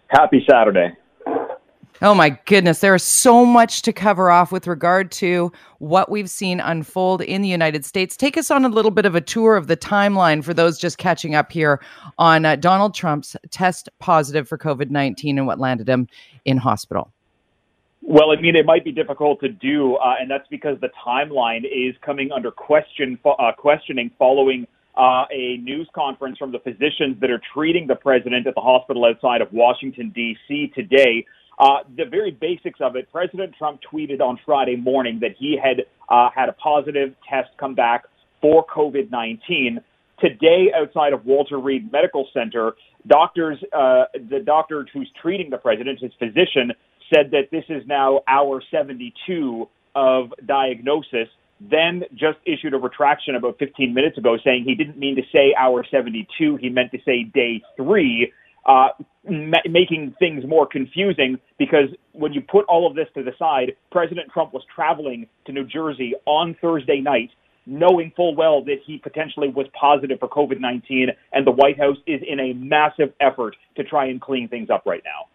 Happy 0.07 0.45
Saturday. 0.49 0.93
Oh 2.03 2.13
my 2.13 2.31
goodness, 2.47 2.79
there 2.79 2.93
is 2.93 3.01
so 3.01 3.45
much 3.45 3.81
to 3.83 3.93
cover 3.93 4.29
off 4.29 4.51
with 4.51 4.67
regard 4.67 5.09
to 5.13 5.53
what 5.79 6.11
we've 6.11 6.29
seen 6.29 6.59
unfold 6.59 7.21
in 7.21 7.41
the 7.41 7.47
United 7.47 7.85
States. 7.85 8.17
Take 8.17 8.37
us 8.37 8.51
on 8.51 8.65
a 8.65 8.67
little 8.67 8.91
bit 8.91 9.05
of 9.05 9.15
a 9.15 9.21
tour 9.21 9.55
of 9.55 9.67
the 9.67 9.77
timeline 9.77 10.43
for 10.43 10.53
those 10.53 10.77
just 10.77 10.97
catching 10.97 11.33
up 11.33 11.49
here 11.49 11.79
on 12.17 12.43
uh, 12.43 12.57
Donald 12.57 12.93
Trump's 12.93 13.37
test 13.51 13.87
positive 13.99 14.49
for 14.49 14.57
COVID 14.57 14.89
19 14.89 15.37
and 15.37 15.47
what 15.47 15.59
landed 15.59 15.87
him 15.87 16.09
in 16.43 16.57
hospital. 16.57 17.09
Well, 18.01 18.31
I 18.31 18.41
mean, 18.41 18.57
it 18.57 18.65
might 18.65 18.83
be 18.83 18.91
difficult 18.91 19.39
to 19.39 19.47
do, 19.47 19.95
uh, 19.95 20.15
and 20.19 20.29
that's 20.29 20.47
because 20.49 20.77
the 20.81 20.89
timeline 21.07 21.63
is 21.63 21.95
coming 22.01 22.33
under 22.33 22.51
question, 22.51 23.17
uh, 23.23 23.53
questioning 23.57 24.11
following 24.19 24.67
uh, 24.97 25.23
a 25.31 25.55
news 25.63 25.87
conference 25.95 26.37
from 26.37 26.51
the 26.51 26.59
physicians 26.59 27.17
that 27.21 27.31
are 27.31 27.41
treating 27.53 27.87
the 27.87 27.95
president 27.95 28.45
at 28.45 28.55
the 28.55 28.61
hospital 28.61 29.05
outside 29.05 29.39
of 29.39 29.47
Washington, 29.53 30.11
D.C. 30.13 30.73
today. 30.75 31.25
Uh, 31.59 31.79
the 31.97 32.05
very 32.05 32.31
basics 32.31 32.79
of 32.81 32.95
it, 32.95 33.11
President 33.11 33.53
Trump 33.57 33.79
tweeted 33.91 34.21
on 34.21 34.39
Friday 34.45 34.75
morning 34.75 35.19
that 35.21 35.31
he 35.37 35.57
had 35.61 35.85
uh, 36.09 36.29
had 36.35 36.49
a 36.49 36.53
positive 36.53 37.15
test 37.29 37.49
come 37.59 37.75
back 37.75 38.05
for 38.41 38.65
COVID 38.65 39.11
19. 39.11 39.79
Today, 40.19 40.67
outside 40.75 41.13
of 41.13 41.25
Walter 41.25 41.59
Reed 41.59 41.91
Medical 41.91 42.27
Center, 42.33 42.73
doctors, 43.07 43.57
uh, 43.73 44.05
the 44.13 44.39
doctor 44.39 44.85
who's 44.93 45.09
treating 45.21 45.49
the 45.49 45.57
president, 45.57 45.99
his 45.99 46.11
physician, 46.17 46.71
said 47.13 47.31
that 47.31 47.49
this 47.51 47.65
is 47.69 47.83
now 47.87 48.21
hour 48.27 48.61
72 48.71 49.67
of 49.95 50.33
diagnosis. 50.45 51.27
Then 51.59 52.03
just 52.13 52.39
issued 52.45 52.73
a 52.73 52.77
retraction 52.77 53.35
about 53.35 53.57
15 53.59 53.93
minutes 53.93 54.17
ago 54.17 54.37
saying 54.43 54.63
he 54.65 54.75
didn't 54.75 54.97
mean 54.97 55.15
to 55.15 55.21
say 55.31 55.53
hour 55.57 55.85
72, 55.89 56.57
he 56.57 56.69
meant 56.69 56.91
to 56.91 56.99
say 57.05 57.23
day 57.23 57.61
three 57.77 58.31
uh, 58.65 58.89
ma- 59.27 59.57
making 59.69 60.15
things 60.19 60.43
more 60.47 60.67
confusing 60.67 61.39
because 61.57 61.89
when 62.13 62.33
you 62.33 62.41
put 62.41 62.65
all 62.65 62.87
of 62.87 62.95
this 62.95 63.07
to 63.15 63.23
the 63.23 63.31
side, 63.37 63.73
President 63.91 64.29
Trump 64.31 64.53
was 64.53 64.63
traveling 64.73 65.27
to 65.45 65.51
New 65.51 65.65
Jersey 65.65 66.13
on 66.25 66.55
Thursday 66.61 66.99
night, 66.99 67.29
knowing 67.65 68.11
full 68.15 68.35
well 68.35 68.63
that 68.65 68.77
he 68.85 68.97
potentially 68.97 69.49
was 69.49 69.67
positive 69.79 70.19
for 70.19 70.29
COVID 70.29 70.59
19, 70.59 71.09
and 71.31 71.47
the 71.47 71.51
White 71.51 71.77
House 71.77 71.97
is 72.07 72.21
in 72.27 72.39
a 72.39 72.53
massive 72.53 73.13
effort 73.19 73.55
to 73.75 73.83
try 73.83 74.07
and 74.07 74.21
clean 74.21 74.47
things 74.47 74.69
up 74.69 74.83
right 74.85 75.03
now. 75.05 75.27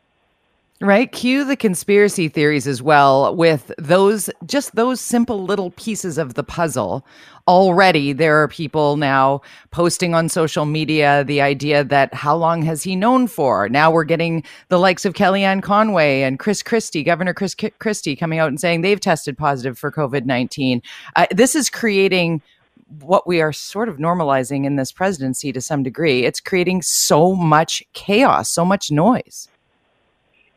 Right. 0.80 1.10
Cue 1.10 1.44
the 1.44 1.56
conspiracy 1.56 2.28
theories 2.28 2.68
as 2.68 2.80
well 2.80 3.34
with 3.34 3.72
those, 3.78 4.30
just 4.46 4.76
those 4.76 5.00
simple 5.00 5.42
little 5.42 5.72
pieces 5.72 6.18
of 6.18 6.34
the 6.34 6.44
puzzle. 6.44 7.04
Already, 7.48 8.12
there 8.12 8.40
are 8.40 8.46
people 8.46 8.96
now 8.96 9.40
posting 9.72 10.14
on 10.14 10.28
social 10.28 10.66
media 10.66 11.24
the 11.24 11.40
idea 11.40 11.82
that 11.82 12.14
how 12.14 12.36
long 12.36 12.62
has 12.62 12.84
he 12.84 12.94
known 12.94 13.26
for? 13.26 13.68
Now 13.68 13.90
we're 13.90 14.04
getting 14.04 14.44
the 14.68 14.78
likes 14.78 15.04
of 15.04 15.14
Kellyanne 15.14 15.64
Conway 15.64 16.22
and 16.22 16.38
Chris 16.38 16.62
Christie, 16.62 17.02
Governor 17.02 17.34
Chris 17.34 17.56
Christie, 17.80 18.14
coming 18.14 18.38
out 18.38 18.48
and 18.48 18.60
saying 18.60 18.82
they've 18.82 19.00
tested 19.00 19.36
positive 19.36 19.76
for 19.76 19.90
COVID 19.90 20.26
19. 20.26 20.80
Uh, 21.16 21.26
this 21.32 21.56
is 21.56 21.68
creating 21.68 22.40
what 23.00 23.26
we 23.26 23.40
are 23.40 23.52
sort 23.52 23.88
of 23.88 23.96
normalizing 23.96 24.64
in 24.64 24.76
this 24.76 24.92
presidency 24.92 25.50
to 25.52 25.60
some 25.60 25.82
degree. 25.82 26.24
It's 26.24 26.40
creating 26.40 26.82
so 26.82 27.34
much 27.34 27.82
chaos, 27.94 28.48
so 28.48 28.64
much 28.64 28.92
noise. 28.92 29.48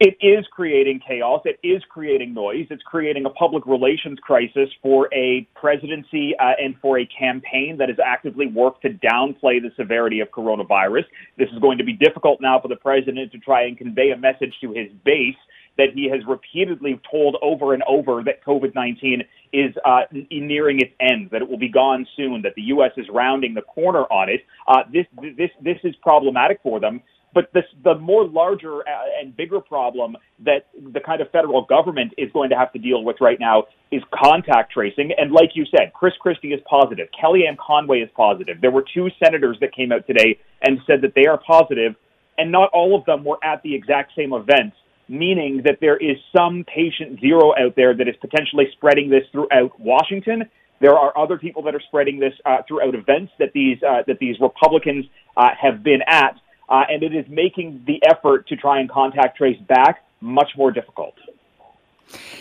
It 0.04 0.18
is 0.20 0.48
creating 0.52 1.02
chaos. 1.08 1.42
It 1.46 1.60
is 1.62 1.84
creating 1.88 2.34
noise. 2.34 2.66
It's 2.72 2.82
creating 2.82 3.28
a 3.28 3.30
public 3.30 3.68
relations 3.68 4.18
crisis 4.18 4.68
for 4.82 5.08
a 5.14 5.48
presidency 5.54 6.34
uh, 6.40 6.54
and 6.60 6.76
for 6.82 6.98
a 6.98 7.06
campaign 7.06 7.78
that 7.78 7.90
has 7.90 8.00
actively 8.04 8.48
worked 8.48 8.82
to 8.82 8.90
downplay 8.90 9.62
the 9.62 9.70
severity 9.78 10.20
of 10.20 10.30
coronavirus. 10.32 11.04
This 11.38 11.50
is 11.54 11.60
going 11.60 11.78
to 11.78 11.84
be 11.84 11.94
difficult 11.94 12.42
now 12.42 12.60
for 12.60 12.68
the 12.68 12.78
president 12.78 13.32
to 13.34 13.38
try 13.38 13.66
and 13.66 13.78
convey 13.78 14.10
a 14.10 14.18
message 14.18 14.56
to 14.62 14.72
his 14.72 14.88
base 15.06 15.36
that 15.78 15.90
he 15.94 16.10
has 16.10 16.22
repeatedly 16.28 17.00
told 17.10 17.38
over 17.44 17.76
and 17.76 17.84
over 17.88 18.24
that 18.24 18.44
COVID 18.44 18.74
19 18.74 19.22
is 19.54 19.76
uh, 19.86 20.02
nearing 20.32 20.80
its 20.80 20.94
end, 21.00 21.30
that 21.32 21.44
it 21.44 21.48
will 21.48 21.60
be 21.60 21.70
gone 21.70 22.08
soon, 22.18 22.42
that 22.42 22.56
the 22.56 22.64
U.S. 22.74 22.92
is 22.98 23.06
rounding 23.14 23.54
the 23.54 23.62
corner 23.62 24.06
on 24.06 24.30
it. 24.30 24.42
Uh, 24.68 24.82
this, 24.92 25.06
this, 25.38 25.52
this 25.62 25.78
is 25.84 25.96
problematic 26.02 26.60
for 26.64 26.80
them. 26.80 27.04
But 27.34 27.50
this, 27.54 27.64
the 27.84 27.96
more 27.96 28.28
larger 28.28 28.80
uh, 28.82 29.22
and 29.22 29.36
bigger 29.36 29.62
problem 29.62 30.18
that 30.44 30.68
the 30.94 31.00
kind 31.00 31.22
of 31.22 31.32
federal 31.32 31.64
government 31.66 32.14
is 32.18 32.30
going 32.34 32.50
to 32.50 32.58
have 32.58 32.74
to 32.74 32.80
deal 32.80 33.04
with 33.04 33.18
right 33.22 33.40
now 33.40 33.64
is 33.92 34.02
contact 34.14 34.74
tracing. 34.74 35.12
And 35.18 35.32
like 35.32 35.52
you 35.54 35.66
said, 35.66 35.94
Chris 35.94 36.14
Christie 36.20 36.54
is 36.54 36.60
positive. 36.70 37.08
Kellyanne 37.22 37.58
Conway 37.58 38.00
is 38.00 38.10
positive. 38.16 38.60
There 38.60 38.72
were 38.72 38.84
two 38.94 39.10
senators 39.24 39.58
that 39.62 39.74
came 39.74 39.92
out 39.92 40.06
today 40.08 40.40
and 40.62 40.80
said 40.86 41.02
that 41.02 41.14
they 41.16 41.26
are 41.28 41.38
positive, 41.38 41.96
and 42.38 42.52
not 42.52 42.70
all 42.74 42.98
of 42.98 43.06
them 43.06 43.24
were 43.24 43.38
at 43.44 43.64
the 43.64 43.74
exact 43.74 44.12
same 44.16 44.34
event, 44.34 44.74
meaning 45.08 45.62
that 45.66 45.78
there 45.80 45.98
is 45.98 46.18
some 46.36 46.66
patient 46.74 47.20
zero 47.22 47.52
out 47.52 47.76
there 47.76 47.96
that 47.96 48.08
is 48.08 48.16
potentially 48.20 48.66
spreading 48.74 49.10
this 49.10 49.24
throughout 49.32 49.80
Washington. 49.80 50.44
There 50.82 50.98
are 50.98 51.16
other 51.18 51.38
people 51.38 51.62
that 51.64 51.76
are 51.76 51.82
spreading 51.88 52.20
this 52.20 52.34
uh, 52.44 52.58
throughout 52.68 52.96
events 52.96 53.32
that 53.38 53.54
these 53.54 53.78
uh, 53.88 54.02
that 54.08 54.18
these 54.20 54.36
Republicans 54.42 55.06
uh, 55.38 55.50
have 55.62 55.84
been 55.84 56.02
at 56.08 56.41
uh, 56.72 56.86
and 56.90 57.04
it 57.04 57.14
is 57.14 57.26
making 57.30 57.84
the 57.86 58.02
effort 58.10 58.48
to 58.48 58.56
try 58.56 58.80
and 58.80 58.90
contact 58.90 59.38
trace 59.38 59.60
back 59.68 60.04
much 60.22 60.52
more 60.56 60.72
difficult. 60.72 61.14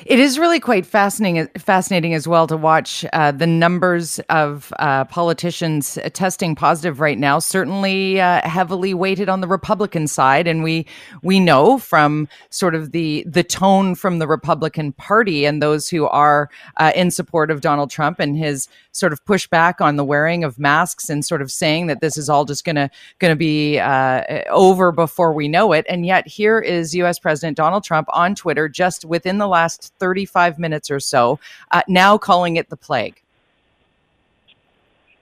It 0.06 0.18
is 0.18 0.38
really 0.38 0.60
quite 0.60 0.86
fascinating, 0.86 1.48
fascinating 1.58 2.14
as 2.14 2.26
well 2.26 2.46
to 2.46 2.56
watch 2.56 3.04
uh, 3.12 3.32
the 3.32 3.46
numbers 3.46 4.18
of 4.30 4.72
uh, 4.78 5.04
politicians 5.04 5.98
testing 6.12 6.54
positive 6.54 7.00
right 7.00 7.18
now. 7.18 7.38
Certainly, 7.38 8.20
uh, 8.20 8.40
heavily 8.48 8.94
weighted 8.94 9.28
on 9.28 9.40
the 9.40 9.48
Republican 9.48 10.06
side, 10.06 10.46
and 10.46 10.64
we 10.64 10.86
we 11.22 11.38
know 11.38 11.78
from 11.78 12.28
sort 12.48 12.74
of 12.74 12.92
the 12.92 13.24
the 13.26 13.44
tone 13.44 13.94
from 13.94 14.18
the 14.18 14.26
Republican 14.26 14.92
Party 14.92 15.44
and 15.44 15.62
those 15.62 15.88
who 15.88 16.06
are 16.06 16.50
uh, 16.78 16.92
in 16.94 17.10
support 17.10 17.50
of 17.50 17.60
Donald 17.60 17.90
Trump 17.90 18.18
and 18.18 18.36
his 18.36 18.68
sort 18.92 19.12
of 19.12 19.24
pushback 19.24 19.80
on 19.80 19.96
the 19.96 20.04
wearing 20.04 20.44
of 20.44 20.58
masks 20.58 21.08
and 21.08 21.24
sort 21.24 21.42
of 21.42 21.50
saying 21.50 21.86
that 21.86 22.00
this 22.00 22.16
is 22.16 22.28
all 22.28 22.44
just 22.44 22.64
gonna 22.64 22.90
gonna 23.18 23.36
be 23.36 23.78
uh, 23.78 24.42
over 24.50 24.92
before 24.92 25.32
we 25.32 25.48
know 25.48 25.72
it. 25.72 25.86
And 25.88 26.04
yet, 26.04 26.26
here 26.26 26.58
is 26.58 26.94
U.S. 26.96 27.18
President 27.18 27.56
Donald 27.56 27.84
Trump 27.84 28.08
on 28.12 28.34
Twitter 28.34 28.68
just 28.68 29.04
within 29.04 29.38
the 29.38 29.48
last 29.48 29.60
last 29.60 29.92
35 29.98 30.58
minutes 30.58 30.90
or 30.90 31.00
so, 31.00 31.38
uh, 31.70 31.82
now 31.88 32.18
calling 32.18 32.56
it 32.56 32.68
the 32.70 32.76
plague. 32.76 33.20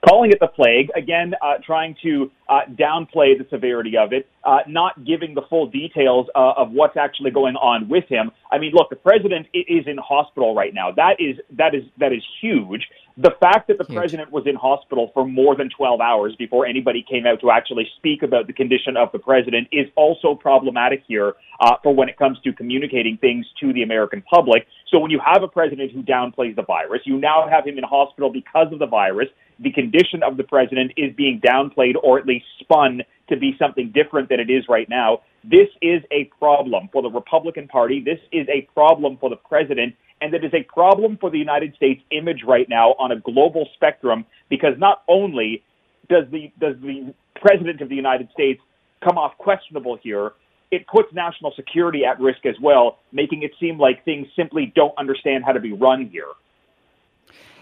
Calling 0.07 0.31
it 0.31 0.39
the 0.39 0.47
plague, 0.47 0.89
again, 0.95 1.33
uh, 1.41 1.55
trying 1.63 1.95
to 2.01 2.31
uh, 2.47 2.61
downplay 2.75 3.37
the 3.37 3.45
severity 3.49 3.97
of 3.97 4.13
it, 4.13 4.27
uh, 4.49 4.57
not 4.67 5.05
giving 5.05 5.35
the 5.35 5.43
full 5.47 5.67
details 5.67 6.25
uh, 6.33 6.53
of 6.57 6.71
what's 6.71 6.97
actually 6.97 7.29
going 7.29 7.55
on 7.55 7.87
with 7.87 8.05
him. 8.09 8.31
I 8.51 8.57
mean, 8.57 8.71
look, 8.73 8.89
the 8.89 8.95
president 8.95 9.45
is 9.53 9.85
in 9.85 9.97
hospital 9.99 10.55
right 10.55 10.73
now. 10.73 10.91
That 10.91 11.17
is 11.19 11.37
that 11.55 11.75
is 11.75 11.83
that 11.99 12.11
is 12.11 12.23
huge. 12.41 12.87
The 13.15 13.31
fact 13.41 13.67
that 13.67 13.77
the 13.77 13.83
Huge. 13.83 13.97
president 13.97 14.31
was 14.31 14.47
in 14.47 14.55
hospital 14.55 15.11
for 15.13 15.27
more 15.27 15.53
than 15.53 15.69
12 15.69 15.99
hours 15.99 16.35
before 16.37 16.65
anybody 16.65 17.05
came 17.07 17.27
out 17.27 17.41
to 17.41 17.51
actually 17.51 17.85
speak 17.97 18.23
about 18.23 18.47
the 18.47 18.53
condition 18.53 18.95
of 18.95 19.11
the 19.11 19.19
president 19.19 19.67
is 19.73 19.87
also 19.97 20.33
problematic 20.33 21.03
here 21.05 21.33
uh, 21.59 21.75
for 21.83 21.93
when 21.93 22.07
it 22.07 22.17
comes 22.17 22.39
to 22.45 22.53
communicating 22.53 23.17
things 23.17 23.45
to 23.59 23.73
the 23.73 23.83
American 23.83 24.21
public. 24.21 24.65
So 24.87 24.99
when 24.99 25.11
you 25.11 25.19
have 25.19 25.43
a 25.43 25.49
president 25.49 25.91
who 25.91 26.01
downplays 26.01 26.55
the 26.55 26.63
virus, 26.63 27.01
you 27.03 27.19
now 27.19 27.45
have 27.49 27.67
him 27.67 27.77
in 27.77 27.83
hospital 27.83 28.31
because 28.31 28.71
of 28.71 28.79
the 28.79 28.87
virus. 28.87 29.27
The 29.59 29.73
condition 29.73 30.23
of 30.23 30.37
the 30.37 30.45
president 30.45 30.93
is 30.95 31.13
being 31.17 31.41
downplayed 31.41 31.95
or 32.01 32.17
at 32.19 32.25
least 32.25 32.45
spun 32.61 33.01
to 33.29 33.37
be 33.37 33.55
something 33.57 33.91
different 33.91 34.29
than 34.29 34.39
it 34.39 34.49
is 34.49 34.65
right 34.67 34.89
now. 34.89 35.21
This 35.43 35.69
is 35.81 36.01
a 36.11 36.25
problem 36.39 36.89
for 36.91 37.01
the 37.01 37.09
Republican 37.09 37.67
Party. 37.67 38.01
This 38.01 38.19
is 38.31 38.47
a 38.49 38.61
problem 38.73 39.17
for 39.17 39.29
the 39.29 39.37
president 39.37 39.95
and 40.21 40.33
it 40.33 40.43
is 40.43 40.53
a 40.53 40.63
problem 40.63 41.17
for 41.17 41.29
the 41.29 41.37
United 41.37 41.75
States 41.75 42.01
image 42.11 42.43
right 42.45 42.67
now 42.69 42.89
on 42.99 43.11
a 43.11 43.19
global 43.19 43.67
spectrum 43.75 44.25
because 44.49 44.73
not 44.77 45.03
only 45.07 45.63
does 46.09 46.25
the 46.31 46.51
does 46.59 46.75
the 46.81 47.13
president 47.35 47.81
of 47.81 47.89
the 47.89 47.95
United 47.95 48.29
States 48.31 48.61
come 49.03 49.17
off 49.17 49.37
questionable 49.37 49.97
here, 50.01 50.33
it 50.71 50.85
puts 50.87 51.13
national 51.13 51.53
security 51.55 52.03
at 52.05 52.19
risk 52.19 52.45
as 52.45 52.55
well, 52.61 52.99
making 53.11 53.43
it 53.43 53.51
seem 53.59 53.79
like 53.79 54.03
things 54.03 54.27
simply 54.35 54.71
don't 54.75 54.93
understand 54.97 55.43
how 55.45 55.53
to 55.53 55.59
be 55.59 55.71
run 55.71 56.09
here. 56.11 56.27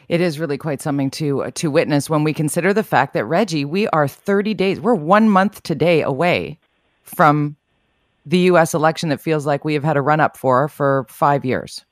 It 0.09 0.21
is 0.21 0.39
really 0.39 0.57
quite 0.57 0.81
something 0.81 1.09
to 1.11 1.43
uh, 1.43 1.51
to 1.55 1.69
witness 1.69 2.09
when 2.09 2.23
we 2.23 2.33
consider 2.33 2.73
the 2.73 2.83
fact 2.83 3.13
that 3.13 3.25
Reggie, 3.25 3.65
we 3.65 3.87
are 3.89 4.07
30 4.07 4.53
days, 4.53 4.79
we're 4.79 4.95
1 4.95 5.29
month 5.29 5.63
today 5.63 6.01
away 6.01 6.59
from 7.03 7.57
the 8.25 8.39
US 8.51 8.73
election 8.73 9.09
that 9.09 9.21
feels 9.21 9.45
like 9.45 9.65
we 9.65 9.73
have 9.73 9.83
had 9.83 9.97
a 9.97 10.01
run 10.01 10.19
up 10.19 10.37
for 10.37 10.67
for 10.67 11.05
5 11.09 11.45
years. 11.45 11.85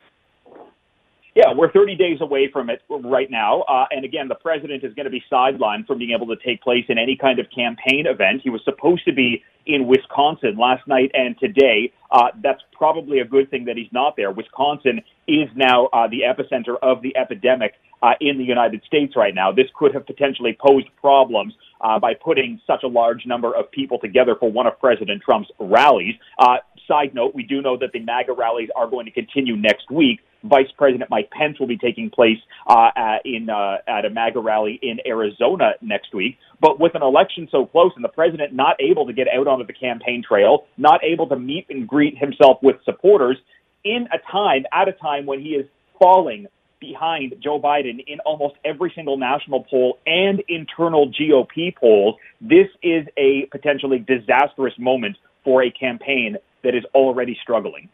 Yeah, 1.35 1.51
we're 1.53 1.69
30 1.69 1.97
days 1.97 2.19
away 2.21 2.49
from 2.51 2.69
it 2.69 2.81
right 2.89 3.29
now. 3.29 3.63
Uh, 3.63 3.85
and 3.91 4.05
again, 4.05 4.29
the 4.29 4.35
president 4.35 4.85
is 4.85 4.93
going 4.93 5.03
to 5.03 5.09
be 5.09 5.21
sidelined 5.29 5.85
from 5.85 5.97
being 5.97 6.11
able 6.15 6.27
to 6.27 6.37
take 6.41 6.61
place 6.61 6.85
in 6.87 6.97
any 6.97 7.17
kind 7.17 7.39
of 7.39 7.47
campaign 7.53 8.05
event. 8.07 8.39
He 8.41 8.49
was 8.49 8.61
supposed 8.63 9.03
to 9.03 9.11
be 9.11 9.43
in 9.65 9.85
Wisconsin 9.85 10.55
last 10.57 10.87
night 10.87 11.11
and 11.13 11.37
today. 11.37 11.91
Uh, 12.09 12.27
that's 12.41 12.61
probably 12.71 13.19
a 13.19 13.25
good 13.25 13.51
thing 13.51 13.65
that 13.65 13.75
he's 13.75 13.91
not 13.91 14.15
there. 14.15 14.31
Wisconsin 14.31 15.01
is 15.27 15.49
now 15.55 15.87
uh, 15.87 16.07
the 16.07 16.21
epicenter 16.21 16.77
of 16.81 17.01
the 17.01 17.15
epidemic 17.17 17.73
uh, 18.01 18.13
in 18.21 18.37
the 18.37 18.45
United 18.45 18.81
States 18.85 19.13
right 19.17 19.35
now. 19.35 19.51
This 19.51 19.67
could 19.77 19.93
have 19.93 20.05
potentially 20.05 20.57
posed 20.65 20.87
problems 21.01 21.53
uh, 21.81 21.99
by 21.99 22.13
putting 22.13 22.61
such 22.65 22.83
a 22.83 22.87
large 22.87 23.25
number 23.25 23.53
of 23.53 23.69
people 23.71 23.99
together 23.99 24.37
for 24.39 24.49
one 24.49 24.67
of 24.67 24.79
President 24.79 25.21
Trump's 25.21 25.49
rallies. 25.59 26.15
Uh, 26.39 26.57
side 26.87 27.13
note, 27.13 27.35
we 27.35 27.43
do 27.43 27.61
know 27.61 27.77
that 27.77 27.91
the 27.91 27.99
MAGA 27.99 28.31
rallies 28.31 28.69
are 28.75 28.87
going 28.87 29.05
to 29.05 29.11
continue 29.11 29.57
next 29.57 29.91
week. 29.91 30.21
Vice 30.47 30.71
President 30.77 31.09
Mike 31.09 31.29
Pence 31.31 31.59
will 31.59 31.67
be 31.67 31.77
taking 31.77 32.09
place 32.09 32.37
uh, 32.67 32.89
at, 32.95 33.25
in 33.25 33.49
uh, 33.49 33.77
at 33.87 34.05
a 34.05 34.09
MAGA 34.09 34.39
rally 34.39 34.79
in 34.81 34.99
Arizona 35.05 35.71
next 35.81 36.13
week. 36.13 36.37
But 36.61 36.79
with 36.79 36.95
an 36.95 37.01
election 37.01 37.47
so 37.51 37.65
close 37.65 37.91
and 37.95 38.03
the 38.03 38.09
president 38.09 38.53
not 38.53 38.75
able 38.79 39.05
to 39.07 39.13
get 39.13 39.27
out 39.27 39.47
onto 39.47 39.65
the 39.65 39.73
campaign 39.73 40.23
trail, 40.27 40.65
not 40.77 41.03
able 41.03 41.27
to 41.29 41.35
meet 41.35 41.67
and 41.69 41.87
greet 41.87 42.17
himself 42.17 42.57
with 42.61 42.77
supporters 42.85 43.37
in 43.83 44.07
a 44.11 44.31
time 44.31 44.65
at 44.73 44.87
a 44.87 44.93
time 44.93 45.25
when 45.25 45.39
he 45.39 45.49
is 45.49 45.65
falling 45.99 46.47
behind 46.79 47.35
Joe 47.41 47.59
Biden 47.59 48.03
in 48.05 48.19
almost 48.25 48.55
every 48.63 48.91
single 48.95 49.17
national 49.17 49.63
poll 49.63 49.99
and 50.05 50.43
internal 50.47 51.11
GOP 51.11 51.75
polls, 51.75 52.15
this 52.41 52.67
is 52.83 53.07
a 53.17 53.47
potentially 53.51 53.99
disastrous 53.99 54.73
moment 54.77 55.17
for 55.43 55.63
a 55.63 55.71
campaign 55.71 56.37
that 56.63 56.75
is 56.75 56.83
already 56.93 57.37
struggling. 57.41 57.89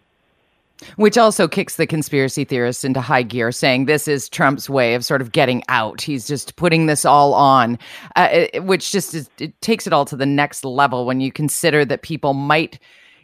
Which 0.95 1.17
also 1.17 1.47
kicks 1.47 1.75
the 1.75 1.85
conspiracy 1.85 2.43
theorists 2.43 2.83
into 2.83 3.01
high 3.01 3.23
gear, 3.23 3.51
saying 3.51 3.85
this 3.85 4.07
is 4.07 4.27
Trump's 4.27 4.69
way 4.69 4.95
of 4.95 5.05
sort 5.05 5.21
of 5.21 5.31
getting 5.31 5.63
out. 5.69 6.01
He's 6.01 6.27
just 6.27 6.55
putting 6.55 6.87
this 6.87 7.05
all 7.05 7.33
on, 7.33 7.77
uh, 8.15 8.29
it, 8.31 8.63
which 8.63 8.91
just 8.91 9.13
is, 9.13 9.29
it 9.39 9.59
takes 9.61 9.85
it 9.85 9.93
all 9.93 10.05
to 10.05 10.15
the 10.15 10.25
next 10.25 10.65
level 10.65 11.05
when 11.05 11.21
you 11.21 11.31
consider 11.31 11.85
that 11.85 12.01
people 12.01 12.33
might 12.33 12.79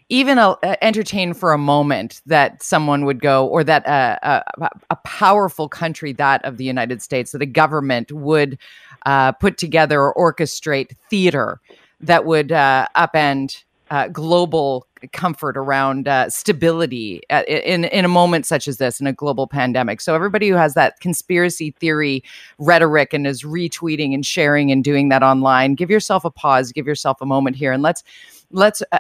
even 0.09 0.37
uh, 0.37 0.55
entertain 0.81 1.33
for 1.33 1.51
a 1.51 1.57
moment 1.57 2.21
that 2.25 2.63
someone 2.63 3.05
would 3.05 3.21
go, 3.21 3.45
or 3.47 3.63
that 3.63 3.85
uh, 3.85 4.17
a, 4.21 4.69
a, 4.89 4.95
powerful 4.97 5.67
country, 5.67 6.13
that 6.13 6.43
of 6.45 6.57
the 6.57 6.63
United 6.63 7.01
States, 7.01 7.33
that 7.33 7.41
a 7.41 7.45
government 7.45 8.11
would 8.11 8.57
uh, 9.05 9.33
put 9.33 9.57
together 9.57 10.01
or 10.01 10.33
orchestrate 10.33 10.95
theater 11.09 11.59
that 11.99 12.25
would 12.25 12.51
uh, 12.51 12.87
upend 12.95 13.63
uh, 13.91 14.07
global 14.07 14.86
comfort 15.11 15.57
around 15.57 16.07
uh, 16.07 16.29
stability 16.29 17.21
in 17.47 17.85
in 17.85 18.05
a 18.05 18.07
moment 18.07 18.45
such 18.45 18.67
as 18.67 18.77
this 18.77 18.99
in 18.99 19.07
a 19.07 19.13
global 19.13 19.47
pandemic. 19.47 20.01
So 20.01 20.15
everybody 20.15 20.49
who 20.49 20.55
has 20.55 20.73
that 20.73 20.99
conspiracy 20.99 21.71
theory 21.71 22.23
rhetoric 22.57 23.13
and 23.13 23.27
is 23.27 23.43
retweeting 23.43 24.13
and 24.13 24.25
sharing 24.25 24.71
and 24.71 24.83
doing 24.83 25.09
that 25.09 25.23
online, 25.23 25.75
give 25.75 25.89
yourself 25.89 26.25
a 26.25 26.31
pause, 26.31 26.71
give 26.71 26.87
yourself 26.87 27.21
a 27.21 27.25
moment 27.25 27.55
here, 27.55 27.71
and 27.71 27.83
let's 27.83 28.03
let's. 28.51 28.83
Uh, 28.91 28.99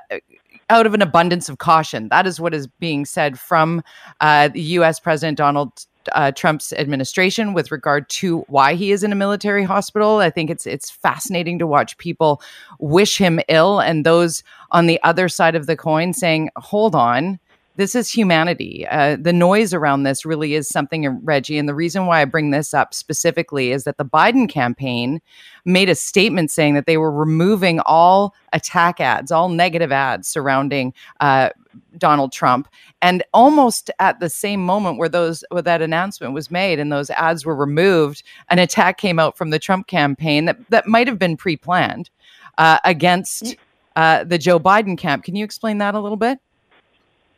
out 0.69 0.85
of 0.85 0.93
an 0.93 1.01
abundance 1.01 1.47
of 1.47 1.59
caution. 1.59 2.09
That 2.09 2.27
is 2.27 2.41
what 2.41 2.53
is 2.53 2.67
being 2.67 3.05
said 3.05 3.39
from 3.39 3.81
uh, 4.19 4.49
the 4.49 4.59
U.S. 4.61 4.99
President 4.99 5.37
Donald 5.37 5.85
uh, 6.13 6.31
Trump's 6.31 6.73
administration 6.73 7.53
with 7.53 7.71
regard 7.71 8.09
to 8.09 8.39
why 8.47 8.73
he 8.75 8.91
is 8.91 9.03
in 9.03 9.11
a 9.11 9.15
military 9.15 9.63
hospital. 9.63 10.17
I 10.17 10.29
think 10.29 10.49
it's 10.49 10.65
it's 10.65 10.89
fascinating 10.89 11.59
to 11.59 11.67
watch 11.67 11.97
people 11.97 12.41
wish 12.79 13.17
him 13.17 13.39
ill, 13.47 13.79
and 13.79 14.05
those 14.05 14.43
on 14.71 14.87
the 14.87 15.01
other 15.03 15.29
side 15.29 15.55
of 15.55 15.65
the 15.65 15.75
coin 15.75 16.13
saying, 16.13 16.49
"Hold 16.55 16.95
on." 16.95 17.39
This 17.77 17.93
is 17.93 18.09
humanity. 18.09 18.87
Uh, 18.87 19.17
the 19.21 19.31
noise 19.31 19.71
around 19.71 20.01
this 20.01 20.25
really 20.25 20.55
is 20.55 20.67
something, 20.67 21.05
uh, 21.05 21.11
Reggie. 21.21 21.59
And 21.59 21.69
the 21.69 21.75
reason 21.75 22.07
why 22.07 22.21
I 22.21 22.25
bring 22.25 22.49
this 22.49 22.73
up 22.73 22.91
specifically 22.91 23.71
is 23.71 23.83
that 23.83 23.97
the 23.97 24.03
Biden 24.03 24.49
campaign 24.49 25.21
made 25.63 25.87
a 25.87 25.93
statement 25.93 26.49
saying 26.49 26.73
that 26.73 26.87
they 26.87 26.97
were 26.97 27.11
removing 27.11 27.79
all 27.81 28.33
attack 28.51 28.99
ads, 28.99 29.31
all 29.31 29.49
negative 29.49 29.91
ads 29.91 30.27
surrounding 30.27 30.91
uh, 31.19 31.49
Donald 31.97 32.31
Trump. 32.31 32.67
And 33.01 33.23
almost 33.33 33.91
at 33.99 34.19
the 34.19 34.29
same 34.29 34.63
moment 34.63 34.97
where 34.97 35.09
those 35.09 35.43
where 35.51 35.61
that 35.61 35.81
announcement 35.81 36.33
was 36.33 36.51
made 36.51 36.79
and 36.79 36.91
those 36.91 37.09
ads 37.11 37.45
were 37.45 37.55
removed, 37.55 38.23
an 38.49 38.59
attack 38.59 38.97
came 38.97 39.19
out 39.19 39.37
from 39.37 39.49
the 39.49 39.59
Trump 39.59 39.87
campaign 39.87 40.45
that 40.45 40.57
that 40.69 40.87
might 40.87 41.07
have 41.07 41.19
been 41.19 41.37
pre-planned 41.37 42.09
uh, 42.57 42.79
against 42.83 43.55
uh, 43.95 44.23
the 44.23 44.37
Joe 44.37 44.59
Biden 44.59 44.97
camp. 44.97 45.23
Can 45.23 45.35
you 45.35 45.43
explain 45.43 45.77
that 45.79 45.95
a 45.95 45.99
little 45.99 46.17
bit? 46.17 46.39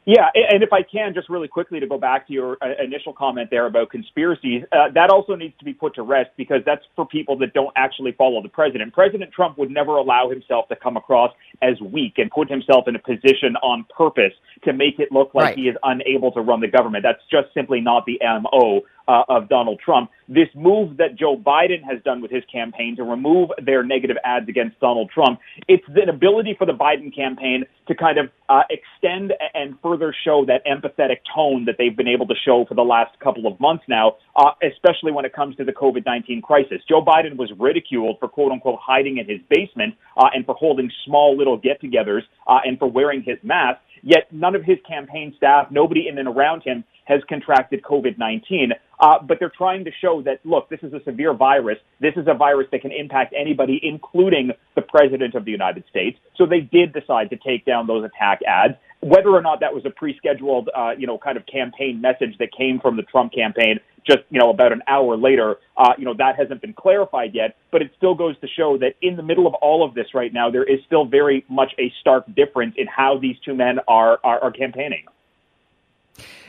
Yeah, 0.10 0.26
and 0.34 0.63
if 0.63 0.74
I 0.74 0.82
can, 0.82 1.13
just 1.13 1.30
really 1.30 1.48
quickly 1.48 1.80
to 1.80 1.86
go 1.86 2.00
back 2.00 2.26
to 2.30 2.34
your 2.34 2.58
uh, 2.63 2.84
initial 2.84 3.13
comment 3.13 3.50
there 3.52 3.67
about 3.67 3.91
conspiracies, 3.91 4.63
uh, 4.72 4.89
that 4.95 5.12
also 5.12 5.36
needs 5.36 5.54
to 5.60 5.65
be 5.65 5.72
put 5.72 5.93
to 5.93 6.02
rest 6.02 6.32
because 6.36 6.62
that's 6.65 6.82
for 6.95 7.06
people 7.06 7.38
that 7.38 7.54
don't 7.54 7.72
actually 7.76 8.13
follow 8.13 8.41
the 8.41 8.50
president. 8.50 8.91
President 8.91 9.32
Trump 9.32 9.60
would 9.60 9.69
never 9.69 9.98
allow 9.98 10.28
himself 10.28 10.67
to 10.69 10.76
come 10.76 10.98
across 10.98 11.32
as 11.62 11.80
weak 11.80 12.13
and 12.17 12.32
put 12.32 12.50
himself 12.50 12.88
in 12.88 12.95
a 12.95 13.00
position 13.00 13.56
on 13.62 13.86
purpose 13.95 14.34
to 14.63 14.74
make 14.74 14.98
it 14.98 15.12
look 15.12 15.36
like 15.36 15.43
right. 15.43 15.56
he 15.56 15.69
is 15.69 15.76
unable 15.84 16.32
to 16.32 16.41
run 16.41 16.60
the 16.60 16.67
government. 16.67 17.04
That's 17.04 17.22
just 17.30 17.54
simply 17.54 17.80
not 17.80 18.08
the 18.08 18.19
MO 18.24 18.82
uh, 19.10 19.24
of 19.28 19.50
Donald 19.50 19.82
Trump. 19.84 20.12
This 20.28 20.48
move 20.54 20.98
that 20.98 21.15
Joe 21.17 21.36
Biden 21.36 21.84
has 21.84 22.02
done 22.06 22.22
with 22.22 22.30
his 22.30 22.43
campaign 22.52 22.95
to 22.98 23.04
remove 23.04 23.50
their 23.65 23.84
negative 23.84 24.17
ads 24.24 24.48
against 24.48 24.80
Donald 24.80 25.10
Trump, 25.12 25.39
it's 25.67 25.84
an 25.88 26.10
ability 26.10 26.56
for 26.58 26.67
the 26.67 26.74
Biden 26.74 27.13
campaign 27.13 27.65
to 27.88 27.95
kind 27.95 28.19
of 28.19 28.30
uh, 28.48 28.62
extend 28.69 29.34
and 29.56 29.76
further 29.82 30.13
show 30.24 30.45
that 30.45 30.62
empathetic 30.65 31.17
tone 31.34 31.65
that 31.65 31.76
they've 31.80 31.98
been 31.98 32.08
able 32.08 32.28
to 32.28 32.36
show 32.45 32.65
for 32.67 32.76
the 32.76 32.84
last 32.84 33.19
couple 33.19 33.48
of 33.48 33.60
months 33.60 33.84
now, 33.88 34.17
uh, 34.36 34.52
especially 34.62 35.12
when 35.12 35.26
it 35.26 35.34
comes 35.34 35.56
to 35.56 35.63
the 35.63 35.74
COVID 35.74 36.06
19 36.06 36.43
crisis. 36.43 36.78
Joe 36.88 37.04
Biden 37.04 37.36
was 37.36 37.52
ridiculed 37.58 38.17
for 38.19 38.28
quote 38.28 38.52
unquote 38.52 38.80
hiding 38.80 39.17
in 39.17 39.28
his 39.28 39.39
basement 39.50 39.95
uh, 40.17 40.30
and 40.36 40.45
for 40.45 40.54
holding 40.54 40.91
small 41.04 41.36
little 41.36 41.58
get 41.58 41.82
togethers 41.82 42.22
uh, 42.45 42.60
and 42.63 42.78
for 42.78 42.88
wearing 42.88 43.24
his 43.24 43.38
mask. 43.41 43.80
Yet 44.03 44.31
none 44.31 44.55
of 44.55 44.63
his 44.63 44.77
campaign 44.88 45.33
staff, 45.38 45.67
nobody 45.71 46.07
in 46.07 46.17
and 46.17 46.27
around 46.27 46.63
him 46.63 46.83
has 47.05 47.21
contracted 47.27 47.81
COVID 47.81 48.17
19. 48.17 48.73
Uh, 48.99 49.17
but 49.21 49.39
they're 49.39 49.51
trying 49.55 49.85
to 49.85 49.91
show 50.01 50.21
that, 50.23 50.39
look, 50.45 50.69
this 50.69 50.79
is 50.83 50.93
a 50.93 51.01
severe 51.03 51.33
virus. 51.33 51.77
This 51.99 52.13
is 52.17 52.27
a 52.27 52.33
virus 52.33 52.67
that 52.71 52.81
can 52.81 52.91
impact 52.91 53.33
anybody, 53.38 53.79
including 53.81 54.51
the 54.75 54.81
President 54.81 55.35
of 55.35 55.45
the 55.45 55.51
United 55.51 55.85
States. 55.89 56.19
So 56.35 56.45
they 56.45 56.59
did 56.59 56.93
decide 56.93 57.29
to 57.29 57.38
take 57.38 57.65
down 57.65 57.88
those 57.88 58.03
attack 58.03 58.41
ads. 58.45 58.75
Whether 59.01 59.29
or 59.29 59.41
not 59.41 59.62
that 59.62 59.73
was 59.73 59.85
a 59.85 59.89
pre-scheduled, 59.89 60.69
uh, 60.75 60.91
you 60.97 61.07
know, 61.07 61.17
kind 61.17 61.38
of 61.38 61.45
campaign 61.45 62.01
message 62.01 62.38
that 62.39 62.49
came 62.51 62.79
from 62.81 62.97
the 62.97 63.03
Trump 63.03 63.31
campaign, 63.33 63.79
just 64.05 64.19
you 64.29 64.39
know, 64.39 64.49
about 64.49 64.73
an 64.73 64.81
hour 64.88 65.15
later, 65.15 65.57
uh, 65.77 65.93
you 65.97 66.03
know, 66.03 66.13
that 66.17 66.35
hasn't 66.38 66.62
been 66.62 66.73
clarified 66.73 67.33
yet. 67.33 67.55
But 67.71 67.81
it 67.81 67.91
still 67.95 68.15
goes 68.15 68.38
to 68.39 68.47
show 68.47 68.77
that 68.79 68.95
in 69.01 69.15
the 69.15 69.23
middle 69.23 69.47
of 69.47 69.53
all 69.55 69.85
of 69.85 69.93
this 69.93 70.07
right 70.13 70.33
now, 70.33 70.51
there 70.51 70.63
is 70.63 70.79
still 70.85 71.05
very 71.05 71.45
much 71.49 71.71
a 71.79 71.91
stark 72.01 72.25
difference 72.35 72.75
in 72.77 72.88
how 72.88 73.17
these 73.17 73.38
two 73.45 73.55
men 73.55 73.79
are, 73.88 74.19
are, 74.23 74.39
are 74.41 74.51
campaigning. 74.51 75.05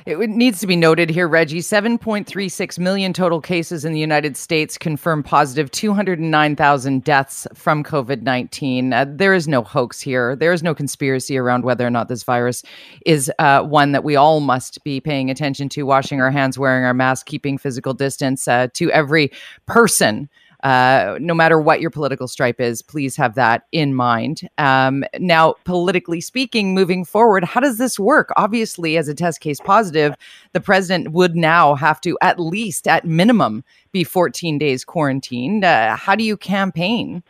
It 0.06 0.18
needs 0.30 0.60
to 0.60 0.66
be 0.66 0.76
noted 0.76 1.10
here, 1.10 1.28
Reggie 1.28 1.58
7.36 1.58 2.78
million 2.78 3.12
total 3.12 3.40
cases 3.40 3.84
in 3.84 3.92
the 3.92 4.00
United 4.00 4.34
States 4.36 4.78
confirmed 4.78 5.26
positive, 5.26 5.70
209,000 5.70 7.04
deaths 7.04 7.46
from 7.54 7.84
COVID 7.84 8.22
19. 8.22 8.92
Uh, 8.92 9.04
there 9.08 9.34
is 9.34 9.46
no 9.46 9.62
hoax 9.62 10.00
here. 10.00 10.34
There 10.34 10.54
is 10.54 10.62
no 10.62 10.74
conspiracy 10.74 11.36
around 11.36 11.64
whether 11.64 11.86
or 11.86 11.90
not 11.90 12.08
this 12.08 12.22
virus 12.22 12.62
is 13.04 13.30
uh, 13.38 13.62
one 13.62 13.92
that 13.92 14.02
we 14.02 14.16
all 14.16 14.40
must 14.40 14.82
be 14.84 15.00
paying 15.00 15.30
attention 15.30 15.68
to, 15.70 15.82
washing 15.82 16.20
our 16.20 16.30
hands, 16.30 16.58
wearing 16.58 16.84
our 16.84 16.94
mask, 16.94 17.26
keeping 17.26 17.58
physical 17.58 17.92
distance 17.92 18.48
uh, 18.48 18.68
to 18.72 18.90
every 18.92 19.30
person 19.66 20.30
uh, 20.62 21.16
no 21.20 21.34
matter 21.34 21.60
what 21.60 21.80
your 21.80 21.90
political 21.90 22.28
stripe 22.28 22.60
is, 22.60 22.82
please 22.82 23.16
have 23.16 23.34
that 23.34 23.66
in 23.72 23.94
mind. 23.94 24.48
Um, 24.58 25.04
now, 25.18 25.54
politically 25.64 26.20
speaking, 26.20 26.74
moving 26.74 27.04
forward, 27.04 27.44
how 27.44 27.60
does 27.60 27.78
this 27.78 27.98
work? 27.98 28.30
Obviously, 28.36 28.96
as 28.96 29.08
a 29.08 29.14
test 29.14 29.40
case 29.40 29.60
positive, 29.60 30.14
the 30.52 30.60
president 30.60 31.12
would 31.12 31.36
now 31.36 31.74
have 31.74 32.00
to, 32.02 32.18
at 32.20 32.38
least 32.38 32.86
at 32.86 33.04
minimum, 33.04 33.64
be 33.92 34.04
14 34.04 34.58
days 34.58 34.84
quarantined. 34.84 35.64
Uh, 35.64 35.96
how 35.96 36.14
do 36.14 36.24
you 36.24 36.36
campaign? 36.36 37.22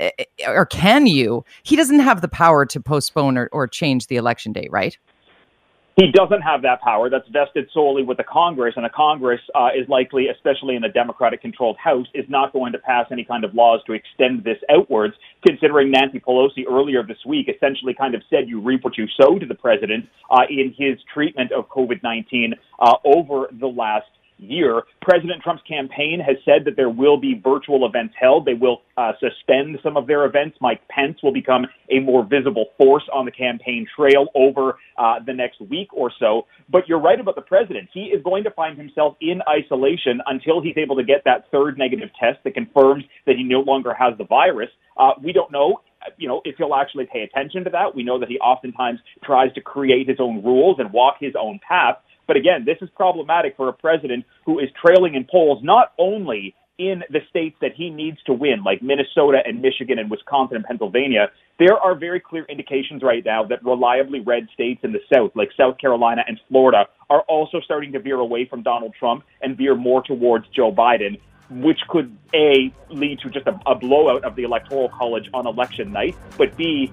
Eh, 0.00 0.10
eh, 0.18 0.24
or 0.48 0.66
can 0.66 1.06
you? 1.06 1.44
He 1.62 1.76
doesn't 1.76 2.00
have 2.00 2.20
the 2.20 2.28
power 2.28 2.66
to 2.66 2.80
postpone 2.80 3.38
or, 3.38 3.48
or 3.52 3.68
change 3.68 4.08
the 4.08 4.16
election 4.16 4.52
date, 4.52 4.70
right? 4.72 4.98
He 5.96 6.10
doesn't 6.10 6.42
have 6.42 6.62
that 6.62 6.80
power. 6.80 7.08
That's 7.08 7.28
vested 7.28 7.68
solely 7.72 8.02
with 8.02 8.16
the 8.16 8.24
Congress, 8.24 8.74
and 8.74 8.84
the 8.84 8.90
Congress 8.90 9.40
uh, 9.54 9.68
is 9.78 9.88
likely, 9.88 10.26
especially 10.26 10.74
in 10.74 10.82
a 10.82 10.88
Democratic-controlled 10.88 11.76
House, 11.76 12.08
is 12.14 12.24
not 12.28 12.52
going 12.52 12.72
to 12.72 12.78
pass 12.78 13.06
any 13.12 13.24
kind 13.24 13.44
of 13.44 13.54
laws 13.54 13.80
to 13.86 13.92
extend 13.92 14.42
this 14.42 14.58
outwards. 14.70 15.14
Considering 15.46 15.92
Nancy 15.92 16.18
Pelosi 16.18 16.64
earlier 16.68 17.04
this 17.04 17.18
week 17.24 17.48
essentially 17.48 17.94
kind 17.94 18.16
of 18.16 18.22
said, 18.28 18.48
"You 18.48 18.60
reap 18.60 18.82
what 18.82 18.98
you 18.98 19.06
sow" 19.20 19.38
to 19.38 19.46
the 19.46 19.54
president 19.54 20.08
uh, 20.30 20.42
in 20.50 20.74
his 20.76 20.98
treatment 21.12 21.52
of 21.52 21.68
COVID-19 21.68 22.54
uh, 22.80 22.94
over 23.04 23.48
the 23.60 23.68
last 23.68 24.06
year. 24.38 24.82
President 25.00 25.42
Trump's 25.42 25.62
campaign 25.68 26.20
has 26.20 26.36
said 26.44 26.64
that 26.64 26.76
there 26.76 26.88
will 26.88 27.16
be 27.16 27.40
virtual 27.42 27.86
events 27.86 28.14
held. 28.18 28.44
They 28.44 28.54
will 28.54 28.82
uh, 28.96 29.12
suspend 29.20 29.78
some 29.82 29.96
of 29.96 30.06
their 30.06 30.24
events. 30.24 30.56
Mike 30.60 30.86
Pence 30.88 31.18
will 31.22 31.32
become 31.32 31.66
a 31.90 32.00
more 32.00 32.24
visible 32.24 32.66
force 32.76 33.04
on 33.12 33.24
the 33.24 33.30
campaign 33.30 33.86
trail 33.96 34.26
over 34.34 34.78
uh, 34.98 35.16
the 35.24 35.32
next 35.32 35.60
week 35.60 35.88
or 35.92 36.12
so. 36.18 36.46
But 36.68 36.88
you're 36.88 37.00
right 37.00 37.18
about 37.18 37.34
the 37.34 37.42
president. 37.42 37.88
He 37.92 38.04
is 38.04 38.22
going 38.22 38.44
to 38.44 38.50
find 38.50 38.76
himself 38.76 39.16
in 39.20 39.40
isolation 39.48 40.20
until 40.26 40.60
he's 40.60 40.76
able 40.76 40.96
to 40.96 41.04
get 41.04 41.24
that 41.24 41.50
third 41.50 41.78
negative 41.78 42.10
test 42.18 42.38
that 42.44 42.54
confirms 42.54 43.04
that 43.26 43.36
he 43.36 43.44
no 43.44 43.60
longer 43.60 43.94
has 43.94 44.16
the 44.18 44.24
virus. 44.24 44.70
Uh, 44.96 45.12
we 45.22 45.32
don't 45.32 45.50
know 45.50 45.80
you 46.18 46.28
know, 46.28 46.40
if 46.44 46.56
he'll 46.56 46.74
actually 46.74 47.06
pay 47.10 47.22
attention 47.22 47.64
to 47.64 47.70
that. 47.70 47.94
We 47.94 48.02
know 48.02 48.18
that 48.18 48.28
he 48.28 48.38
oftentimes 48.38 49.00
tries 49.22 49.52
to 49.54 49.60
create 49.60 50.08
his 50.08 50.18
own 50.20 50.42
rules 50.42 50.76
and 50.78 50.92
walk 50.92 51.16
his 51.20 51.34
own 51.38 51.60
path. 51.66 51.96
But 52.26 52.36
again, 52.36 52.64
this 52.64 52.78
is 52.80 52.88
problematic 52.96 53.56
for 53.56 53.68
a 53.68 53.72
president 53.72 54.24
who 54.46 54.58
is 54.58 54.68
trailing 54.80 55.14
in 55.14 55.26
polls 55.30 55.62
not 55.62 55.92
only 55.98 56.54
in 56.78 57.04
the 57.10 57.20
states 57.30 57.56
that 57.60 57.72
he 57.74 57.88
needs 57.88 58.18
to 58.26 58.32
win, 58.32 58.64
like 58.64 58.82
Minnesota 58.82 59.38
and 59.44 59.62
Michigan 59.62 59.98
and 59.98 60.10
Wisconsin 60.10 60.56
and 60.56 60.64
Pennsylvania, 60.64 61.30
there 61.58 61.78
are 61.78 61.94
very 61.94 62.18
clear 62.18 62.44
indications 62.48 63.02
right 63.02 63.24
now 63.24 63.44
that 63.44 63.64
reliably 63.64 64.20
red 64.20 64.48
states 64.52 64.80
in 64.82 64.92
the 64.92 64.98
South, 65.12 65.30
like 65.36 65.50
South 65.56 65.78
Carolina 65.78 66.22
and 66.26 66.40
Florida, 66.48 66.88
are 67.10 67.20
also 67.22 67.60
starting 67.60 67.92
to 67.92 68.00
veer 68.00 68.18
away 68.18 68.44
from 68.44 68.62
Donald 68.62 68.92
Trump 68.98 69.22
and 69.40 69.56
veer 69.56 69.76
more 69.76 70.02
towards 70.02 70.48
Joe 70.48 70.72
Biden, 70.72 71.20
which 71.48 71.78
could 71.88 72.16
A, 72.34 72.72
lead 72.90 73.20
to 73.20 73.30
just 73.30 73.46
a, 73.46 73.58
a 73.66 73.76
blowout 73.76 74.24
of 74.24 74.34
the 74.34 74.42
Electoral 74.42 74.88
College 74.88 75.28
on 75.32 75.46
election 75.46 75.92
night, 75.92 76.16
but 76.36 76.56
B, 76.56 76.92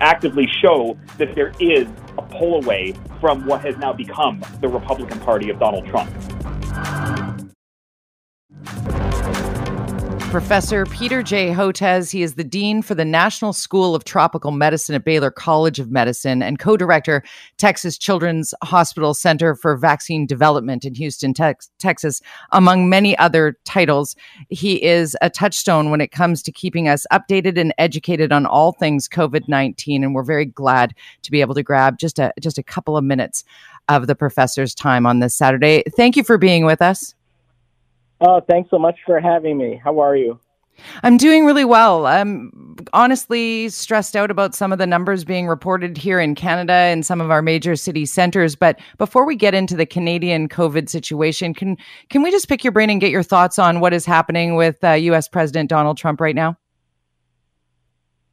actively 0.00 0.48
show 0.62 0.98
that 1.18 1.34
there 1.34 1.52
is 1.60 1.86
a 2.18 2.22
pull 2.22 2.62
away 2.62 2.94
from 3.20 3.46
what 3.46 3.60
has 3.62 3.76
now 3.78 3.92
become 3.92 4.42
the 4.60 4.68
Republican 4.68 5.18
Party 5.20 5.50
of 5.50 5.58
Donald 5.58 5.86
Trump. 5.86 6.10
Professor 10.30 10.86
Peter 10.86 11.24
J. 11.24 11.48
Hotez. 11.48 12.12
He 12.12 12.22
is 12.22 12.36
the 12.36 12.44
Dean 12.44 12.82
for 12.82 12.94
the 12.94 13.04
National 13.04 13.52
School 13.52 13.96
of 13.96 14.04
Tropical 14.04 14.52
Medicine 14.52 14.94
at 14.94 15.04
Baylor 15.04 15.32
College 15.32 15.80
of 15.80 15.90
Medicine 15.90 16.40
and 16.40 16.60
co 16.60 16.76
director, 16.76 17.24
Texas 17.58 17.98
Children's 17.98 18.54
Hospital 18.62 19.12
Center 19.12 19.56
for 19.56 19.76
Vaccine 19.76 20.26
Development 20.26 20.84
in 20.84 20.94
Houston, 20.94 21.34
tex- 21.34 21.68
Texas, 21.80 22.22
among 22.52 22.88
many 22.88 23.18
other 23.18 23.58
titles. 23.64 24.14
He 24.50 24.80
is 24.84 25.16
a 25.20 25.30
touchstone 25.30 25.90
when 25.90 26.00
it 26.00 26.12
comes 26.12 26.44
to 26.44 26.52
keeping 26.52 26.86
us 26.86 27.08
updated 27.10 27.58
and 27.58 27.74
educated 27.76 28.30
on 28.30 28.46
all 28.46 28.70
things 28.70 29.08
COVID 29.08 29.48
19. 29.48 30.04
And 30.04 30.14
we're 30.14 30.22
very 30.22 30.46
glad 30.46 30.94
to 31.22 31.32
be 31.32 31.40
able 31.40 31.56
to 31.56 31.64
grab 31.64 31.98
just 31.98 32.20
a, 32.20 32.32
just 32.40 32.56
a 32.56 32.62
couple 32.62 32.96
of 32.96 33.02
minutes 33.02 33.42
of 33.88 34.06
the 34.06 34.14
professor's 34.14 34.76
time 34.76 35.06
on 35.06 35.18
this 35.18 35.34
Saturday. 35.34 35.82
Thank 35.96 36.14
you 36.14 36.22
for 36.22 36.38
being 36.38 36.64
with 36.64 36.80
us. 36.80 37.16
Oh, 38.20 38.40
thanks 38.40 38.70
so 38.70 38.78
much 38.78 38.98
for 39.06 39.20
having 39.20 39.56
me. 39.56 39.80
How 39.82 39.98
are 40.00 40.16
you? 40.16 40.38
I'm 41.02 41.16
doing 41.16 41.44
really 41.44 41.64
well. 41.64 42.06
I'm 42.06 42.76
honestly 42.92 43.68
stressed 43.68 44.16
out 44.16 44.30
about 44.30 44.54
some 44.54 44.72
of 44.72 44.78
the 44.78 44.86
numbers 44.86 45.24
being 45.24 45.46
reported 45.46 45.96
here 45.96 46.20
in 46.20 46.34
Canada 46.34 46.72
and 46.72 47.04
some 47.04 47.20
of 47.20 47.30
our 47.30 47.42
major 47.42 47.76
city 47.76 48.06
centers. 48.06 48.56
But 48.56 48.78
before 48.98 49.26
we 49.26 49.36
get 49.36 49.54
into 49.54 49.76
the 49.76 49.86
Canadian 49.86 50.48
COVID 50.48 50.88
situation, 50.88 51.54
can 51.54 51.76
can 52.08 52.22
we 52.22 52.30
just 52.30 52.48
pick 52.48 52.64
your 52.64 52.72
brain 52.72 52.90
and 52.90 53.00
get 53.00 53.10
your 53.10 53.22
thoughts 53.22 53.58
on 53.58 53.80
what 53.80 53.92
is 53.92 54.06
happening 54.06 54.54
with 54.54 54.82
uh, 54.82 54.92
U.S. 54.92 55.28
President 55.28 55.68
Donald 55.68 55.96
Trump 55.98 56.20
right 56.20 56.34
now? 56.34 56.56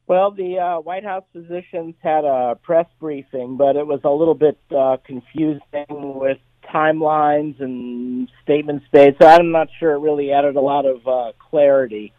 Well, 0.06 0.30
the 0.30 0.58
uh, 0.58 0.80
White 0.80 1.04
House 1.04 1.24
physicians 1.34 1.94
had 2.02 2.24
a 2.24 2.56
press 2.62 2.86
briefing, 2.98 3.58
but 3.58 3.76
it 3.76 3.86
was 3.86 4.00
a 4.04 4.10
little 4.10 4.34
bit 4.34 4.58
uh, 4.74 4.96
confusing 5.04 5.60
with 5.90 6.38
timelines 6.72 7.60
and 7.60 8.28
statements 8.42 8.86
made. 8.92 9.16
So 9.20 9.26
I'm 9.26 9.50
not 9.50 9.68
sure 9.78 9.92
it 9.92 9.98
really 9.98 10.32
added 10.32 10.56
a 10.56 10.60
lot 10.60 10.86
of 10.86 11.06
uh, 11.06 11.32
clarity. 11.38 12.12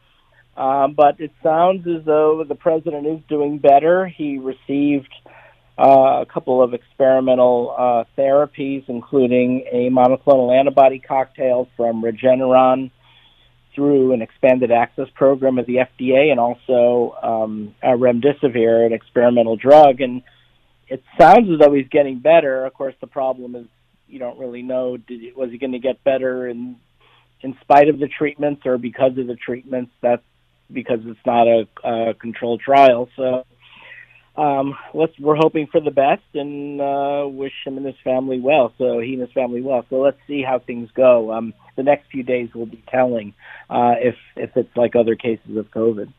Um, 0.57 0.93
but 0.93 1.19
it 1.19 1.31
sounds 1.41 1.88
as 1.88 2.03
though 2.03 2.43
the 2.47 2.55
president 2.55 3.07
is 3.07 3.21
doing 3.29 3.59
better. 3.59 4.07
He 4.07 4.38
received 4.38 5.13
uh, 5.77 6.21
a 6.21 6.25
couple 6.25 6.62
of 6.62 6.73
experimental 6.73 7.73
uh, 7.77 8.03
therapies, 8.19 8.83
including 8.89 9.65
a 9.71 9.89
monoclonal 9.89 10.57
antibody 10.57 10.99
cocktail 10.99 11.69
from 11.77 12.03
Regeneron 12.03 12.91
through 13.73 14.12
an 14.12 14.21
expanded 14.21 14.71
access 14.71 15.07
program 15.15 15.57
of 15.57 15.65
the 15.65 15.75
FDA, 15.75 16.31
and 16.31 16.39
also 16.39 17.15
um, 17.23 17.75
remdesivir, 17.81 18.85
an 18.85 18.91
experimental 18.91 19.55
drug. 19.55 20.01
And 20.01 20.23
it 20.89 21.01
sounds 21.17 21.49
as 21.49 21.59
though 21.59 21.73
he's 21.73 21.88
getting 21.88 22.19
better. 22.19 22.65
Of 22.65 22.73
course, 22.73 22.95
the 22.99 23.07
problem 23.07 23.55
is 23.55 23.67
you 24.10 24.19
don't 24.19 24.39
really 24.39 24.62
know. 24.62 24.98
Did, 24.98 25.36
was 25.36 25.52
he 25.52 25.58
going 25.58 25.74
to 25.74 25.80
get 25.80 26.04
better 26.04 26.48
in 26.48 26.78
in 27.41 27.56
spite 27.62 27.88
of 27.88 28.00
the 28.00 28.08
treatments 28.08 28.63
or 28.65 28.78
because 28.78 29.17
of 29.17 29.28
the 29.28 29.36
treatments? 29.36 29.91
That's 30.02 30.24
because 30.72 31.00
it's 31.06 31.19
not 31.26 31.48
a, 31.48 31.67
a 31.84 32.13
controlled 32.13 32.62
trial. 32.62 33.10
So 33.15 33.45
um, 34.36 34.76
let's 34.93 35.17
we're 35.19 35.36
hoping 35.36 35.67
for 35.67 35.82
the 35.82 35.91
best 35.91 36.24
and 36.34 36.80
uh, 36.80 37.28
wish 37.28 37.54
him 37.65 37.78
and 37.78 37.86
his 37.86 37.95
family 38.04 38.39
well. 38.39 38.74
So 38.78 39.00
he 39.00 39.13
and 39.13 39.22
his 39.22 39.32
family 39.32 39.62
well. 39.62 39.86
So 39.89 39.98
let's 39.98 40.19
see 40.28 40.43
how 40.43 40.60
things 40.60 40.89
go. 40.93 41.32
Um, 41.32 41.54
the 41.76 41.84
next 41.84 42.10
few 42.12 42.24
days 42.24 42.50
will 42.54 42.65
be 42.65 42.84
telling 42.89 43.34
uh, 43.69 43.95
if 44.00 44.15
if 44.36 44.56
it's 44.56 44.76
like 44.76 44.95
other 44.95 45.15
cases 45.15 45.58
of 45.58 45.72
COVID. 45.72 46.13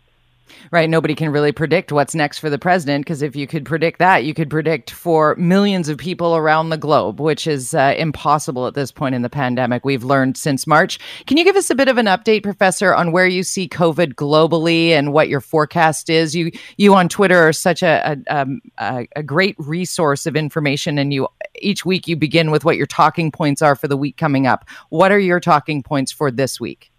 Right. 0.70 0.88
Nobody 0.88 1.14
can 1.14 1.30
really 1.30 1.52
predict 1.52 1.90
what's 1.90 2.14
next 2.14 2.38
for 2.38 2.48
the 2.48 2.58
president 2.58 3.04
because 3.04 3.22
if 3.22 3.34
you 3.34 3.46
could 3.46 3.64
predict 3.64 3.98
that, 3.98 4.24
you 4.24 4.34
could 4.34 4.48
predict 4.48 4.90
for 4.90 5.34
millions 5.36 5.88
of 5.88 5.98
people 5.98 6.36
around 6.36 6.70
the 6.70 6.76
globe, 6.76 7.20
which 7.20 7.46
is 7.46 7.74
uh, 7.74 7.94
impossible 7.98 8.66
at 8.66 8.74
this 8.74 8.92
point 8.92 9.14
in 9.14 9.22
the 9.22 9.28
pandemic. 9.28 9.84
We've 9.84 10.04
learned 10.04 10.36
since 10.36 10.66
March. 10.66 10.98
Can 11.26 11.36
you 11.36 11.44
give 11.44 11.56
us 11.56 11.70
a 11.70 11.74
bit 11.74 11.88
of 11.88 11.98
an 11.98 12.06
update, 12.06 12.42
Professor, 12.42 12.94
on 12.94 13.12
where 13.12 13.26
you 13.26 13.42
see 13.42 13.68
COVID 13.68 14.14
globally 14.14 14.90
and 14.90 15.12
what 15.12 15.28
your 15.28 15.40
forecast 15.40 16.08
is? 16.08 16.34
You 16.34 16.52
you 16.76 16.94
on 16.94 17.08
Twitter 17.08 17.38
are 17.48 17.52
such 17.52 17.82
a 17.82 17.90
a, 18.28 18.34
um, 18.34 18.60
a, 18.78 19.06
a 19.16 19.22
great 19.22 19.56
resource 19.58 20.26
of 20.26 20.36
information, 20.36 20.98
and 20.98 21.12
you 21.12 21.28
each 21.56 21.84
week 21.84 22.06
you 22.06 22.16
begin 22.16 22.50
with 22.50 22.64
what 22.64 22.76
your 22.76 22.86
talking 22.86 23.30
points 23.30 23.62
are 23.62 23.74
for 23.74 23.88
the 23.88 23.96
week 23.96 24.16
coming 24.16 24.46
up. 24.46 24.68
What 24.88 25.12
are 25.12 25.18
your 25.18 25.40
talking 25.40 25.82
points 25.82 26.12
for 26.12 26.30
this 26.30 26.60
week? 26.60 26.90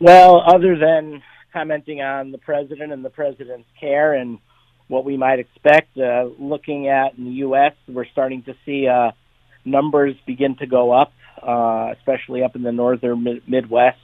Well, 0.00 0.42
other 0.46 0.76
than 0.78 1.22
commenting 1.52 2.00
on 2.00 2.32
the 2.32 2.38
president 2.38 2.92
and 2.92 3.04
the 3.04 3.10
president's 3.10 3.68
care 3.78 4.14
and 4.14 4.38
what 4.88 5.04
we 5.04 5.16
might 5.16 5.38
expect. 5.38 5.96
Uh, 5.96 6.28
looking 6.38 6.88
at 6.88 7.16
in 7.16 7.24
the 7.24 7.30
U.S., 7.46 7.72
we're 7.88 8.06
starting 8.06 8.42
to 8.44 8.54
see 8.66 8.86
uh, 8.88 9.12
numbers 9.64 10.14
begin 10.26 10.56
to 10.56 10.66
go 10.66 10.92
up, 10.92 11.12
uh, 11.42 11.92
especially 11.96 12.42
up 12.42 12.56
in 12.56 12.62
the 12.62 12.72
northern 12.72 13.22
mid- 13.22 13.48
Midwest, 13.48 13.98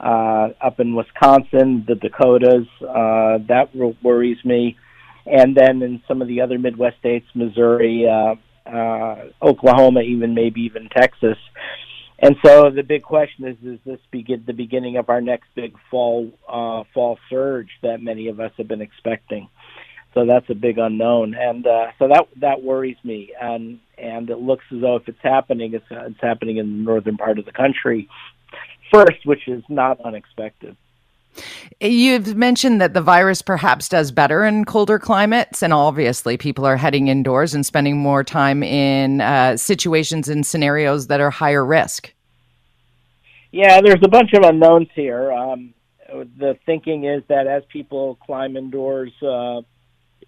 uh, 0.00 0.48
up 0.60 0.80
in 0.80 0.94
Wisconsin, 0.94 1.84
the 1.86 1.94
Dakotas. 1.94 2.66
Uh, 2.80 3.38
that 3.48 3.70
worries 4.02 4.42
me. 4.44 4.76
And 5.26 5.56
then 5.56 5.82
in 5.82 6.02
some 6.06 6.20
of 6.20 6.28
the 6.28 6.40
other 6.40 6.58
Midwest 6.58 6.98
states, 6.98 7.26
Missouri, 7.34 8.06
uh, 8.08 8.34
uh, 8.68 9.16
Oklahoma, 9.42 10.00
even 10.00 10.34
maybe 10.34 10.62
even 10.62 10.88
Texas. 10.88 11.38
And 12.18 12.36
so 12.44 12.70
the 12.70 12.82
big 12.82 13.02
question 13.02 13.46
is: 13.46 13.56
Is 13.64 13.80
this 13.84 14.00
begin 14.10 14.44
the 14.46 14.52
beginning 14.52 14.96
of 14.96 15.08
our 15.08 15.20
next 15.20 15.48
big 15.54 15.76
fall 15.90 16.30
uh, 16.48 16.84
fall 16.92 17.18
surge 17.28 17.70
that 17.82 18.00
many 18.00 18.28
of 18.28 18.40
us 18.40 18.52
have 18.56 18.68
been 18.68 18.80
expecting? 18.80 19.48
So 20.14 20.24
that's 20.24 20.48
a 20.48 20.54
big 20.54 20.78
unknown, 20.78 21.34
and 21.34 21.66
uh, 21.66 21.86
so 21.98 22.06
that 22.08 22.28
that 22.40 22.62
worries 22.62 22.96
me. 23.02 23.32
And 23.40 23.80
and 23.98 24.30
it 24.30 24.38
looks 24.38 24.64
as 24.72 24.80
though 24.80 24.96
if 24.96 25.08
it's 25.08 25.18
happening, 25.22 25.74
it's, 25.74 25.84
it's 25.90 26.20
happening 26.20 26.58
in 26.58 26.78
the 26.78 26.84
northern 26.84 27.16
part 27.16 27.38
of 27.38 27.44
the 27.44 27.52
country 27.52 28.08
first, 28.92 29.24
which 29.24 29.48
is 29.48 29.62
not 29.68 30.00
unexpected. 30.00 30.76
You've 31.80 32.36
mentioned 32.36 32.80
that 32.80 32.94
the 32.94 33.00
virus 33.00 33.42
perhaps 33.42 33.88
does 33.88 34.10
better 34.10 34.44
in 34.44 34.64
colder 34.64 34.98
climates, 34.98 35.62
and 35.62 35.72
obviously, 35.72 36.36
people 36.36 36.64
are 36.64 36.76
heading 36.76 37.08
indoors 37.08 37.54
and 37.54 37.66
spending 37.66 37.96
more 37.98 38.22
time 38.22 38.62
in 38.62 39.20
uh, 39.20 39.56
situations 39.56 40.28
and 40.28 40.46
scenarios 40.46 41.08
that 41.08 41.20
are 41.20 41.30
higher 41.30 41.64
risk. 41.64 42.12
Yeah, 43.50 43.80
there's 43.80 44.02
a 44.02 44.08
bunch 44.08 44.32
of 44.32 44.42
unknowns 44.42 44.88
here. 44.94 45.32
Um, 45.32 45.74
the 46.08 46.56
thinking 46.66 47.04
is 47.04 47.22
that 47.28 47.46
as 47.46 47.62
people 47.72 48.16
climb 48.24 48.56
indoors 48.56 49.12
uh, 49.22 49.62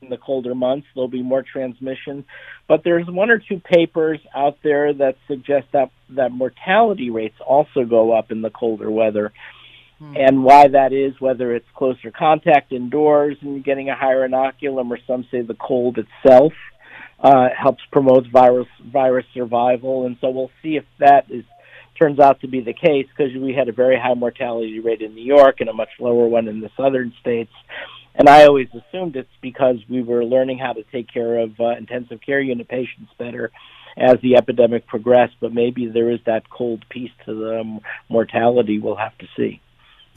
in 0.00 0.10
the 0.10 0.16
colder 0.16 0.54
months, 0.54 0.86
there'll 0.94 1.08
be 1.08 1.22
more 1.22 1.42
transmission. 1.42 2.24
But 2.68 2.82
there's 2.84 3.06
one 3.06 3.30
or 3.30 3.38
two 3.38 3.60
papers 3.60 4.20
out 4.34 4.58
there 4.62 4.92
that 4.92 5.16
suggest 5.26 5.68
that 5.72 5.90
that 6.10 6.32
mortality 6.32 7.10
rates 7.10 7.36
also 7.44 7.84
go 7.84 8.12
up 8.12 8.30
in 8.30 8.42
the 8.42 8.50
colder 8.50 8.90
weather. 8.90 9.32
Hmm. 9.98 10.14
And 10.16 10.44
why 10.44 10.68
that 10.68 10.92
is, 10.92 11.18
whether 11.20 11.54
it's 11.54 11.66
closer 11.74 12.10
contact 12.10 12.72
indoors 12.72 13.36
and 13.40 13.64
getting 13.64 13.88
a 13.88 13.96
higher 13.96 14.28
inoculum, 14.28 14.90
or 14.90 14.98
some 15.06 15.26
say 15.30 15.42
the 15.42 15.54
cold 15.54 15.98
itself 15.98 16.52
uh, 17.18 17.48
helps 17.56 17.82
promote 17.90 18.26
virus 18.30 18.68
virus 18.92 19.26
survival. 19.32 20.06
And 20.06 20.16
so 20.20 20.30
we'll 20.30 20.50
see 20.62 20.76
if 20.76 20.84
that 20.98 21.30
is 21.30 21.44
turns 21.98 22.18
out 22.20 22.40
to 22.40 22.48
be 22.48 22.60
the 22.60 22.74
case 22.74 23.06
because 23.16 23.34
we 23.34 23.54
had 23.54 23.68
a 23.68 23.72
very 23.72 23.98
high 23.98 24.14
mortality 24.14 24.80
rate 24.80 25.00
in 25.00 25.14
New 25.14 25.24
York 25.24 25.60
and 25.60 25.68
a 25.70 25.72
much 25.72 25.88
lower 25.98 26.28
one 26.28 26.48
in 26.48 26.60
the 26.60 26.70
southern 26.76 27.12
states. 27.20 27.52
And 28.14 28.28
I 28.28 28.44
always 28.44 28.68
assumed 28.68 29.16
it's 29.16 29.28
because 29.42 29.76
we 29.88 30.02
were 30.02 30.24
learning 30.24 30.58
how 30.58 30.72
to 30.72 30.82
take 30.92 31.12
care 31.12 31.38
of 31.38 31.58
uh, 31.60 31.76
intensive 31.76 32.20
care 32.24 32.40
unit 32.40 32.68
patients 32.68 33.10
better 33.18 33.50
as 33.96 34.16
the 34.22 34.36
epidemic 34.36 34.86
progressed. 34.86 35.34
But 35.40 35.52
maybe 35.52 35.86
there 35.86 36.10
is 36.10 36.20
that 36.26 36.48
cold 36.48 36.84
piece 36.88 37.10
to 37.26 37.34
the 37.34 37.80
mortality. 38.08 38.78
We'll 38.78 38.96
have 38.96 39.16
to 39.18 39.26
see. 39.36 39.60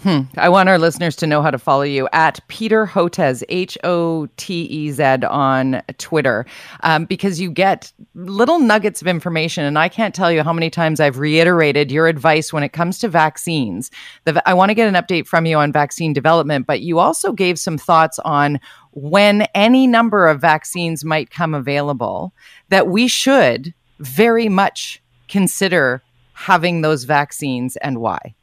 Hmm. 0.03 0.21
I 0.37 0.47
want 0.47 0.69
our 0.69 0.79
listeners 0.79 1.17
to 1.17 1.27
know 1.27 1.41
how 1.41 1.51
to 1.51 1.57
follow 1.57 1.81
you 1.81 2.07
at 2.13 2.39
Peter 2.47 2.85
Hotez, 2.85 3.43
H 3.49 3.77
O 3.83 4.29
T 4.37 4.61
E 4.61 4.91
Z, 4.91 5.03
on 5.25 5.81
Twitter, 5.97 6.45
um, 6.83 7.03
because 7.03 7.41
you 7.41 7.51
get 7.51 7.91
little 8.15 8.59
nuggets 8.59 9.01
of 9.01 9.07
information. 9.07 9.65
And 9.65 9.77
I 9.77 9.89
can't 9.89 10.15
tell 10.15 10.31
you 10.31 10.41
how 10.41 10.53
many 10.53 10.69
times 10.69 11.01
I've 11.01 11.17
reiterated 11.17 11.91
your 11.91 12.07
advice 12.07 12.53
when 12.53 12.63
it 12.63 12.69
comes 12.69 12.97
to 12.99 13.09
vaccines. 13.09 13.91
The, 14.23 14.41
I 14.47 14.53
want 14.53 14.69
to 14.69 14.73
get 14.73 14.87
an 14.87 14.93
update 14.93 15.27
from 15.27 15.45
you 15.45 15.57
on 15.57 15.73
vaccine 15.73 16.13
development, 16.13 16.65
but 16.65 16.79
you 16.79 16.99
also 16.99 17.33
gave 17.33 17.59
some 17.59 17.77
thoughts 17.77 18.19
on 18.19 18.61
when 18.91 19.41
any 19.53 19.85
number 19.85 20.27
of 20.27 20.39
vaccines 20.39 21.03
might 21.03 21.29
come 21.29 21.53
available 21.53 22.33
that 22.69 22.87
we 22.87 23.09
should 23.09 23.73
very 23.99 24.47
much 24.47 25.03
consider 25.27 26.01
having 26.31 26.81
those 26.81 27.03
vaccines 27.03 27.75
and 27.77 27.99
why. 27.99 28.33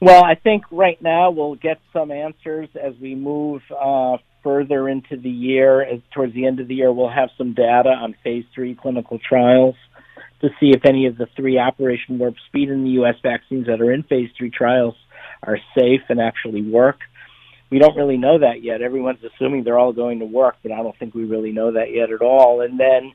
Well, 0.00 0.24
I 0.24 0.34
think 0.34 0.64
right 0.70 1.00
now 1.00 1.30
we'll 1.30 1.54
get 1.54 1.80
some 1.92 2.10
answers 2.10 2.68
as 2.80 2.94
we 3.00 3.14
move 3.14 3.62
uh, 3.70 4.18
further 4.42 4.88
into 4.88 5.16
the 5.16 5.30
year. 5.30 5.82
As 5.82 6.00
towards 6.12 6.34
the 6.34 6.46
end 6.46 6.60
of 6.60 6.68
the 6.68 6.74
year, 6.74 6.92
we'll 6.92 7.08
have 7.08 7.30
some 7.38 7.54
data 7.54 7.88
on 7.88 8.14
phase 8.22 8.44
three 8.54 8.74
clinical 8.74 9.18
trials 9.18 9.76
to 10.42 10.48
see 10.60 10.72
if 10.74 10.84
any 10.84 11.06
of 11.06 11.16
the 11.16 11.26
three 11.36 11.58
Operation 11.58 12.18
Warp 12.18 12.34
Speed 12.48 12.68
in 12.68 12.84
the 12.84 12.90
U.S. 12.90 13.14
vaccines 13.22 13.66
that 13.66 13.80
are 13.80 13.92
in 13.92 14.02
phase 14.02 14.28
three 14.36 14.50
trials 14.50 14.94
are 15.42 15.58
safe 15.78 16.02
and 16.08 16.20
actually 16.20 16.62
work. 16.62 16.98
We 17.70 17.78
don't 17.78 17.96
really 17.96 18.18
know 18.18 18.38
that 18.38 18.62
yet. 18.62 18.82
Everyone's 18.82 19.24
assuming 19.24 19.64
they're 19.64 19.78
all 19.78 19.92
going 19.92 20.18
to 20.18 20.26
work, 20.26 20.56
but 20.62 20.70
I 20.70 20.76
don't 20.76 20.96
think 20.98 21.14
we 21.14 21.24
really 21.24 21.52
know 21.52 21.72
that 21.72 21.92
yet 21.92 22.10
at 22.10 22.20
all. 22.20 22.60
And 22.60 22.78
then 22.78 23.12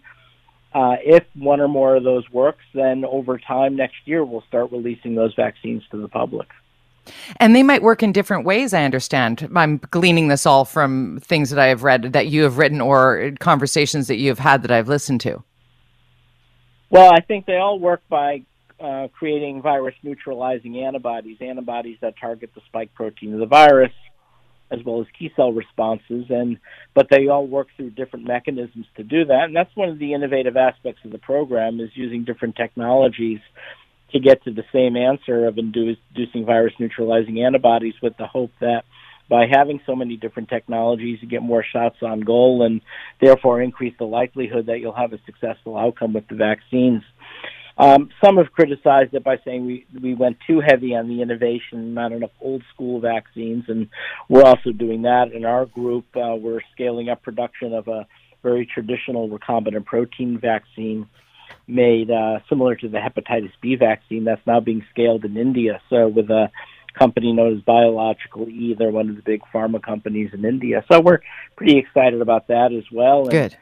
uh, 0.73 0.95
if 1.03 1.23
one 1.35 1.61
or 1.61 1.67
more 1.67 1.95
of 1.95 2.03
those 2.03 2.29
works, 2.31 2.63
then 2.73 3.05
over 3.05 3.37
time 3.37 3.75
next 3.75 3.95
year 4.05 4.25
we'll 4.25 4.43
start 4.47 4.71
releasing 4.71 5.15
those 5.15 5.33
vaccines 5.35 5.83
to 5.91 6.01
the 6.01 6.07
public. 6.07 6.47
And 7.37 7.55
they 7.55 7.63
might 7.63 7.81
work 7.81 8.03
in 8.03 8.11
different 8.11 8.45
ways, 8.45 8.73
I 8.73 8.83
understand. 8.83 9.49
I'm 9.55 9.77
gleaning 9.91 10.27
this 10.27 10.45
all 10.45 10.65
from 10.65 11.19
things 11.21 11.49
that 11.49 11.59
I 11.59 11.67
have 11.67 11.83
read 11.83 12.13
that 12.13 12.27
you 12.27 12.43
have 12.43 12.57
written 12.57 12.81
or 12.81 13.31
conversations 13.39 14.07
that 14.07 14.17
you 14.17 14.29
have 14.29 14.39
had 14.39 14.61
that 14.63 14.71
I've 14.71 14.87
listened 14.87 15.21
to. 15.21 15.43
Well, 16.89 17.11
I 17.13 17.21
think 17.21 17.45
they 17.45 17.57
all 17.57 17.79
work 17.79 18.01
by 18.09 18.43
uh, 18.79 19.09
creating 19.13 19.61
virus 19.61 19.95
neutralizing 20.03 20.79
antibodies, 20.83 21.37
antibodies 21.41 21.97
that 22.01 22.15
target 22.19 22.51
the 22.55 22.61
spike 22.67 22.93
protein 22.93 23.33
of 23.33 23.39
the 23.39 23.45
virus, 23.45 23.91
as 24.71 24.79
well 24.83 25.01
as 25.01 25.07
T 25.17 25.31
cell 25.35 25.51
responses. 25.51 26.25
And 26.29 26.57
but 26.93 27.07
they 27.09 27.27
all 27.27 27.45
work 27.45 27.67
through 27.75 27.91
different 27.91 28.25
mechanisms 28.25 28.85
to 28.97 29.03
do 29.03 29.25
that. 29.25 29.45
And 29.45 29.55
that's 29.55 29.75
one 29.75 29.89
of 29.89 29.99
the 29.99 30.13
innovative 30.13 30.57
aspects 30.57 31.01
of 31.05 31.11
the 31.11 31.17
program 31.17 31.79
is 31.79 31.89
using 31.93 32.23
different 32.23 32.55
technologies 32.55 33.39
to 34.11 34.19
get 34.19 34.43
to 34.43 34.51
the 34.51 34.63
same 34.73 34.95
answer 34.95 35.47
of 35.47 35.57
inducing 35.57 36.45
virus 36.45 36.73
neutralizing 36.79 37.43
antibodies 37.43 37.95
with 38.01 38.17
the 38.17 38.27
hope 38.27 38.51
that 38.59 38.83
by 39.29 39.45
having 39.49 39.79
so 39.85 39.95
many 39.95 40.17
different 40.17 40.49
technologies, 40.49 41.19
you 41.21 41.27
get 41.27 41.43
more 41.43 41.63
shots 41.63 41.97
on 42.01 42.21
goal 42.21 42.63
and 42.65 42.81
therefore 43.21 43.61
increase 43.61 43.93
the 43.99 44.05
likelihood 44.05 44.65
that 44.65 44.79
you'll 44.79 44.95
have 44.95 45.13
a 45.13 45.19
successful 45.25 45.77
outcome 45.77 46.13
with 46.13 46.27
the 46.27 46.35
vaccines. 46.35 47.03
Um, 47.77 48.09
some 48.21 48.37
have 48.37 48.51
criticized 48.51 49.13
it 49.13 49.23
by 49.23 49.37
saying 49.45 49.65
we 49.65 49.85
we 50.01 50.13
went 50.13 50.37
too 50.45 50.59
heavy 50.59 50.95
on 50.95 51.07
the 51.07 51.21
innovation, 51.21 51.93
not 51.93 52.11
enough 52.11 52.31
old 52.41 52.61
school 52.73 52.99
vaccines, 52.99 53.65
and 53.69 53.87
we're 54.27 54.43
also 54.43 54.71
doing 54.71 55.03
that 55.03 55.31
in 55.31 55.45
our 55.45 55.65
group. 55.65 56.05
Uh, 56.13 56.35
we're 56.35 56.59
scaling 56.73 57.07
up 57.07 57.21
production 57.21 57.73
of 57.73 57.87
a 57.87 58.05
very 58.43 58.65
traditional 58.65 59.29
recombinant 59.29 59.85
protein 59.85 60.37
vaccine 60.39 61.07
made 61.67 62.11
uh, 62.11 62.39
similar 62.49 62.75
to 62.75 62.87
the 62.87 62.97
hepatitis 62.97 63.51
B 63.61 63.75
vaccine 63.75 64.23
that's 64.25 64.45
now 64.45 64.59
being 64.59 64.85
scaled 64.91 65.25
in 65.25 65.37
India. 65.37 65.81
So 65.89 66.07
with 66.07 66.29
a 66.29 66.51
company 66.97 67.31
known 67.31 67.57
as 67.57 67.63
Biological 67.63 68.47
E. 68.49 68.75
They're 68.77 68.91
one 68.91 69.09
of 69.09 69.15
the 69.15 69.21
big 69.21 69.41
pharma 69.53 69.81
companies 69.81 70.31
in 70.33 70.45
India. 70.45 70.83
So 70.91 70.99
we're 70.99 71.19
pretty 71.55 71.77
excited 71.77 72.21
about 72.21 72.47
that 72.47 72.73
as 72.73 72.83
well. 72.91 73.23
And 73.23 73.31
Good. 73.31 73.57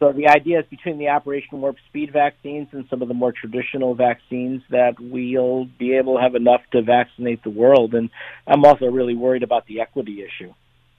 So 0.00 0.12
the 0.12 0.28
idea 0.28 0.60
is 0.60 0.66
between 0.68 0.98
the 0.98 1.08
Operation 1.08 1.60
Warp 1.60 1.76
Speed 1.88 2.12
vaccines 2.12 2.68
and 2.72 2.84
some 2.90 3.00
of 3.00 3.08
the 3.08 3.14
more 3.14 3.32
traditional 3.32 3.94
vaccines 3.94 4.62
that 4.70 4.94
we'll 5.00 5.66
be 5.78 5.96
able 5.96 6.16
to 6.16 6.20
have 6.20 6.34
enough 6.34 6.62
to 6.72 6.82
vaccinate 6.82 7.42
the 7.42 7.50
world. 7.50 7.94
And 7.94 8.10
I'm 8.46 8.64
also 8.64 8.86
really 8.86 9.14
worried 9.14 9.44
about 9.44 9.66
the 9.66 9.80
equity 9.80 10.22
issue. 10.22 10.52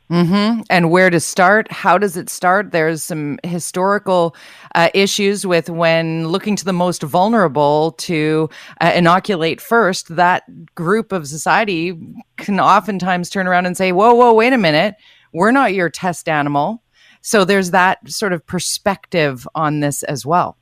Mm-hmm. 0.10 0.62
And 0.70 0.91
where 0.91 1.10
to 1.10 1.20
start? 1.20 1.72
How 1.72 1.97
does 1.97 2.16
it 2.16 2.30
start? 2.30 2.72
There's 2.72 3.01
some 3.01 3.39
historical 3.43 4.36
uh, 4.76 4.89
issues 4.93 5.47
with 5.47 5.68
when 5.68 6.28
looking 6.28 6.56
to 6.58 6.66
the 6.66 6.74
most 6.74 7.01
vulnerable 7.01 7.93
to 7.93 8.49
uh, 8.82 8.91
inoculate 8.93 9.60
first. 9.60 10.16
That 10.16 10.43
group 10.76 11.12
of 11.12 11.28
society 11.28 11.97
can 12.38 12.60
oftentimes 12.60 13.32
turn 13.32 13.47
around 13.47 13.66
and 13.66 13.76
say, 13.76 13.91
"Whoa, 13.91 14.14
whoa, 14.14 14.34
wait 14.34 14.53
a 14.53 14.60
minute, 14.60 14.95
we're 15.34 15.51
not 15.51 15.74
your 15.74 15.89
test 15.89 16.30
animal." 16.30 16.84
So 17.22 17.43
there's 17.43 17.72
that 17.72 18.08
sort 18.08 18.34
of 18.34 18.45
perspective 18.45 19.47
on 19.56 19.80
this 19.80 20.03
as 20.03 20.24
well. 20.24 20.56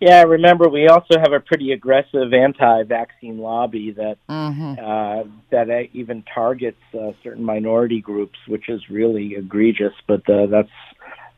Yeah, 0.00 0.22
remember 0.22 0.68
we 0.68 0.86
also 0.86 1.18
have 1.18 1.32
a 1.32 1.40
pretty 1.40 1.72
aggressive 1.72 2.32
anti-vaccine 2.32 3.38
lobby 3.38 3.90
that 3.92 4.18
mm-hmm. 4.28 4.74
uh, 4.78 5.24
that 5.50 5.88
even 5.92 6.22
targets 6.32 6.78
uh, 6.94 7.12
certain 7.24 7.44
minority 7.44 8.00
groups, 8.00 8.38
which 8.46 8.68
is 8.68 8.80
really 8.88 9.34
egregious. 9.36 9.92
But 10.06 10.28
uh, 10.30 10.46
that's 10.46 10.70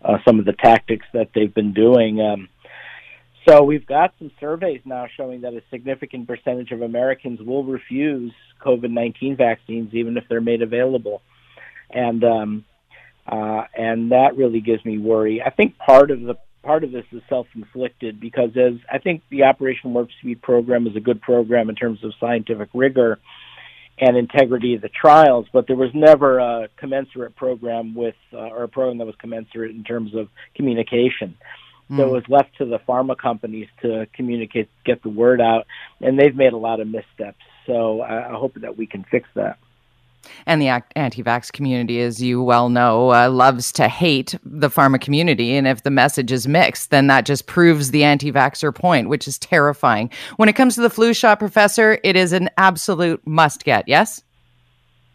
uh, 0.04 0.18
some 0.26 0.38
of 0.38 0.44
the 0.44 0.52
tactics 0.52 1.06
that 1.14 1.30
they've 1.34 1.52
been 1.52 1.72
doing. 1.72 2.20
Um, 2.20 2.48
so 3.48 3.62
we've 3.62 3.86
got 3.86 4.12
some 4.18 4.30
surveys 4.38 4.82
now 4.84 5.06
showing 5.16 5.40
that 5.40 5.54
a 5.54 5.62
significant 5.70 6.28
percentage 6.28 6.70
of 6.72 6.82
Americans 6.82 7.40
will 7.40 7.64
refuse 7.64 8.32
COVID-19 8.62 9.38
vaccines, 9.38 9.94
even 9.94 10.18
if 10.18 10.24
they're 10.28 10.42
made 10.42 10.60
available, 10.60 11.22
and 11.88 12.22
um, 12.24 12.64
uh, 13.26 13.62
and 13.74 14.12
that 14.12 14.36
really 14.36 14.60
gives 14.60 14.84
me 14.84 14.98
worry. 14.98 15.40
I 15.40 15.48
think 15.48 15.78
part 15.78 16.10
of 16.10 16.20
the 16.20 16.34
part 16.62 16.84
of 16.84 16.92
this 16.92 17.04
is 17.12 17.22
self-inflicted 17.28 18.20
because 18.20 18.50
as 18.56 18.74
I 18.92 18.98
think 18.98 19.22
the 19.30 19.44
Operation 19.44 19.92
Warp 19.94 20.08
Speed 20.20 20.42
program 20.42 20.86
is 20.86 20.96
a 20.96 21.00
good 21.00 21.20
program 21.20 21.68
in 21.70 21.74
terms 21.74 22.04
of 22.04 22.12
scientific 22.20 22.68
rigor 22.74 23.18
and 23.98 24.16
integrity 24.16 24.74
of 24.74 24.82
the 24.82 24.88
trials, 24.88 25.46
but 25.52 25.66
there 25.66 25.76
was 25.76 25.90
never 25.94 26.38
a 26.38 26.68
commensurate 26.78 27.36
program 27.36 27.94
with 27.94 28.14
uh, 28.32 28.38
or 28.38 28.64
a 28.64 28.68
program 28.68 28.98
that 28.98 29.06
was 29.06 29.14
commensurate 29.20 29.70
in 29.70 29.84
terms 29.84 30.14
of 30.14 30.28
communication. 30.54 31.36
Mm. 31.90 31.96
So 31.96 32.06
it 32.06 32.12
was 32.12 32.24
left 32.28 32.56
to 32.58 32.64
the 32.64 32.78
pharma 32.78 33.16
companies 33.16 33.68
to 33.82 34.06
communicate, 34.14 34.70
get 34.84 35.02
the 35.02 35.10
word 35.10 35.40
out, 35.40 35.66
and 36.00 36.18
they've 36.18 36.34
made 36.34 36.52
a 36.52 36.58
lot 36.58 36.80
of 36.80 36.88
missteps. 36.88 37.42
So 37.66 38.00
I, 38.00 38.30
I 38.30 38.32
hope 38.38 38.54
that 38.56 38.76
we 38.76 38.86
can 38.86 39.04
fix 39.10 39.28
that. 39.34 39.58
And 40.46 40.60
the 40.60 40.68
anti 40.96 41.22
vax 41.22 41.52
community, 41.52 42.00
as 42.00 42.22
you 42.22 42.42
well 42.42 42.68
know, 42.68 43.12
uh, 43.12 43.30
loves 43.30 43.72
to 43.72 43.88
hate 43.88 44.34
the 44.44 44.68
pharma 44.68 45.00
community. 45.00 45.56
And 45.56 45.66
if 45.66 45.82
the 45.82 45.90
message 45.90 46.32
is 46.32 46.46
mixed, 46.46 46.90
then 46.90 47.06
that 47.08 47.26
just 47.26 47.46
proves 47.46 47.90
the 47.90 48.04
anti 48.04 48.30
vaxxer 48.32 48.74
point, 48.74 49.08
which 49.08 49.26
is 49.26 49.38
terrifying. 49.38 50.10
When 50.36 50.48
it 50.48 50.54
comes 50.54 50.74
to 50.76 50.80
the 50.80 50.90
flu 50.90 51.14
shot, 51.14 51.38
Professor, 51.38 51.98
it 52.04 52.16
is 52.16 52.32
an 52.32 52.50
absolute 52.56 53.26
must 53.26 53.64
get, 53.64 53.88
yes? 53.88 54.22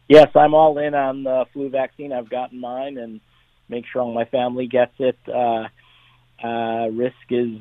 Yes, 0.07 0.29
I'm 0.35 0.53
all 0.53 0.77
in 0.77 0.93
on 0.93 1.23
the 1.23 1.45
flu 1.51 1.69
vaccine. 1.69 2.13
I've 2.13 2.29
gotten 2.29 2.59
mine 2.59 2.97
and 2.97 3.21
make 3.69 3.85
sure 3.91 4.01
all 4.01 4.13
my 4.13 4.25
family 4.25 4.67
gets 4.67 4.93
it. 4.99 5.17
Uh, 5.27 5.67
uh, 6.45 6.87
risk 6.89 7.15
is 7.29 7.59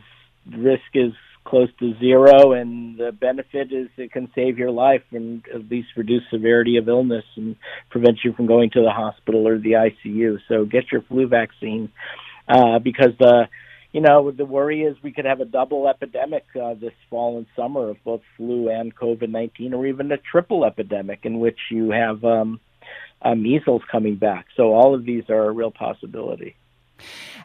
risk 0.53 0.83
is 0.95 1.13
close 1.45 1.69
to 1.79 1.97
zero, 1.99 2.53
and 2.53 2.99
the 2.99 3.13
benefit 3.13 3.73
is 3.73 3.89
it 3.97 4.13
can 4.13 4.31
save 4.35 4.59
your 4.59 4.71
life 4.71 5.03
and 5.13 5.43
at 5.55 5.69
least 5.71 5.89
reduce 5.97 6.23
severity 6.31 6.77
of 6.77 6.89
illness 6.89 7.25
and 7.37 7.57
prevent 7.91 8.19
you 8.25 8.33
from 8.33 8.47
going 8.47 8.71
to 8.71 8.81
the 8.81 8.91
hospital 8.91 9.47
or 9.47 9.59
the 9.59 9.73
ICU. 9.73 10.39
So 10.49 10.65
get 10.65 10.91
your 10.91 11.03
flu 11.03 11.29
vaccine 11.29 11.91
uh, 12.49 12.79
because 12.79 13.13
the 13.19 13.49
you 13.93 14.01
know 14.01 14.31
the 14.31 14.45
worry 14.45 14.83
is 14.83 14.97
we 15.03 15.13
could 15.13 15.25
have 15.25 15.41
a 15.41 15.45
double 15.45 15.87
epidemic 15.89 16.45
uh, 16.61 16.75
this 16.75 16.93
fall 17.11 17.37
and 17.39 17.47
summer 17.55 17.91
of 17.91 18.03
both 18.05 18.23
flu 18.37 18.69
and 18.69 18.95
COVID 18.95 19.29
nineteen, 19.29 19.75
or 19.75 19.87
even 19.87 20.11
a 20.13 20.17
triple 20.17 20.65
epidemic 20.65 21.21
in 21.23 21.39
which 21.39 21.59
you 21.71 21.91
have 21.91 22.25
um, 22.25 22.59
uh, 23.23 23.35
measles 23.35 23.83
coming 23.91 24.17
back. 24.17 24.47
So 24.57 24.73
all 24.73 24.95
of 24.95 25.05
these 25.05 25.25
are 25.29 25.45
a 25.45 25.53
real 25.53 25.71
possibility. 25.71 26.57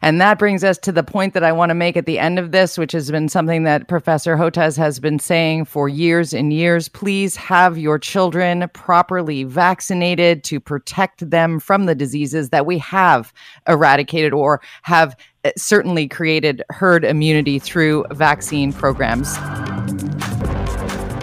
And 0.02 0.22
that 0.22 0.39
brings 0.39 0.64
us 0.64 0.78
to 0.80 0.91
the 0.91 1.04
point 1.04 1.34
that 1.34 1.43
I 1.43 1.52
want 1.52 1.70
to 1.70 1.76
make 1.76 1.97
at 1.97 2.06
the 2.06 2.20
end 2.20 2.39
of 2.39 2.52
this, 2.52 2.78
which 2.78 2.91
has 2.93 3.12
been 3.12 3.28
something 3.28 3.64
that 3.64 3.88
Professor 3.88 4.38
Hotez 4.38 4.78
has 4.78 5.00
been 5.00 5.20
saying 5.20 5.66
for 5.66 5.89
years 5.89 6.34
and 6.34 6.54
years. 6.54 6.88
Please 6.88 7.36
have 7.36 7.78
your 7.78 8.00
children 8.00 8.70
properly 8.74 9.43
vaccinated 9.43 10.43
to 10.45 10.60
protect 10.60 11.30
them 11.30 11.60
from 11.60 11.86
the 11.86 11.95
diseases 11.95 12.50
that 12.50 12.66
we 12.66 12.78
have 12.78 13.34
eradicated 13.68 14.34
or 14.34 14.62
have 14.84 15.16
eh, 15.43 15.52
certainly 15.58 16.08
created 16.08 16.64
herd 16.70 17.04
immunity 17.04 17.60
through 17.60 18.06
vaccine 18.12 18.72
programs. 18.72 19.38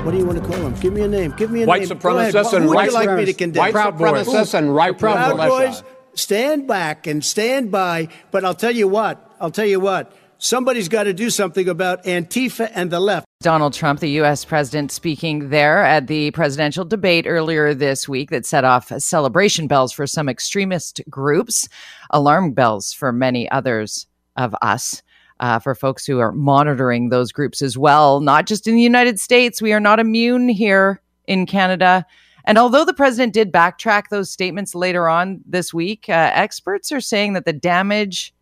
What 0.04 0.12
do 0.12 0.18
you 0.18 0.26
want 0.26 0.38
to 0.38 0.44
call 0.48 0.62
them? 0.62 0.74
Give 0.80 0.92
me 0.92 1.00
a 1.00 1.08
name. 1.08 1.32
Give 1.32 1.50
me 1.50 1.62
a 1.62 1.66
white 1.66 1.80
name. 1.80 1.88
Supremacists 1.88 2.52
and 2.52 2.64
Who 2.64 2.68
would 2.68 2.76
white 2.76 2.90
you 2.90 2.94
like 2.94 3.10
me 3.10 3.24
to 3.24 3.32
condemn? 3.32 3.60
White 3.60 3.72
Proud 3.72 3.96
supremacists 3.96 4.54
and 4.54 4.72
right 4.72 4.96
Proud 4.96 5.36
Boys 5.36 5.82
stand 6.16 6.66
back 6.66 7.06
and 7.06 7.24
stand 7.24 7.70
by. 7.70 8.08
But 8.30 8.44
I'll 8.44 8.54
tell 8.54 8.74
you 8.74 8.88
what, 8.88 9.34
I'll 9.40 9.50
tell 9.50 9.66
you 9.66 9.80
what, 9.80 10.12
somebody's 10.38 10.88
got 10.88 11.04
to 11.04 11.12
do 11.12 11.30
something 11.30 11.68
about 11.68 12.04
Antifa 12.04 12.70
and 12.74 12.90
the 12.90 13.00
left. 13.00 13.26
Donald 13.40 13.74
Trump, 13.74 14.00
the 14.00 14.10
U.S. 14.10 14.44
president, 14.44 14.90
speaking 14.90 15.50
there 15.50 15.84
at 15.84 16.06
the 16.06 16.30
presidential 16.32 16.84
debate 16.84 17.26
earlier 17.28 17.74
this 17.74 18.08
week 18.08 18.30
that 18.30 18.46
set 18.46 18.64
off 18.64 18.88
celebration 18.98 19.66
bells 19.66 19.92
for 19.92 20.06
some 20.06 20.28
extremist 20.28 21.00
groups, 21.08 21.68
alarm 22.10 22.52
bells 22.52 22.92
for 22.92 23.12
many 23.12 23.48
others 23.50 24.06
of 24.36 24.54
us. 24.62 25.02
Uh, 25.38 25.58
for 25.58 25.74
folks 25.74 26.06
who 26.06 26.18
are 26.18 26.32
monitoring 26.32 27.10
those 27.10 27.30
groups 27.30 27.60
as 27.60 27.76
well, 27.76 28.20
not 28.20 28.46
just 28.46 28.66
in 28.66 28.74
the 28.74 28.80
United 28.80 29.20
States. 29.20 29.60
We 29.60 29.74
are 29.74 29.80
not 29.80 30.00
immune 30.00 30.48
here 30.48 31.02
in 31.26 31.44
Canada. 31.44 32.06
And 32.46 32.58
although 32.58 32.84
the 32.84 32.94
president 32.94 33.34
did 33.34 33.52
backtrack 33.52 34.08
those 34.08 34.30
statements 34.30 34.74
later 34.74 35.08
on 35.08 35.40
this 35.44 35.74
week, 35.74 36.08
uh, 36.08 36.30
experts 36.32 36.92
are 36.92 37.00
saying 37.00 37.32
that 37.32 37.44
the 37.44 37.52
damage 37.52 38.32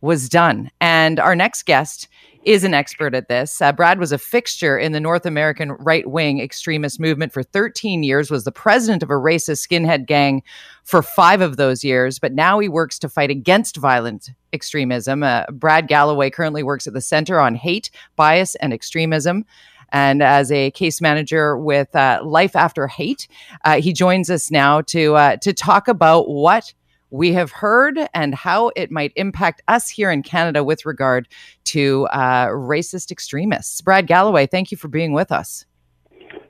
was 0.00 0.28
done. 0.28 0.70
And 0.80 1.18
our 1.18 1.34
next 1.34 1.64
guest 1.64 2.08
is 2.44 2.62
an 2.62 2.72
expert 2.72 3.14
at 3.14 3.28
this. 3.28 3.60
Uh, 3.60 3.72
Brad 3.72 3.98
was 3.98 4.12
a 4.12 4.16
fixture 4.16 4.78
in 4.78 4.92
the 4.92 5.00
North 5.00 5.26
American 5.26 5.72
right 5.72 6.08
wing 6.08 6.40
extremist 6.40 7.00
movement 7.00 7.32
for 7.32 7.42
13 7.42 8.04
years, 8.04 8.30
was 8.30 8.44
the 8.44 8.52
president 8.52 9.02
of 9.02 9.10
a 9.10 9.14
racist 9.14 9.66
skinhead 9.66 10.06
gang 10.06 10.42
for 10.84 11.02
five 11.02 11.40
of 11.40 11.56
those 11.56 11.82
years, 11.82 12.18
but 12.18 12.32
now 12.32 12.58
he 12.58 12.68
works 12.68 12.98
to 13.00 13.08
fight 13.08 13.30
against 13.30 13.76
violent 13.76 14.30
extremism. 14.52 15.22
Uh, 15.22 15.44
Brad 15.52 15.88
Galloway 15.88 16.30
currently 16.30 16.62
works 16.62 16.86
at 16.86 16.94
the 16.94 17.00
Center 17.00 17.40
on 17.40 17.56
Hate, 17.56 17.90
Bias, 18.16 18.54
and 18.56 18.72
Extremism 18.72 19.44
and 19.92 20.22
as 20.22 20.52
a 20.52 20.70
case 20.72 21.00
manager 21.00 21.56
with 21.56 21.94
uh, 21.94 22.20
Life 22.24 22.54
After 22.56 22.86
Hate. 22.86 23.28
Uh, 23.64 23.80
he 23.80 23.92
joins 23.92 24.30
us 24.30 24.50
now 24.50 24.80
to 24.82 25.14
uh, 25.14 25.36
to 25.36 25.52
talk 25.52 25.88
about 25.88 26.28
what 26.28 26.72
we 27.10 27.32
have 27.32 27.50
heard 27.50 27.98
and 28.12 28.34
how 28.34 28.70
it 28.76 28.90
might 28.90 29.12
impact 29.16 29.62
us 29.68 29.88
here 29.88 30.10
in 30.10 30.22
Canada 30.22 30.62
with 30.62 30.84
regard 30.84 31.26
to 31.64 32.06
uh, 32.08 32.48
racist 32.48 33.10
extremists. 33.10 33.80
Brad 33.80 34.06
Galloway, 34.06 34.46
thank 34.46 34.70
you 34.70 34.76
for 34.76 34.88
being 34.88 35.12
with 35.12 35.32
us. 35.32 35.64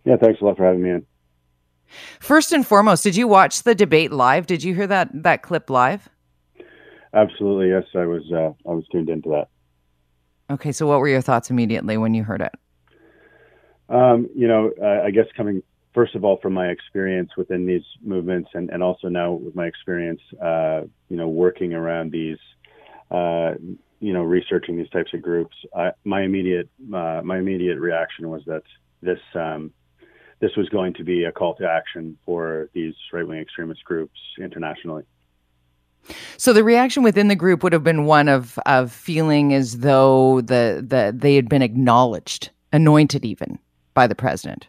Yeah, 0.04 0.16
thanks 0.16 0.40
a 0.40 0.44
lot 0.44 0.56
for 0.56 0.64
having 0.64 0.82
me 0.82 0.90
in. 0.90 1.06
First 2.20 2.52
and 2.52 2.66
foremost, 2.66 3.02
did 3.04 3.16
you 3.16 3.28
watch 3.28 3.62
the 3.62 3.74
debate 3.74 4.12
live? 4.12 4.46
Did 4.46 4.62
you 4.62 4.74
hear 4.74 4.86
that 4.86 5.10
that 5.22 5.42
clip 5.42 5.70
live? 5.70 6.08
Absolutely, 7.14 7.70
yes. 7.70 7.84
I 7.94 8.04
was 8.04 8.22
uh, 8.32 8.52
I 8.68 8.74
was 8.74 8.84
tuned 8.92 9.08
into 9.08 9.30
that. 9.30 9.48
Okay, 10.50 10.72
so 10.72 10.86
what 10.86 11.00
were 11.00 11.08
your 11.08 11.20
thoughts 11.20 11.50
immediately 11.50 11.96
when 11.96 12.14
you 12.14 12.24
heard 12.24 12.42
it? 12.42 12.52
Um, 13.88 14.28
you 14.34 14.48
know, 14.48 14.70
uh, 14.82 15.02
I 15.04 15.10
guess 15.10 15.26
coming 15.36 15.62
first 15.94 16.14
of 16.14 16.24
all 16.24 16.38
from 16.40 16.52
my 16.52 16.68
experience 16.68 17.30
within 17.36 17.66
these 17.66 17.82
movements, 18.02 18.50
and, 18.54 18.70
and 18.70 18.82
also 18.82 19.08
now 19.08 19.32
with 19.32 19.56
my 19.56 19.66
experience, 19.66 20.20
uh, 20.40 20.82
you 21.08 21.16
know, 21.16 21.28
working 21.28 21.72
around 21.72 22.12
these, 22.12 22.38
uh, 23.10 23.54
you 23.98 24.12
know, 24.12 24.22
researching 24.22 24.76
these 24.76 24.90
types 24.90 25.12
of 25.12 25.22
groups, 25.22 25.56
I, 25.74 25.90
my 26.04 26.22
immediate 26.22 26.68
uh, 26.94 27.22
my 27.24 27.38
immediate 27.38 27.78
reaction 27.80 28.28
was 28.28 28.42
that 28.46 28.62
this 29.02 29.18
um, 29.34 29.72
this 30.40 30.54
was 30.56 30.68
going 30.68 30.94
to 30.94 31.04
be 31.04 31.24
a 31.24 31.32
call 31.32 31.54
to 31.56 31.68
action 31.68 32.16
for 32.24 32.68
these 32.74 32.94
right 33.12 33.26
wing 33.26 33.40
extremist 33.40 33.82
groups 33.84 34.18
internationally. 34.38 35.04
So 36.36 36.52
the 36.52 36.62
reaction 36.62 37.02
within 37.02 37.26
the 37.26 37.34
group 37.34 37.62
would 37.64 37.72
have 37.72 37.82
been 37.82 38.04
one 38.04 38.28
of 38.28 38.58
of 38.66 38.92
feeling 38.92 39.52
as 39.52 39.78
though 39.78 40.42
the 40.42 40.84
the 40.86 41.12
they 41.16 41.34
had 41.34 41.48
been 41.48 41.62
acknowledged, 41.62 42.50
anointed 42.72 43.24
even 43.24 43.58
by 44.00 44.06
the 44.06 44.14
president. 44.14 44.62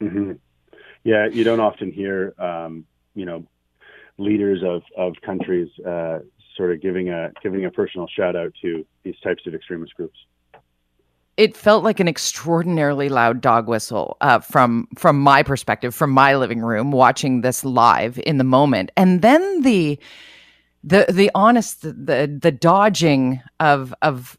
Mm-hmm. 0.00 0.32
Yeah, 1.04 1.24
you 1.36 1.44
don't 1.48 1.60
often 1.60 1.88
hear, 2.00 2.34
um, 2.48 2.84
you 3.14 3.24
know, 3.28 3.40
leaders 4.18 4.60
of 4.72 4.82
of 5.04 5.10
countries 5.30 5.68
uh, 5.86 6.18
sort 6.56 6.70
of 6.72 6.82
giving 6.86 7.06
a 7.10 7.30
giving 7.44 7.64
a 7.64 7.70
personal 7.70 8.06
shout 8.16 8.34
out 8.34 8.52
to 8.62 8.84
these 9.04 9.18
types 9.26 9.42
of 9.46 9.54
extremist 9.54 9.94
groups. 9.98 10.18
it 11.36 11.56
felt 11.56 11.84
like 11.84 12.00
an 12.00 12.08
extraordinarily 12.08 13.08
loud 13.08 13.40
dog 13.40 13.68
whistle 13.68 14.16
uh, 14.20 14.38
from 14.40 14.88
from 14.96 15.20
my 15.20 15.42
perspective, 15.42 15.94
from 15.94 16.10
my 16.10 16.36
living 16.36 16.60
room, 16.60 16.90
watching 16.92 17.42
this 17.42 17.64
live 17.64 18.18
in 18.26 18.38
the 18.38 18.44
moment, 18.44 18.90
and 18.96 19.22
then 19.22 19.62
the 19.62 19.98
the 20.82 21.06
the 21.08 21.30
honest 21.34 21.82
the 21.82 22.38
the 22.42 22.52
dodging 22.52 23.40
of 23.60 23.94
of 24.02 24.38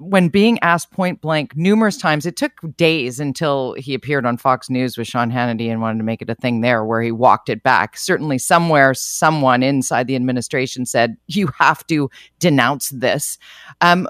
when 0.00 0.28
being 0.30 0.58
asked 0.60 0.90
point 0.90 1.20
blank 1.20 1.54
numerous 1.54 1.98
times, 1.98 2.24
it 2.24 2.34
took 2.34 2.52
days 2.76 3.20
until 3.20 3.74
he 3.74 3.92
appeared 3.92 4.24
on 4.24 4.38
Fox 4.38 4.70
News 4.70 4.96
with 4.96 5.06
Sean 5.06 5.30
Hannity 5.30 5.70
and 5.70 5.82
wanted 5.82 5.98
to 5.98 6.04
make 6.04 6.22
it 6.22 6.30
a 6.30 6.34
thing 6.34 6.62
there 6.62 6.84
where 6.84 7.02
he 7.02 7.12
walked 7.12 7.50
it 7.50 7.62
back. 7.62 7.98
Certainly, 7.98 8.38
somewhere, 8.38 8.94
someone 8.94 9.62
inside 9.62 10.06
the 10.06 10.16
administration 10.16 10.86
said, 10.86 11.18
You 11.26 11.48
have 11.58 11.86
to 11.88 12.10
denounce 12.38 12.88
this. 12.88 13.36
Um, 13.82 14.08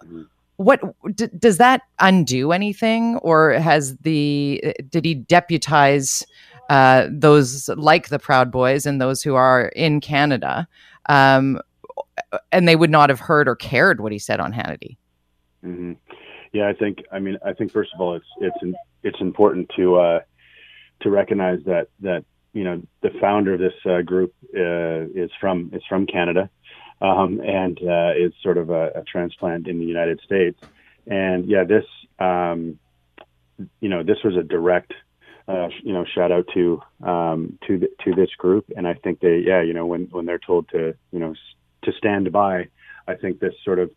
what 0.56 0.80
d- 1.16 1.28
does 1.36 1.56
that 1.56 1.82
undo 1.98 2.52
anything, 2.52 3.16
or 3.16 3.54
has 3.54 3.96
the 3.98 4.62
did 4.88 5.04
he 5.04 5.14
deputize 5.14 6.24
uh, 6.68 7.08
those 7.10 7.68
like 7.70 8.10
the 8.10 8.20
Proud 8.20 8.52
Boys 8.52 8.86
and 8.86 9.00
those 9.00 9.22
who 9.22 9.34
are 9.34 9.68
in 9.68 10.00
Canada, 10.00 10.68
um, 11.08 11.60
and 12.52 12.68
they 12.68 12.76
would 12.76 12.90
not 12.90 13.10
have 13.10 13.20
heard 13.20 13.48
or 13.48 13.56
cared 13.56 14.00
what 14.00 14.12
he 14.12 14.18
said 14.20 14.38
on 14.38 14.52
Hannity? 14.52 14.96
Mm-hmm. 15.64 15.92
Yeah, 16.52 16.68
I 16.68 16.72
think. 16.72 17.04
I 17.12 17.18
mean, 17.18 17.38
I 17.44 17.52
think 17.52 17.72
first 17.72 17.92
of 17.94 18.00
all, 18.00 18.14
it's 18.14 18.26
it's 18.40 18.76
it's 19.02 19.20
important 19.20 19.70
to 19.76 19.96
uh, 19.96 20.20
to 21.00 21.10
recognize 21.10 21.60
that 21.66 21.88
that 22.00 22.24
you 22.52 22.64
know 22.64 22.82
the 23.02 23.10
founder 23.20 23.54
of 23.54 23.60
this 23.60 23.74
uh, 23.84 24.02
group 24.02 24.34
uh, 24.56 25.06
is 25.14 25.30
from 25.40 25.70
is 25.72 25.82
from 25.88 26.06
Canada, 26.06 26.50
um, 27.00 27.40
and 27.40 27.78
uh, 27.78 28.12
is 28.16 28.32
sort 28.42 28.58
of 28.58 28.70
a, 28.70 28.90
a, 28.96 29.02
transplant 29.04 29.68
in 29.68 29.78
the 29.78 29.84
United 29.84 30.20
States. 30.24 30.60
And 31.06 31.46
yeah, 31.46 31.64
this 31.64 31.84
um, 32.18 32.78
you 33.80 33.88
know 33.88 34.02
this 34.02 34.18
was 34.24 34.36
a 34.36 34.42
direct 34.42 34.92
uh, 35.46 35.68
you 35.82 35.92
know 35.92 36.04
shout 36.04 36.32
out 36.32 36.46
to 36.54 36.82
um, 37.02 37.58
to 37.66 37.78
the, 37.78 37.88
to 38.04 38.14
this 38.14 38.30
group, 38.36 38.70
and 38.76 38.88
I 38.88 38.94
think 38.94 39.20
they 39.20 39.38
yeah 39.38 39.62
you 39.62 39.72
know 39.72 39.86
when 39.86 40.08
when 40.10 40.26
they're 40.26 40.38
told 40.38 40.68
to 40.70 40.94
you 41.12 41.18
know 41.18 41.34
to 41.82 41.92
stand 41.92 42.30
by, 42.32 42.68
I 43.06 43.14
think 43.14 43.40
this 43.40 43.54
sort 43.64 43.78
of 43.78 43.90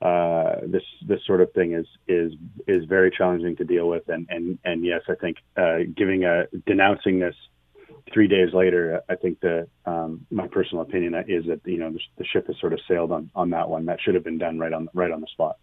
uh, 0.00 0.56
this 0.66 0.82
this 1.06 1.20
sort 1.26 1.40
of 1.40 1.52
thing 1.52 1.74
is 1.74 1.86
is 2.08 2.32
is 2.66 2.84
very 2.86 3.10
challenging 3.10 3.56
to 3.56 3.64
deal 3.64 3.88
with. 3.88 4.08
And 4.08 4.26
and 4.30 4.58
and 4.64 4.84
yes, 4.84 5.02
I 5.08 5.14
think 5.14 5.38
uh, 5.56 5.78
giving 5.96 6.24
a 6.24 6.44
denouncing 6.66 7.20
this 7.20 7.34
three 8.12 8.28
days 8.28 8.52
later, 8.52 9.02
I 9.08 9.16
think 9.16 9.40
the 9.40 9.68
um, 9.86 10.26
my 10.30 10.48
personal 10.48 10.82
opinion 10.82 11.14
is 11.28 11.46
that 11.46 11.60
you 11.64 11.78
know 11.78 11.90
the, 11.90 12.00
the, 12.18 12.24
ship 12.24 12.46
has 12.46 12.56
sort 12.60 12.72
of 12.72 12.80
sailed 12.88 13.12
on 13.12 13.30
on 13.34 13.50
that 13.50 13.68
one. 13.68 13.86
That 13.86 14.00
should 14.00 14.14
have 14.14 14.24
been 14.24 14.38
done 14.38 14.58
right 14.58 14.72
on 14.72 14.88
right 14.94 15.10
on 15.10 15.20
the 15.20 15.26
spot. 15.26 15.56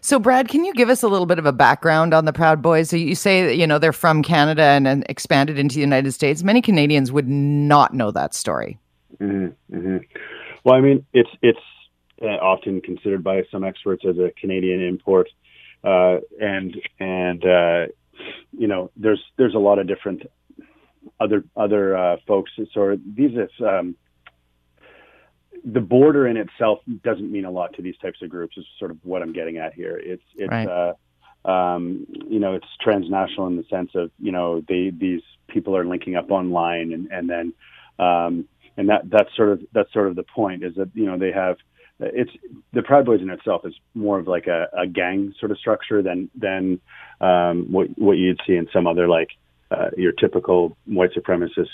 So, 0.00 0.18
Brad, 0.18 0.48
can 0.48 0.64
you 0.64 0.74
give 0.74 0.88
us 0.88 1.04
a 1.04 1.08
little 1.08 1.26
bit 1.26 1.38
of 1.38 1.46
a 1.46 1.52
background 1.52 2.12
on 2.12 2.24
the 2.24 2.32
Proud 2.32 2.60
Boys? 2.60 2.90
So 2.90 2.96
you 2.96 3.14
say 3.14 3.46
that 3.46 3.56
you 3.56 3.66
know 3.66 3.78
they're 3.78 3.92
from 3.92 4.22
Canada 4.22 4.62
and, 4.62 4.88
and 4.88 5.04
expanded 5.08 5.58
into 5.58 5.76
the 5.76 5.80
United 5.80 6.12
States. 6.12 6.42
Many 6.42 6.60
Canadians 6.60 7.12
would 7.12 7.28
not 7.28 7.94
know 7.94 8.10
that 8.10 8.34
story. 8.34 8.78
Mm-hmm, 9.20 9.76
mm-hmm. 9.76 9.96
Well, 10.64 10.74
I 10.74 10.80
mean, 10.80 11.06
it's 11.12 11.30
it's 11.42 11.60
often 12.28 12.80
considered 12.80 13.24
by 13.24 13.42
some 13.50 13.64
experts 13.64 14.04
as 14.08 14.18
a 14.18 14.32
Canadian 14.40 14.80
import, 14.82 15.28
uh, 15.84 16.18
and 16.40 16.76
and 16.98 17.44
uh, 17.44 17.86
you 18.52 18.68
know 18.68 18.90
there's 18.96 19.22
there's 19.36 19.54
a 19.54 19.58
lot 19.58 19.78
of 19.78 19.86
different 19.86 20.22
other 21.20 21.44
other 21.56 21.96
uh, 21.96 22.16
folks. 22.26 22.50
So 22.72 22.96
these 23.14 23.32
is 23.32 23.50
um, 23.60 23.96
the 25.64 25.80
border 25.80 26.26
in 26.26 26.36
itself 26.36 26.80
doesn't 27.02 27.30
mean 27.30 27.44
a 27.44 27.50
lot 27.50 27.74
to 27.74 27.82
these 27.82 27.96
types 27.98 28.20
of 28.22 28.30
groups. 28.30 28.56
Is 28.56 28.64
sort 28.78 28.90
of 28.90 28.98
what 29.02 29.22
I'm 29.22 29.32
getting 29.32 29.58
at 29.58 29.74
here. 29.74 30.00
It's 30.02 30.22
it's 30.36 30.50
right. 30.50 30.68
uh, 31.46 31.48
um, 31.48 32.06
you 32.28 32.38
know 32.38 32.54
it's 32.54 32.66
transnational 32.80 33.46
in 33.48 33.56
the 33.56 33.64
sense 33.64 33.90
of 33.94 34.10
you 34.18 34.32
know 34.32 34.62
they 34.68 34.90
these 34.90 35.22
people 35.48 35.76
are 35.76 35.84
linking 35.84 36.16
up 36.16 36.30
online 36.30 36.92
and 36.92 37.10
and 37.10 37.28
then 37.28 37.52
um, 37.98 38.48
and 38.76 38.88
that 38.88 39.08
that's 39.10 39.34
sort 39.36 39.50
of 39.50 39.60
that's 39.72 39.92
sort 39.92 40.08
of 40.08 40.16
the 40.16 40.22
point 40.22 40.64
is 40.64 40.74
that 40.76 40.90
you 40.94 41.06
know 41.06 41.18
they 41.18 41.32
have 41.32 41.56
it's 42.12 42.30
the 42.72 42.82
Proud 42.82 43.04
Boys 43.04 43.20
in 43.20 43.30
itself 43.30 43.62
is 43.64 43.74
more 43.94 44.18
of 44.18 44.26
like 44.26 44.46
a, 44.46 44.68
a 44.76 44.86
gang 44.86 45.34
sort 45.38 45.50
of 45.52 45.58
structure 45.58 46.02
than 46.02 46.30
than 46.34 46.80
um, 47.20 47.66
what 47.70 47.88
what 47.98 48.16
you'd 48.16 48.40
see 48.46 48.54
in 48.54 48.68
some 48.72 48.86
other 48.86 49.08
like 49.08 49.30
uh, 49.70 49.90
your 49.96 50.12
typical 50.12 50.76
white 50.86 51.10
supremacist 51.16 51.68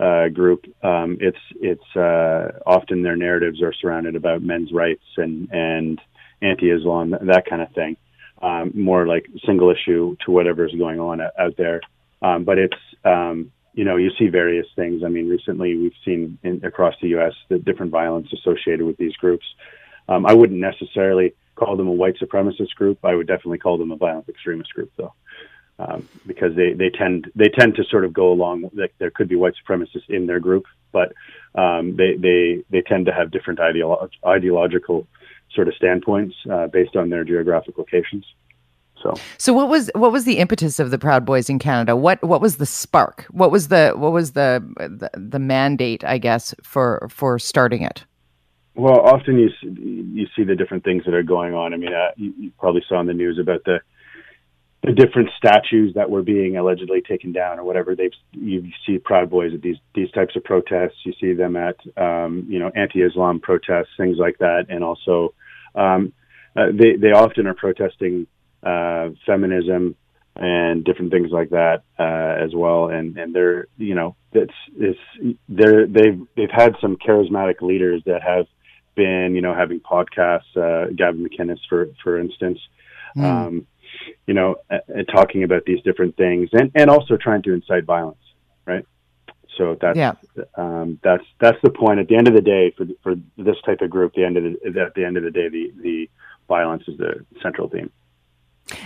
uh, 0.00 0.28
group. 0.28 0.64
Um, 0.82 1.18
it's 1.20 1.38
it's 1.60 1.96
uh, 1.96 2.58
often 2.66 3.02
their 3.02 3.16
narratives 3.16 3.62
are 3.62 3.72
surrounded 3.72 4.16
about 4.16 4.42
men's 4.42 4.72
rights 4.72 5.04
and 5.16 5.48
and 5.52 6.00
anti-Islam 6.40 7.10
that 7.10 7.44
kind 7.48 7.62
of 7.62 7.72
thing. 7.72 7.96
Um, 8.40 8.70
more 8.74 9.06
like 9.06 9.26
single 9.44 9.70
issue 9.70 10.16
to 10.24 10.30
whatever 10.30 10.64
is 10.64 10.74
going 10.74 11.00
on 11.00 11.20
out 11.20 11.56
there. 11.56 11.80
Um, 12.22 12.44
but 12.44 12.58
it's 12.58 12.76
um, 13.04 13.50
you 13.74 13.84
know, 13.84 13.96
you 13.96 14.10
see 14.18 14.28
various 14.28 14.66
things. 14.76 15.02
I 15.04 15.08
mean, 15.08 15.28
recently 15.28 15.76
we've 15.76 15.92
seen 16.04 16.38
in, 16.42 16.64
across 16.64 16.94
the 17.00 17.08
U.S. 17.08 17.32
the 17.48 17.58
different 17.58 17.92
violence 17.92 18.32
associated 18.32 18.84
with 18.84 18.96
these 18.96 19.14
groups. 19.16 19.46
Um, 20.08 20.26
I 20.26 20.32
wouldn't 20.32 20.60
necessarily 20.60 21.34
call 21.54 21.76
them 21.76 21.88
a 21.88 21.92
white 21.92 22.16
supremacist 22.18 22.74
group. 22.76 22.98
I 23.04 23.14
would 23.14 23.26
definitely 23.26 23.58
call 23.58 23.78
them 23.78 23.92
a 23.92 23.96
violent 23.96 24.28
extremist 24.28 24.72
group, 24.72 24.90
though, 24.96 25.12
um, 25.78 26.08
because 26.26 26.54
they, 26.56 26.72
they 26.72 26.90
tend 26.90 27.30
they 27.34 27.48
tend 27.48 27.76
to 27.76 27.84
sort 27.84 28.04
of 28.04 28.12
go 28.12 28.32
along. 28.32 28.70
Like 28.74 28.94
there 28.98 29.10
could 29.10 29.28
be 29.28 29.36
white 29.36 29.54
supremacists 29.62 30.08
in 30.08 30.26
their 30.26 30.40
group, 30.40 30.64
but 30.92 31.12
um, 31.54 31.96
they 31.96 32.16
they 32.16 32.64
they 32.70 32.82
tend 32.82 33.06
to 33.06 33.12
have 33.12 33.30
different 33.30 33.58
ideolo- 33.58 34.08
ideological 34.26 35.06
sort 35.54 35.68
of 35.68 35.74
standpoints 35.74 36.34
uh, 36.50 36.66
based 36.68 36.96
on 36.96 37.10
their 37.10 37.24
geographic 37.24 37.78
locations. 37.78 38.24
So, 39.02 39.14
so 39.36 39.52
what 39.52 39.68
was 39.68 39.90
what 39.94 40.12
was 40.12 40.24
the 40.24 40.38
impetus 40.38 40.78
of 40.78 40.90
the 40.90 40.98
Proud 40.98 41.24
Boys 41.24 41.48
in 41.48 41.58
Canada? 41.58 41.96
What 41.96 42.22
what 42.22 42.40
was 42.40 42.56
the 42.56 42.66
spark? 42.66 43.26
What 43.30 43.50
was 43.50 43.68
the 43.68 43.92
what 43.96 44.12
was 44.12 44.32
the 44.32 44.64
the, 44.76 45.10
the 45.14 45.38
mandate, 45.38 46.04
I 46.04 46.18
guess, 46.18 46.54
for 46.62 47.06
for 47.10 47.38
starting 47.38 47.82
it? 47.82 48.04
Well, 48.74 49.00
often 49.00 49.38
you 49.38 49.50
you 49.62 50.26
see 50.36 50.44
the 50.44 50.54
different 50.54 50.84
things 50.84 51.04
that 51.04 51.14
are 51.14 51.22
going 51.22 51.54
on. 51.54 51.74
I 51.74 51.76
mean, 51.76 51.92
uh, 51.92 52.10
you, 52.16 52.32
you, 52.38 52.52
probably 52.58 52.82
saw 52.88 53.00
in 53.00 53.06
the 53.06 53.12
news 53.12 53.38
about 53.38 53.64
the 53.64 53.80
the 54.84 54.92
different 54.92 55.30
statues 55.36 55.94
that 55.94 56.08
were 56.08 56.22
being 56.22 56.56
allegedly 56.56 57.00
taken 57.00 57.32
down 57.32 57.58
or 57.58 57.64
whatever. 57.64 57.96
they've 57.96 58.12
you 58.32 58.70
see 58.86 58.98
Proud 58.98 59.30
Boys 59.30 59.52
at 59.52 59.62
these 59.62 59.78
these 59.94 60.10
types 60.12 60.36
of 60.36 60.44
protests. 60.44 60.98
You 61.04 61.12
see 61.20 61.32
them 61.32 61.56
at 61.56 61.76
um, 61.96 62.46
you 62.48 62.58
know 62.58 62.70
anti-Islam 62.76 63.40
protests, 63.40 63.88
things 63.96 64.16
like 64.18 64.38
that, 64.38 64.66
and 64.68 64.84
also 64.84 65.34
um, 65.74 66.12
uh, 66.56 66.66
they 66.72 66.94
they 66.96 67.10
often 67.10 67.46
are 67.48 67.54
protesting 67.54 68.26
uh, 68.62 69.10
feminism 69.26 69.96
and 70.36 70.84
different 70.84 71.10
things 71.10 71.30
like 71.32 71.50
that 71.50 71.82
uh, 71.98 72.44
as 72.44 72.54
well. 72.54 72.88
And 72.88 73.16
and 73.18 73.34
they're 73.34 73.66
you 73.76 73.94
know 73.94 74.16
it's 74.32 74.54
it's 74.76 74.98
they're 75.48 75.86
they've 75.86 76.20
they've 76.36 76.50
had 76.50 76.76
some 76.80 76.96
charismatic 76.96 77.60
leaders 77.60 78.02
that 78.06 78.22
have 78.22 78.46
been 78.94 79.34
you 79.34 79.42
know 79.42 79.54
having 79.54 79.80
podcasts. 79.80 80.56
Uh, 80.56 80.90
Gavin 80.94 81.26
McInnes, 81.26 81.60
for 81.68 81.88
for 82.02 82.18
instance. 82.18 82.58
Mm. 83.16 83.24
Um, 83.24 83.66
you 84.26 84.34
know, 84.34 84.56
uh, 84.70 84.78
talking 85.12 85.42
about 85.42 85.64
these 85.64 85.82
different 85.82 86.16
things, 86.16 86.50
and, 86.52 86.70
and 86.74 86.90
also 86.90 87.16
trying 87.16 87.42
to 87.42 87.52
incite 87.52 87.84
violence, 87.84 88.18
right? 88.66 88.84
So 89.56 89.76
that's 89.80 89.96
yeah. 89.96 90.12
um, 90.56 91.00
that's 91.02 91.24
that's 91.40 91.58
the 91.62 91.70
point. 91.70 91.98
At 91.98 92.08
the 92.08 92.16
end 92.16 92.28
of 92.28 92.34
the 92.34 92.40
day, 92.40 92.72
for 92.76 92.86
for 93.02 93.14
this 93.36 93.56
type 93.64 93.80
of 93.80 93.90
group, 93.90 94.14
the 94.14 94.24
end 94.24 94.36
of 94.36 94.44
the, 94.44 94.80
at 94.80 94.94
the 94.94 95.04
end 95.04 95.16
of 95.16 95.24
the 95.24 95.30
day, 95.30 95.48
the 95.48 95.72
the 95.82 96.10
violence 96.46 96.84
is 96.86 96.96
the 96.98 97.24
central 97.42 97.68
theme. 97.68 97.90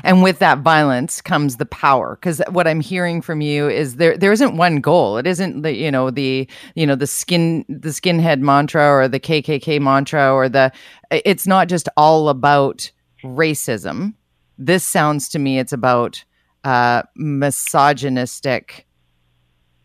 And 0.04 0.22
with 0.22 0.38
that 0.38 0.58
violence 0.58 1.20
comes 1.20 1.56
the 1.56 1.66
power. 1.66 2.16
Because 2.16 2.40
what 2.50 2.66
I'm 2.66 2.80
hearing 2.80 3.20
from 3.20 3.40
you 3.40 3.68
is 3.68 3.96
there 3.96 4.16
there 4.16 4.32
isn't 4.32 4.56
one 4.56 4.80
goal. 4.80 5.18
It 5.18 5.26
isn't 5.26 5.62
the 5.62 5.74
you 5.74 5.90
know 5.90 6.10
the 6.10 6.48
you 6.74 6.86
know 6.86 6.94
the 6.94 7.06
skin 7.06 7.64
the 7.68 7.90
skinhead 7.90 8.40
mantra 8.40 8.88
or 8.88 9.08
the 9.08 9.20
KKK 9.20 9.80
mantra 9.80 10.32
or 10.32 10.48
the. 10.48 10.72
It's 11.10 11.46
not 11.46 11.68
just 11.68 11.88
all 11.96 12.28
about 12.28 12.90
racism. 13.24 14.14
This 14.58 14.86
sounds 14.86 15.28
to 15.30 15.38
me 15.38 15.58
it's 15.58 15.72
about 15.72 16.24
uh, 16.64 17.02
misogynistic 17.16 18.86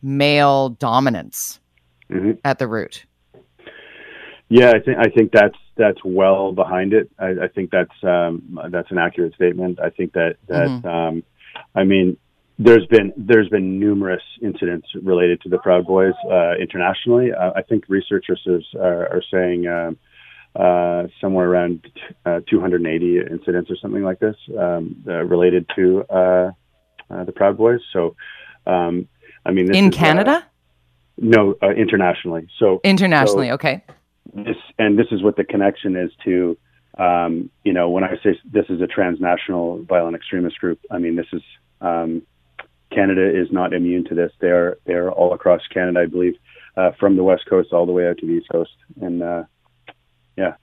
male 0.02 0.70
dominance 0.70 1.60
mm-hmm. 2.10 2.32
at 2.44 2.58
the 2.58 2.68
root. 2.68 3.04
Yeah, 4.48 4.70
I 4.70 4.80
think 4.80 4.98
I 4.98 5.10
think 5.10 5.32
that's 5.32 5.56
that's 5.76 5.98
well 6.04 6.52
behind 6.52 6.94
it. 6.94 7.10
I, 7.18 7.30
I 7.44 7.48
think 7.54 7.70
that's 7.70 7.92
um, 8.02 8.58
that's 8.70 8.90
an 8.90 8.98
accurate 8.98 9.34
statement. 9.34 9.78
I 9.78 9.90
think 9.90 10.14
that 10.14 10.36
that 10.48 10.68
mm-hmm. 10.68 10.88
um, 10.88 11.22
I 11.74 11.84
mean 11.84 12.16
there's 12.58 12.86
been 12.86 13.12
there's 13.16 13.48
been 13.50 13.78
numerous 13.78 14.22
incidents 14.40 14.88
related 15.02 15.42
to 15.42 15.50
the 15.50 15.58
Proud 15.58 15.86
Boys 15.86 16.14
uh, 16.30 16.54
internationally. 16.54 17.30
Uh, 17.32 17.52
I 17.54 17.62
think 17.62 17.84
researchers 17.88 18.40
are, 18.74 19.08
are 19.08 19.22
saying 19.30 19.66
um, 19.66 19.98
uh, 20.56 21.08
somewhere 21.20 21.48
around 21.48 21.86
uh, 22.24 22.40
280 22.48 23.18
incidents 23.30 23.70
or 23.70 23.76
something 23.76 24.02
like 24.02 24.18
this 24.18 24.36
um, 24.58 25.04
uh, 25.06 25.24
related 25.24 25.66
to 25.76 26.04
uh, 26.08 26.50
the 27.24 27.32
Proud 27.32 27.58
Boys. 27.58 27.80
So, 27.92 28.16
um, 28.66 29.08
I 29.44 29.52
mean, 29.52 29.72
in 29.74 29.90
Canada. 29.90 30.44
no, 31.18 31.54
internationally. 31.62 32.48
So 32.58 32.80
internationally, 32.82 33.48
so, 33.48 33.54
okay 33.54 33.84
this 34.34 34.56
and 34.78 34.98
this 34.98 35.06
is 35.10 35.22
what 35.22 35.36
the 35.36 35.44
connection 35.44 35.96
is 35.96 36.10
to 36.24 36.56
um, 36.98 37.50
you 37.64 37.72
know, 37.72 37.90
when 37.90 38.02
I 38.02 38.16
say 38.22 38.38
this 38.44 38.66
is 38.68 38.80
a 38.80 38.86
transnational 38.86 39.82
violent 39.84 40.16
extremist 40.16 40.58
group, 40.58 40.80
I 40.90 40.98
mean 40.98 41.14
this 41.16 41.26
is 41.32 41.42
um, 41.80 42.22
Canada 42.90 43.28
is 43.28 43.52
not 43.52 43.72
immune 43.72 44.04
to 44.06 44.14
this. 44.14 44.32
They 44.40 44.48
are 44.48 44.78
they 44.84 44.94
are 44.94 45.10
all 45.10 45.32
across 45.32 45.60
Canada, 45.72 46.00
I 46.00 46.06
believe, 46.06 46.34
uh, 46.76 46.90
from 46.98 47.16
the 47.16 47.22
west 47.22 47.44
coast 47.48 47.72
all 47.72 47.86
the 47.86 47.92
way 47.92 48.08
out 48.08 48.18
to 48.18 48.26
the 48.26 48.32
east 48.32 48.48
coast, 48.50 48.74
and 49.00 49.22
uh, 49.22 49.44
yeah. 50.36 50.54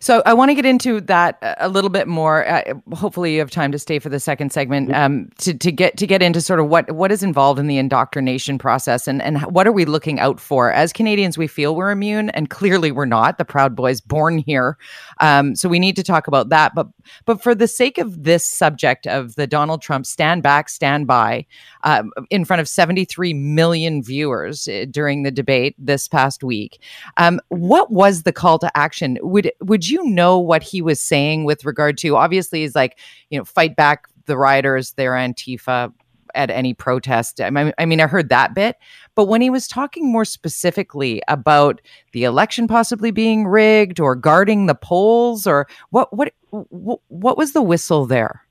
So 0.00 0.22
I 0.26 0.34
want 0.34 0.50
to 0.50 0.54
get 0.54 0.66
into 0.66 1.00
that 1.02 1.38
a 1.58 1.68
little 1.68 1.90
bit 1.90 2.08
more. 2.08 2.46
Uh, 2.46 2.74
hopefully, 2.92 3.34
you 3.34 3.38
have 3.38 3.50
time 3.50 3.72
to 3.72 3.78
stay 3.78 3.98
for 3.98 4.08
the 4.08 4.20
second 4.20 4.52
segment 4.52 4.92
um, 4.94 5.30
to, 5.38 5.54
to 5.54 5.72
get 5.72 5.96
to 5.96 6.06
get 6.06 6.22
into 6.22 6.40
sort 6.40 6.60
of 6.60 6.68
what 6.68 6.90
what 6.92 7.10
is 7.12 7.22
involved 7.22 7.58
in 7.58 7.66
the 7.66 7.78
indoctrination 7.78 8.58
process 8.58 9.08
and 9.08 9.22
and 9.22 9.42
what 9.46 9.66
are 9.66 9.72
we 9.72 9.84
looking 9.84 10.20
out 10.20 10.40
for 10.40 10.72
as 10.72 10.92
Canadians? 10.92 11.38
We 11.38 11.46
feel 11.46 11.74
we're 11.74 11.90
immune, 11.90 12.30
and 12.30 12.50
clearly 12.50 12.92
we're 12.92 13.04
not. 13.04 13.38
The 13.38 13.44
Proud 13.44 13.74
Boys 13.74 14.00
born 14.00 14.38
here, 14.38 14.76
um, 15.20 15.56
so 15.56 15.68
we 15.68 15.78
need 15.78 15.96
to 15.96 16.02
talk 16.02 16.26
about 16.26 16.48
that. 16.50 16.74
But 16.74 16.88
but 17.24 17.42
for 17.42 17.54
the 17.54 17.68
sake 17.68 17.98
of 17.98 18.24
this 18.24 18.48
subject 18.48 19.06
of 19.06 19.34
the 19.36 19.46
Donald 19.46 19.82
Trump 19.82 20.06
stand 20.06 20.42
back, 20.42 20.68
stand 20.68 21.06
by, 21.06 21.46
um, 21.84 22.12
in 22.30 22.44
front 22.44 22.60
of 22.60 22.68
seventy 22.68 23.04
three 23.04 23.34
million 23.34 24.02
viewers 24.02 24.68
uh, 24.68 24.84
during 24.90 25.22
the 25.22 25.30
debate 25.30 25.74
this 25.78 26.08
past 26.08 26.44
week, 26.44 26.80
um, 27.16 27.40
what 27.48 27.90
was 27.90 28.22
the 28.22 28.32
call 28.32 28.58
to 28.58 28.76
action? 28.76 29.18
Would 29.22 29.52
would 29.62 29.88
you 29.88 30.04
know 30.04 30.38
what 30.38 30.62
he 30.62 30.82
was 30.82 31.02
saying 31.02 31.44
with 31.44 31.64
regard 31.64 31.98
to 31.98 32.16
obviously 32.16 32.60
he's 32.62 32.74
like 32.74 32.98
you 33.30 33.38
know 33.38 33.44
fight 33.44 33.76
back 33.76 34.06
the 34.26 34.36
rioters 34.36 34.92
they're 34.92 35.12
antifa 35.12 35.92
at 36.34 36.50
any 36.50 36.74
protest. 36.74 37.40
I 37.40 37.50
mean, 37.50 37.72
I 37.78 37.84
mean 37.86 38.00
i 38.00 38.06
heard 38.06 38.28
that 38.30 38.54
bit. 38.54 38.76
But 39.14 39.26
when 39.26 39.40
he 39.40 39.50
was 39.50 39.68
talking 39.68 40.10
more 40.10 40.24
specifically 40.24 41.22
about 41.28 41.80
the 42.12 42.24
election 42.24 42.66
possibly 42.66 43.10
being 43.10 43.46
rigged 43.46 44.00
or 44.00 44.14
guarding 44.14 44.66
the 44.66 44.74
polls 44.74 45.46
or 45.46 45.66
what 45.90 46.14
what 46.16 46.32
what 46.50 47.36
was 47.36 47.52
the 47.52 47.62
whistle 47.62 48.06
there 48.06 48.41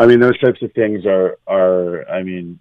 I 0.00 0.06
mean, 0.06 0.20
those 0.20 0.38
types 0.38 0.62
of 0.62 0.72
things 0.74 1.04
are 1.06 1.38
are 1.46 2.08
I 2.08 2.22
mean, 2.22 2.60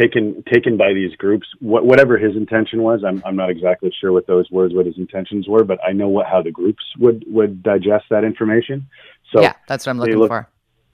taken 0.00 0.42
taken 0.50 0.76
by 0.76 0.94
these 0.94 1.14
groups. 1.16 1.46
What, 1.60 1.84
whatever 1.84 2.16
his 2.16 2.36
intention 2.36 2.82
was, 2.82 3.04
I'm 3.06 3.22
I'm 3.26 3.36
not 3.36 3.50
exactly 3.50 3.92
sure 4.00 4.12
what 4.12 4.26
those 4.26 4.50
words, 4.50 4.74
what 4.74 4.86
his 4.86 4.96
intentions 4.96 5.46
were, 5.46 5.64
but 5.64 5.78
I 5.86 5.92
know 5.92 6.08
what 6.08 6.26
how 6.26 6.40
the 6.42 6.50
groups 6.50 6.82
would 6.98 7.24
would 7.28 7.62
digest 7.62 8.06
that 8.10 8.24
information. 8.24 8.86
So 9.32 9.42
yeah, 9.42 9.54
that's 9.68 9.84
what 9.84 9.90
I'm 9.90 9.98
looking 9.98 10.16
look, 10.16 10.30
for. 10.30 10.48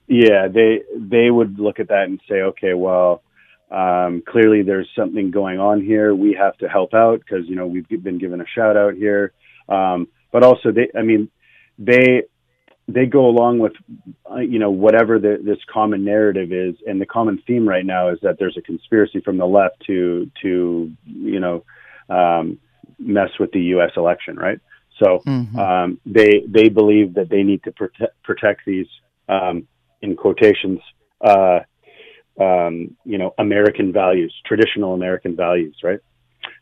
Yeah, 0.09 0.49
they 0.49 0.83
they 0.97 1.31
would 1.31 1.61
look 1.61 1.79
at 1.79 1.89
that 1.89 2.05
and 2.05 2.21
say, 2.29 2.43
okay, 2.43 2.75
well, 2.75 3.23
um, 3.71 4.25
clearly 4.27 4.63
there's 4.63 4.89
something 4.97 5.31
going 5.31 5.61
on 5.61 5.85
here. 5.85 6.13
We 6.15 6.33
have 6.35 6.59
to 6.59 6.69
help 6.69 6.95
out 6.95 7.21
because 7.21 7.49
you 7.49 7.55
know 7.55 7.69
we've 7.69 7.89
been 7.89 8.19
given 8.19 8.41
a 8.41 8.47
shout 8.47 8.77
out 8.77 8.95
here. 8.95 9.33
Um, 9.69 10.09
but 10.33 10.43
also, 10.43 10.73
they, 10.73 10.89
I 10.99 11.03
mean, 11.03 11.31
they 11.79 12.25
they 12.93 13.07
go 13.07 13.27
along 13.27 13.59
with 13.59 13.73
uh, 14.31 14.37
you 14.37 14.59
know 14.59 14.71
whatever 14.71 15.19
the, 15.19 15.41
this 15.43 15.59
common 15.73 16.05
narrative 16.05 16.53
is. 16.53 16.77
And 16.87 17.01
the 17.01 17.07
common 17.07 17.43
theme 17.47 17.69
right 17.69 17.85
now 17.85 18.09
is 18.09 18.19
that 18.23 18.39
there's 18.39 18.57
a 18.57 18.63
conspiracy 18.63 19.21
from 19.21 19.39
the 19.39 19.47
left 19.47 19.81
to 19.87 20.31
to 20.43 20.93
you 21.05 21.41
know 21.41 21.65
um, 22.09 22.59
mess 22.99 23.31
with 23.39 23.53
the 23.53 23.61
US 23.75 23.93
election 23.97 24.37
right? 24.37 24.61
So 25.03 25.21
mm-hmm. 25.27 25.59
um, 25.59 26.01
they 26.05 26.43
they 26.47 26.69
believe 26.69 27.15
that 27.15 27.29
they 27.29 27.43
need 27.43 27.63
to 27.65 27.73
protect 27.73 28.23
protect 28.23 28.63
these 28.67 28.89
um, 29.29 29.67
in 30.03 30.17
quotations 30.17 30.81
uh, 31.21 31.61
um, 32.41 32.97
you 33.05 33.19
know 33.19 33.35
American 33.39 33.93
values 33.93 34.35
traditional 34.45 34.95
American 34.95 35.37
values 35.37 35.77
right? 35.83 36.01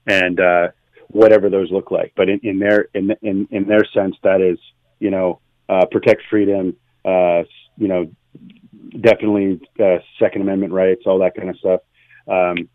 And 0.06 0.40
uh, 0.40 0.68
whatever 1.08 1.50
those 1.50 1.70
look 1.70 1.90
like. 1.90 2.12
But 2.16 2.28
in, 2.28 2.40
in 2.42 2.58
their 2.58 2.88
in, 2.94 3.14
in 3.22 3.48
in 3.50 3.66
their 3.66 3.84
sense 3.94 4.16
that 4.22 4.40
is 4.40 4.58
you 4.98 5.10
know 5.10 5.40
uh, 5.68 5.86
protect 5.90 6.22
freedom, 6.30 6.76
uh, 7.04 7.42
you 7.76 7.88
know, 7.88 8.10
definitely 9.00 9.60
uh, 9.82 9.98
Second 10.18 10.42
Amendment 10.42 10.72
rights, 10.72 11.02
all 11.06 11.18
that 11.20 11.34
kind 11.34 11.50
of 11.50 11.56
stuff. 11.58 11.80
Um, 12.26 12.68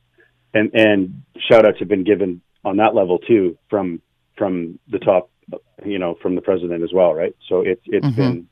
and 0.54 0.72
and 0.74 1.24
shout 1.50 1.66
outs 1.66 1.80
have 1.80 1.88
been 1.88 2.04
given 2.04 2.42
on 2.64 2.78
that 2.78 2.96
level 2.96 3.20
too 3.20 3.58
from 3.70 4.02
from 4.38 4.80
the 4.90 5.00
top, 5.00 5.30
you 5.86 6.00
know, 6.00 6.16
from 6.22 6.36
the 6.36 6.42
president 6.42 6.84
as 6.84 6.92
well, 6.94 7.14
right? 7.14 7.36
So 7.50 7.62
it's 7.62 7.82
it's 7.86 8.06
mm-hmm. 8.06 8.22
been 8.22 8.48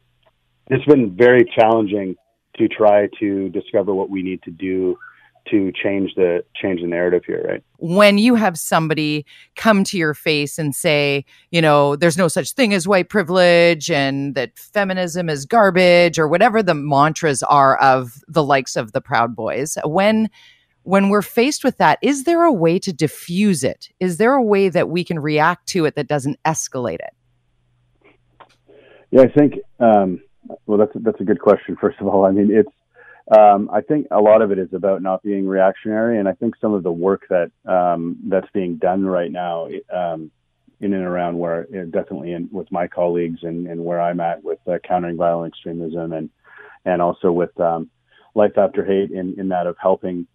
it's 0.67 0.85
been 0.85 1.15
very 1.15 1.45
challenging 1.57 2.15
to 2.57 2.67
try 2.67 3.07
to 3.19 3.49
discover 3.49 3.93
what 3.93 4.09
we 4.09 4.21
need 4.21 4.41
to 4.43 4.51
do 4.51 4.97
to 5.49 5.71
change 5.71 6.13
the 6.15 6.43
change 6.55 6.81
the 6.81 6.87
narrative 6.87 7.23
here 7.25 7.43
right? 7.47 7.63
When 7.77 8.17
you 8.17 8.35
have 8.35 8.57
somebody 8.57 9.25
come 9.55 9.83
to 9.85 9.97
your 9.97 10.13
face 10.13 10.57
and 10.57 10.75
say 10.75 11.25
you 11.51 11.61
know 11.61 11.95
there's 11.95 12.17
no 12.17 12.27
such 12.27 12.51
thing 12.51 12.73
as 12.73 12.87
white 12.87 13.09
privilege 13.09 13.89
and 13.89 14.35
that 14.35 14.57
feminism 14.57 15.29
is 15.29 15.45
garbage 15.45 16.19
or 16.19 16.27
whatever 16.27 16.61
the 16.61 16.75
mantras 16.75 17.43
are 17.43 17.77
of 17.77 18.21
the 18.27 18.43
likes 18.43 18.75
of 18.75 18.91
the 18.91 19.01
proud 19.01 19.35
boys 19.35 19.77
when 19.83 20.29
when 20.83 21.09
we're 21.09 21.21
faced 21.21 21.63
with 21.63 21.77
that 21.77 21.99
is 22.01 22.23
there 22.23 22.43
a 22.43 22.51
way 22.51 22.79
to 22.79 22.91
diffuse 22.93 23.63
it? 23.63 23.89
Is 23.99 24.17
there 24.17 24.33
a 24.33 24.43
way 24.43 24.69
that 24.69 24.89
we 24.89 25.03
can 25.03 25.19
react 25.19 25.67
to 25.69 25.85
it 25.85 25.95
that 25.95 26.07
doesn't 26.07 26.39
escalate 26.43 26.99
it? 26.99 27.13
Yeah 29.11 29.23
i 29.23 29.27
think 29.27 29.55
um, 29.79 30.21
well 30.67 30.77
that's 30.77 30.91
that's 30.95 31.19
a 31.19 31.23
good 31.23 31.39
question 31.39 31.75
first 31.79 31.99
of 31.99 32.07
all. 32.07 32.25
I 32.25 32.31
mean 32.31 32.51
it's 32.51 32.71
um, 33.30 33.69
I 33.72 33.82
think 33.82 34.07
a 34.11 34.19
lot 34.19 34.41
of 34.41 34.51
it 34.51 34.59
is 34.59 34.74
about 34.74 35.01
not 35.01 35.24
being 35.24 35.47
reactionary, 35.47 36.17
and 36.19 36.28
I 36.28 36.34
think 36.34 36.55
some 36.59 36.74
of 36.74 36.84
the 36.84 36.91
work 36.91 37.28
that 37.30 37.51
um, 37.65 38.17
that's 38.28 38.49
being 38.53 38.78
done 38.78 39.05
right 39.05 39.32
now 39.32 39.67
um, 39.93 40.32
in 40.80 40.93
and 40.93 41.03
around 41.03 41.38
where 41.38 41.63
definitely 41.86 42.34
in, 42.34 42.49
with 42.51 42.72
my 42.72 42.88
colleagues 42.88 43.39
and, 43.43 43.67
and 43.67 43.84
where 43.86 44.01
I'm 44.01 44.19
at 44.19 44.43
with 44.43 44.59
uh, 44.67 44.80
countering 44.86 45.17
violent 45.17 45.53
extremism 45.53 46.13
and 46.13 46.30
and 46.84 47.01
also 47.01 47.32
with 47.32 47.57
um, 47.59 47.89
life 48.34 48.57
after 48.57 48.84
hate 48.84 49.11
in, 49.11 49.39
in 49.39 49.49
that 49.49 49.67
of 49.67 49.76
helping 49.80 50.26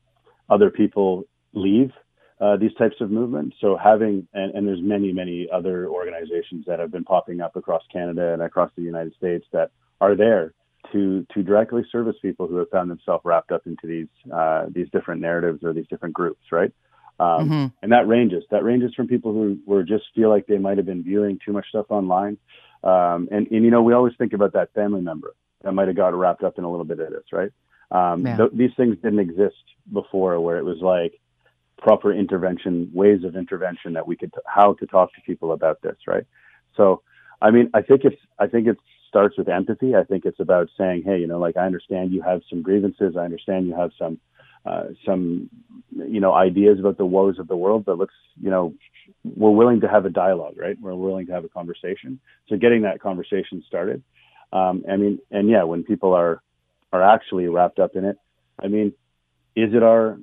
other 0.49 0.71
people 0.71 1.25
leave 1.53 1.91
uh, 2.41 2.57
these 2.57 2.73
types 2.75 2.97
of 3.01 3.11
movements. 3.11 3.57
So 3.61 3.77
having 3.77 4.29
and, 4.33 4.55
and 4.55 4.69
there's 4.69 4.81
many 4.81 5.13
many 5.13 5.49
other 5.53 5.89
organizations 5.89 6.65
that 6.67 6.79
have 6.79 6.93
been 6.93 7.05
popping 7.05 7.41
up 7.41 7.57
across 7.57 7.83
Canada 7.93 8.33
and 8.33 8.43
across 8.43 8.71
the 8.77 8.83
United 8.83 9.15
States 9.17 9.45
that 9.53 9.71
are 10.01 10.15
there 10.15 10.55
to 10.93 11.27
to 11.35 11.43
directly 11.43 11.83
service 11.91 12.17
people 12.23 12.47
who 12.47 12.57
have 12.57 12.71
found 12.71 12.91
themselves 12.91 13.25
wrapped 13.25 13.53
up 13.53 13.67
into 13.67 13.87
these 13.87 14.33
uh, 14.33 14.67
these 14.71 14.89
different 14.91 15.21
narratives 15.21 15.63
or 15.63 15.73
these 15.73 15.87
different 15.89 16.15
groups, 16.15 16.43
right? 16.51 16.73
Um, 17.19 17.27
mm-hmm. 17.27 17.67
And 17.83 17.93
that 17.93 18.07
ranges. 18.07 18.45
That 18.51 18.63
ranges 18.63 18.95
from 18.95 19.09
people 19.09 19.33
who 19.33 19.59
who 19.67 19.83
just 19.85 20.05
feel 20.15 20.29
like 20.29 20.47
they 20.47 20.59
might 20.59 20.77
have 20.77 20.87
been 20.87 21.03
viewing 21.03 21.39
too 21.45 21.53
much 21.53 21.67
stuff 21.69 21.87
online, 21.91 22.39
um, 22.85 23.29
and 23.31 23.47
and 23.51 23.65
you 23.65 23.71
know 23.71 23.83
we 23.83 23.95
always 23.95 24.15
think 24.19 24.33
about 24.33 24.53
that 24.53 24.73
family 24.75 25.01
member 25.01 25.35
that 25.63 25.73
might 25.73 25.89
have 25.89 25.97
got 25.97 26.15
wrapped 26.15 26.43
up 26.43 26.59
in 26.59 26.65
a 26.65 26.71
little 26.71 26.85
bit 26.85 27.01
of 27.01 27.11
this, 27.11 27.25
right? 27.33 27.51
Um, 27.91 28.25
th- 28.25 28.51
these 28.53 28.73
things 28.77 28.97
didn't 29.03 29.21
exist 29.21 29.57
before, 29.93 30.39
where 30.41 30.59
it 30.59 30.65
was 30.65 30.79
like 30.81 31.21
proper 31.79 32.13
intervention, 32.13 32.91
ways 32.93 33.25
of 33.25 33.37
intervention 33.37 33.93
that 33.95 34.07
we 34.07 34.17
could 34.17 34.33
t- 34.33 34.41
how 34.47 34.75
to 34.75 34.87
talk 34.87 35.15
to 35.15 35.21
people 35.23 35.53
about 35.53 35.81
this, 35.83 35.97
right? 36.07 36.25
So, 36.77 37.03
I 37.41 37.51
mean, 37.51 37.71
I 37.75 37.83
think 37.83 38.03
it's 38.05 38.21
I 38.39 38.47
think 38.47 38.67
it's 38.67 38.81
starts 39.17 39.39
with 39.39 39.49
empathy. 39.49 39.95
I 39.95 40.05
think 40.05 40.27
it's 40.27 40.41
about 40.41 40.69
saying, 40.77 41.05
hey, 41.07 41.19
you 41.19 41.27
know, 41.27 41.39
like 41.39 41.57
I 41.57 41.65
understand 41.65 42.13
you 42.13 42.21
have 42.21 42.43
some 42.51 42.61
grievances. 42.61 43.17
I 43.17 43.25
understand 43.25 43.67
you 43.67 43.75
have 43.75 43.91
some 43.99 44.21
uh, 44.67 44.89
some 45.07 45.49
you 45.91 46.21
know 46.21 46.35
ideas 46.35 46.79
about 46.79 46.99
the 46.99 47.07
woes 47.07 47.39
of 47.39 47.49
the 47.49 47.57
world, 47.57 47.87
but 47.87 47.99
let's 47.99 48.13
you 48.39 48.51
know 48.51 48.75
we're 49.25 49.51
willing 49.51 49.81
to 49.81 49.89
have 49.89 50.05
a 50.05 50.11
dialogue, 50.11 50.57
right? 50.59 50.77
We're 50.79 50.95
willing 50.95 51.27
to 51.29 51.33
have 51.33 51.45
a 51.45 51.49
conversation. 51.49 52.21
So 52.49 52.57
getting 52.59 52.83
that 52.83 53.01
conversation 53.01 53.65
started. 53.67 54.03
Um, 54.53 54.85
I 54.91 54.97
mean, 54.97 55.19
and 55.31 55.49
yeah, 55.49 55.63
when 55.63 55.83
people 55.83 56.13
are 56.13 56.43
are 56.93 57.03
actually 57.03 57.47
wrapped 57.47 57.79
up 57.79 57.97
in 57.97 58.05
it, 58.05 58.19
I 58.63 58.69
mean, 58.69 58.93
is 59.55 59.73
it 59.73 59.83
our 59.83 60.19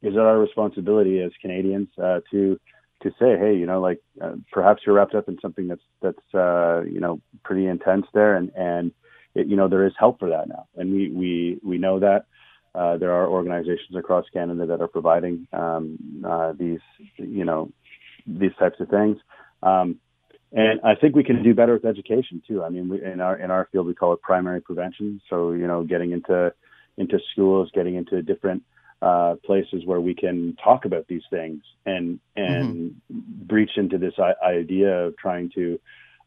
is 0.00 0.14
it 0.14 0.18
our 0.18 0.38
responsibility 0.38 1.20
as 1.20 1.32
Canadians 1.42 1.88
uh, 2.02 2.20
to 2.30 2.58
to 3.02 3.10
say, 3.10 3.38
hey, 3.38 3.54
you 3.56 3.66
know, 3.66 3.80
like 3.80 4.00
uh, 4.20 4.32
perhaps 4.52 4.82
you're 4.84 4.94
wrapped 4.94 5.14
up 5.14 5.28
in 5.28 5.38
something 5.40 5.68
that's 5.68 5.82
that's 6.02 6.34
uh, 6.34 6.82
you 6.82 7.00
know 7.00 7.20
pretty 7.44 7.66
intense 7.66 8.06
there, 8.12 8.34
and 8.34 8.50
and 8.56 8.92
it, 9.34 9.46
you 9.46 9.56
know 9.56 9.68
there 9.68 9.86
is 9.86 9.92
help 9.98 10.18
for 10.18 10.30
that 10.30 10.48
now, 10.48 10.66
and 10.76 10.92
we 10.92 11.10
we 11.10 11.60
we 11.62 11.78
know 11.78 12.00
that 12.00 12.26
uh, 12.74 12.96
there 12.96 13.12
are 13.12 13.28
organizations 13.28 13.96
across 13.96 14.26
Canada 14.32 14.66
that 14.66 14.80
are 14.80 14.88
providing 14.88 15.46
um, 15.52 15.98
uh, 16.26 16.52
these 16.58 16.80
you 17.16 17.44
know 17.44 17.70
these 18.26 18.52
types 18.58 18.80
of 18.80 18.88
things. 18.88 19.18
Um, 19.62 19.98
and 20.50 20.80
I 20.82 20.94
think 20.94 21.14
we 21.14 21.24
can 21.24 21.42
do 21.42 21.54
better 21.54 21.74
with 21.74 21.84
education 21.84 22.42
too. 22.46 22.64
I 22.64 22.70
mean, 22.70 22.88
we, 22.88 23.04
in 23.04 23.20
our 23.20 23.36
in 23.36 23.50
our 23.50 23.68
field, 23.70 23.86
we 23.86 23.94
call 23.94 24.12
it 24.12 24.22
primary 24.22 24.60
prevention. 24.60 25.20
So 25.28 25.52
you 25.52 25.66
know, 25.66 25.84
getting 25.84 26.12
into 26.12 26.52
into 26.96 27.18
schools, 27.32 27.70
getting 27.74 27.94
into 27.94 28.22
different 28.22 28.62
uh, 29.00 29.36
places 29.44 29.84
where 29.84 30.00
we 30.00 30.14
can 30.14 30.56
talk 30.62 30.84
about 30.84 31.06
these 31.08 31.22
things 31.30 31.62
and 31.86 32.18
and 32.36 32.90
mm-hmm. 32.90 33.46
breach 33.46 33.70
into 33.76 33.98
this 33.98 34.14
idea 34.44 35.06
of 35.06 35.16
trying 35.16 35.50
to 35.54 35.78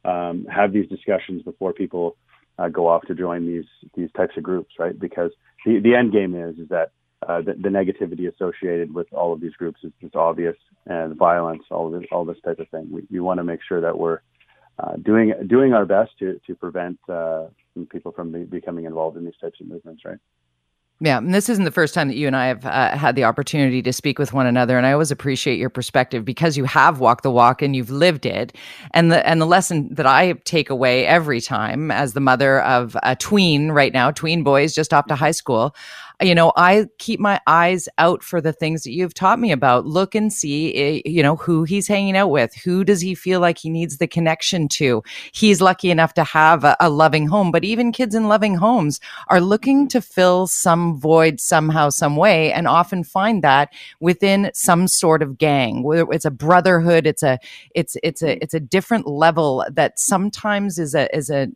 um, 0.05 0.45
have 0.45 0.72
these 0.72 0.88
discussions 0.88 1.41
before 1.43 1.74
people 1.74 2.15
uh, 2.57 2.69
go 2.69 2.88
off 2.88 3.01
to 3.03 3.15
join 3.15 3.45
these 3.45 3.65
these 3.95 4.09
types 4.15 4.36
of 4.38 4.43
groups, 4.43 4.76
right? 4.80 4.97
Because 4.97 5.32
the, 5.65 5.80
the 5.80 5.95
end 5.95 6.11
game 6.11 6.36
is 6.36 6.57
is 6.57 6.69
that 6.69 6.91
uh, 7.28 7.41
the, 7.41 7.53
the, 7.53 7.69
negativity 7.69 8.28
associated 8.34 8.93
with 8.93 9.05
all 9.13 9.32
of 9.32 9.39
these 9.39 9.53
groups 9.53 9.80
is 9.84 9.91
just 10.01 10.15
obvious, 10.15 10.55
and 10.88 11.15
violence, 11.15 11.61
all 11.69 11.91
this, 11.91 12.03
all 12.11 12.26
this 12.26 12.39
type 12.43 12.57
of 12.57 12.67
thing. 12.69 12.88
We, 12.91 13.03
we 13.11 13.19
want 13.19 13.38
to 13.38 13.43
make 13.43 13.59
sure 13.67 13.80
that 13.82 13.95
we're 13.95 14.22
uh, 14.80 14.95
doing 14.95 15.34
doing 15.45 15.74
our 15.74 15.86
best 15.86 16.11
to 16.19 16.39
to 16.47 16.55
prevent 16.55 16.97
uh, 17.07 17.47
people 17.89 18.11
from 18.11 18.32
be, 18.32 18.43
becoming 18.43 18.86
involved 18.86 19.17
in 19.17 19.26
these 19.26 19.38
types 19.39 19.59
of 19.61 19.67
movements, 19.67 20.03
right? 20.03 20.17
Yeah, 21.04 21.18
and 21.18 21.34
this 21.34 21.49
isn't 21.49 21.64
the 21.64 21.72
first 21.72 21.95
time 21.95 22.10
that 22.10 22.16
you 22.16 22.28
and 22.28 22.36
I 22.36 22.45
have 22.45 22.64
uh, 22.64 22.95
had 22.95 23.16
the 23.16 23.24
opportunity 23.24 23.82
to 23.82 23.91
speak 23.91 24.20
with 24.20 24.34
one 24.34 24.45
another, 24.45 24.78
and 24.78 24.86
I 24.86 24.91
always 24.91 25.10
appreciate 25.10 25.58
your 25.58 25.72
perspective 25.72 26.24
because 26.24 26.58
you 26.58 26.66
have 26.66 26.99
walked 26.99 27.24
the 27.24 27.32
walk 27.32 27.64
and 27.64 27.76
you've 27.76 27.89
lived 27.89 28.24
it. 28.28 28.56
And 28.91 29.12
the 29.12 29.28
and 29.28 29.41
the 29.41 29.47
lesson 29.47 29.91
that 29.95 30.06
I 30.06 30.34
take 30.45 30.70
away 30.70 31.08
every 31.08 31.41
time, 31.41 31.89
as 31.89 32.14
the 32.14 32.20
mother 32.20 32.62
of 32.62 32.95
a 33.02 33.16
tween 33.16 33.72
right 33.72 33.91
now, 33.91 34.12
tween 34.12 34.43
boys 34.43 34.76
just 34.76 34.93
off 34.93 35.08
to 35.08 35.16
high 35.16 35.32
school, 35.32 35.76
you 36.22 36.36
know, 36.36 36.51
I 36.55 36.86
keep 36.99 37.19
my 37.19 37.39
eyes 37.47 37.89
out 37.97 38.24
for 38.24 38.41
the 38.41 38.53
things 38.53 38.84
that 38.84 38.91
you've 38.91 39.13
taught 39.13 39.39
me 39.39 39.51
about. 39.51 39.86
Look 39.86 40.15
and 40.15 40.32
see, 40.32 40.74
eh, 40.76 41.01
you 41.05 41.24
know, 41.24 41.36
who 41.36 41.63
he's 41.63 41.88
hanging 41.88 42.15
out 42.15 42.30
with. 42.30 42.53
Who 42.55 42.84
does 42.84 43.01
he 43.01 43.15
feel 43.15 43.39
like 43.39 43.57
he 43.57 43.69
needs 43.69 43.97
the 43.97 44.07
connection 44.07 44.67
to? 44.69 45.03
He's 45.34 45.61
lucky 45.61 45.89
enough 45.89 46.13
to 46.15 46.24
have 46.24 46.63
a, 46.63 46.76
a 46.80 46.89
loving 46.89 47.28
home, 47.28 47.51
but 47.51 47.63
even 47.63 47.91
kids 47.91 48.15
in 48.15 48.28
loving 48.28 48.55
homes 48.55 48.99
are 49.28 49.41
looking 49.41 49.88
to 49.89 50.01
fill 50.01 50.47
some 50.47 50.99
void 50.99 51.39
somehow, 51.39 51.89
some 51.89 52.15
way, 52.15 52.53
and 52.53 52.67
often 52.67 53.03
find 53.03 53.43
that 53.43 53.69
within 53.99 54.51
some 54.53 54.88
sort 54.88 55.22
of 55.22 55.38
gang. 55.38 55.84
Whether 55.84 56.05
it's 56.11 56.26
a 56.26 56.32
brotherhood, 56.32 57.07
it's 57.07 57.24
a, 57.24 57.39
it's, 57.74 57.97
it's 58.03 58.22
a, 58.22 58.41
it's 58.43 58.53
a 58.53 58.59
different 58.59 59.07
level 59.07 59.65
that 59.72 59.99
sometimes 59.99 60.78
is 60.78 60.93
a, 60.93 61.13
is 61.15 61.30
a, 61.30 61.47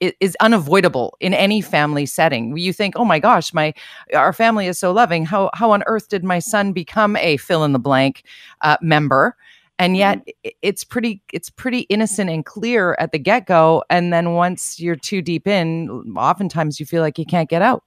is 0.00 0.36
unavoidable 0.40 1.16
in 1.20 1.34
any 1.34 1.60
family 1.60 2.06
setting. 2.06 2.56
You 2.56 2.72
think, 2.72 2.94
"Oh 2.96 3.04
my 3.04 3.18
gosh, 3.18 3.52
my 3.52 3.74
our 4.14 4.32
family 4.32 4.66
is 4.66 4.78
so 4.78 4.92
loving. 4.92 5.24
How 5.24 5.50
how 5.54 5.70
on 5.70 5.82
earth 5.86 6.08
did 6.08 6.24
my 6.24 6.38
son 6.38 6.72
become 6.72 7.16
a 7.16 7.36
fill 7.36 7.64
in 7.64 7.72
the 7.72 7.78
blank 7.78 8.24
uh, 8.62 8.76
member?" 8.80 9.36
And 9.78 9.96
yet, 9.96 10.18
mm-hmm. 10.18 10.50
it's 10.62 10.84
pretty 10.84 11.22
it's 11.32 11.50
pretty 11.50 11.80
innocent 11.82 12.30
and 12.30 12.44
clear 12.44 12.96
at 12.98 13.12
the 13.12 13.18
get 13.18 13.46
go. 13.46 13.84
And 13.90 14.12
then 14.12 14.34
once 14.34 14.80
you're 14.80 14.96
too 14.96 15.22
deep 15.22 15.46
in, 15.46 15.88
oftentimes 16.16 16.80
you 16.80 16.86
feel 16.86 17.02
like 17.02 17.18
you 17.18 17.26
can't 17.26 17.48
get 17.48 17.62
out. 17.62 17.84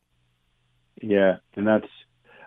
Yeah, 1.02 1.38
and 1.56 1.68
that's 1.68 1.88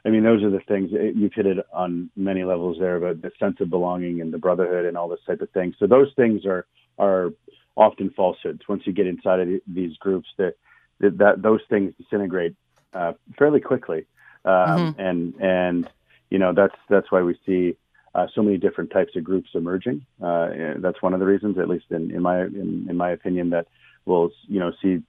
I 0.06 0.10
mean, 0.10 0.22
those 0.22 0.42
are 0.42 0.50
the 0.50 0.60
things 0.68 0.90
you've 0.92 1.32
hit 1.32 1.46
it 1.46 1.58
on 1.72 2.10
many 2.14 2.44
levels 2.44 2.76
there 2.78 2.96
about 2.96 3.22
the 3.22 3.30
sense 3.38 3.56
of 3.60 3.70
belonging 3.70 4.20
and 4.20 4.32
the 4.32 4.38
brotherhood 4.38 4.84
and 4.84 4.98
all 4.98 5.08
this 5.08 5.20
type 5.26 5.40
of 5.40 5.50
thing. 5.50 5.74
So 5.78 5.86
those 5.86 6.12
things 6.14 6.44
are 6.44 6.66
are 6.98 7.30
often 7.76 8.10
falsehoods. 8.10 8.62
Once 8.68 8.86
you 8.86 8.92
get 8.92 9.06
inside 9.06 9.40
of 9.40 9.48
these 9.66 9.96
groups, 9.98 10.28
that 10.38 10.54
that, 11.00 11.18
that 11.18 11.42
those 11.42 11.60
things 11.68 11.92
disintegrate 11.98 12.54
uh, 12.92 13.12
fairly 13.38 13.60
quickly, 13.60 14.06
um, 14.44 14.94
mm-hmm. 14.94 15.00
and 15.00 15.34
and 15.40 15.90
you 16.30 16.38
know 16.38 16.52
that's 16.52 16.76
that's 16.88 17.10
why 17.10 17.22
we 17.22 17.38
see 17.46 17.76
uh, 18.14 18.26
so 18.34 18.42
many 18.42 18.56
different 18.56 18.90
types 18.90 19.16
of 19.16 19.24
groups 19.24 19.50
emerging. 19.54 20.06
Uh, 20.22 20.50
that's 20.78 21.02
one 21.02 21.14
of 21.14 21.20
the 21.20 21.26
reasons, 21.26 21.58
at 21.58 21.68
least 21.68 21.86
in, 21.90 22.10
in 22.10 22.22
my 22.22 22.42
in, 22.42 22.86
in 22.88 22.96
my 22.96 23.10
opinion, 23.10 23.50
that 23.50 23.66
we'll 24.04 24.30
you 24.46 24.60
know 24.60 24.72
see 24.80 25.02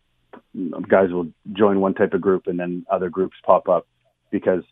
guys 0.88 1.11
will 1.11 1.28
join 1.53 1.80
one 1.80 1.93
type 1.93 2.13
of 2.13 2.22
group 2.22 2.47
and 2.47 2.59
then 2.59 2.86
other 2.89 3.09
groups 3.09 3.38
pop 3.45 3.70
up 3.70 3.88
because 4.32 4.63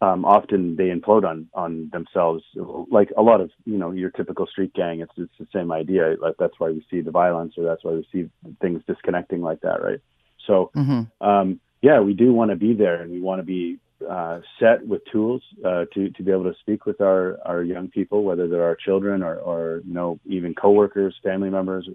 um, 0.00 0.24
often 0.24 0.76
they 0.76 0.88
implode 0.88 1.24
on 1.24 1.48
on 1.54 1.90
themselves. 1.92 2.44
Like 2.90 3.10
a 3.16 3.22
lot 3.22 3.40
of 3.40 3.50
you 3.64 3.78
know 3.78 3.90
your 3.90 4.10
typical 4.10 4.46
street 4.46 4.72
gang, 4.74 5.00
it's 5.00 5.12
it's 5.16 5.32
the 5.38 5.46
same 5.52 5.72
idea. 5.72 6.14
Like 6.20 6.36
that's 6.38 6.58
why 6.58 6.70
we 6.70 6.84
see 6.90 7.00
the 7.00 7.10
violence, 7.10 7.54
or 7.58 7.64
that's 7.64 7.82
why 7.82 7.92
we 7.92 8.08
see 8.12 8.30
things 8.60 8.82
disconnecting 8.86 9.42
like 9.42 9.60
that, 9.62 9.82
right? 9.82 10.00
So, 10.46 10.70
mm-hmm. 10.74 11.26
um, 11.26 11.60
yeah, 11.82 12.00
we 12.00 12.14
do 12.14 12.32
want 12.32 12.50
to 12.50 12.56
be 12.56 12.74
there, 12.74 13.02
and 13.02 13.10
we 13.10 13.20
want 13.20 13.40
to 13.40 13.44
be 13.44 13.78
uh, 14.08 14.40
set 14.60 14.86
with 14.86 15.02
tools 15.10 15.42
uh, 15.64 15.86
to 15.94 16.10
to 16.10 16.22
be 16.22 16.30
able 16.30 16.44
to 16.44 16.54
speak 16.60 16.86
with 16.86 17.00
our 17.00 17.38
our 17.44 17.62
young 17.64 17.88
people, 17.88 18.22
whether 18.22 18.46
they're 18.46 18.64
our 18.64 18.76
children 18.76 19.24
or 19.24 19.36
or 19.36 19.82
you 19.84 19.94
know 19.94 20.20
even 20.26 20.54
coworkers, 20.54 21.16
family 21.24 21.50
members, 21.50 21.88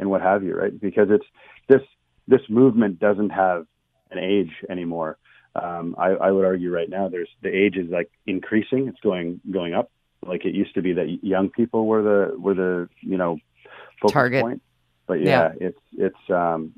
and 0.00 0.10
what 0.10 0.22
have 0.22 0.42
you, 0.42 0.56
right? 0.56 0.78
Because 0.80 1.08
it's 1.10 1.26
this 1.68 1.82
this 2.26 2.42
movement 2.48 2.98
doesn't 2.98 3.30
have 3.30 3.66
an 4.10 4.18
age 4.18 4.50
anymore 4.68 5.18
um, 5.54 5.94
I, 5.98 6.08
I 6.10 6.30
would 6.30 6.44
argue 6.44 6.72
right 6.72 6.88
now 6.88 7.08
there's 7.08 7.28
the 7.42 7.48
age 7.48 7.76
is 7.76 7.90
like 7.90 8.10
increasing. 8.26 8.88
It's 8.88 9.00
going 9.00 9.40
going 9.50 9.74
up. 9.74 9.90
Like 10.26 10.44
it 10.44 10.54
used 10.54 10.74
to 10.74 10.82
be 10.82 10.94
that 10.94 11.18
young 11.22 11.50
people 11.50 11.86
were 11.86 12.02
the 12.02 12.38
were 12.38 12.54
the 12.54 12.88
you 13.00 13.16
know 13.16 13.38
focus 14.00 14.12
target 14.12 14.42
point. 14.42 14.62
But 15.06 15.20
yeah, 15.20 15.52
yeah, 15.60 15.68
it's 15.68 15.80
it's 15.92 16.30
um, 16.30 16.74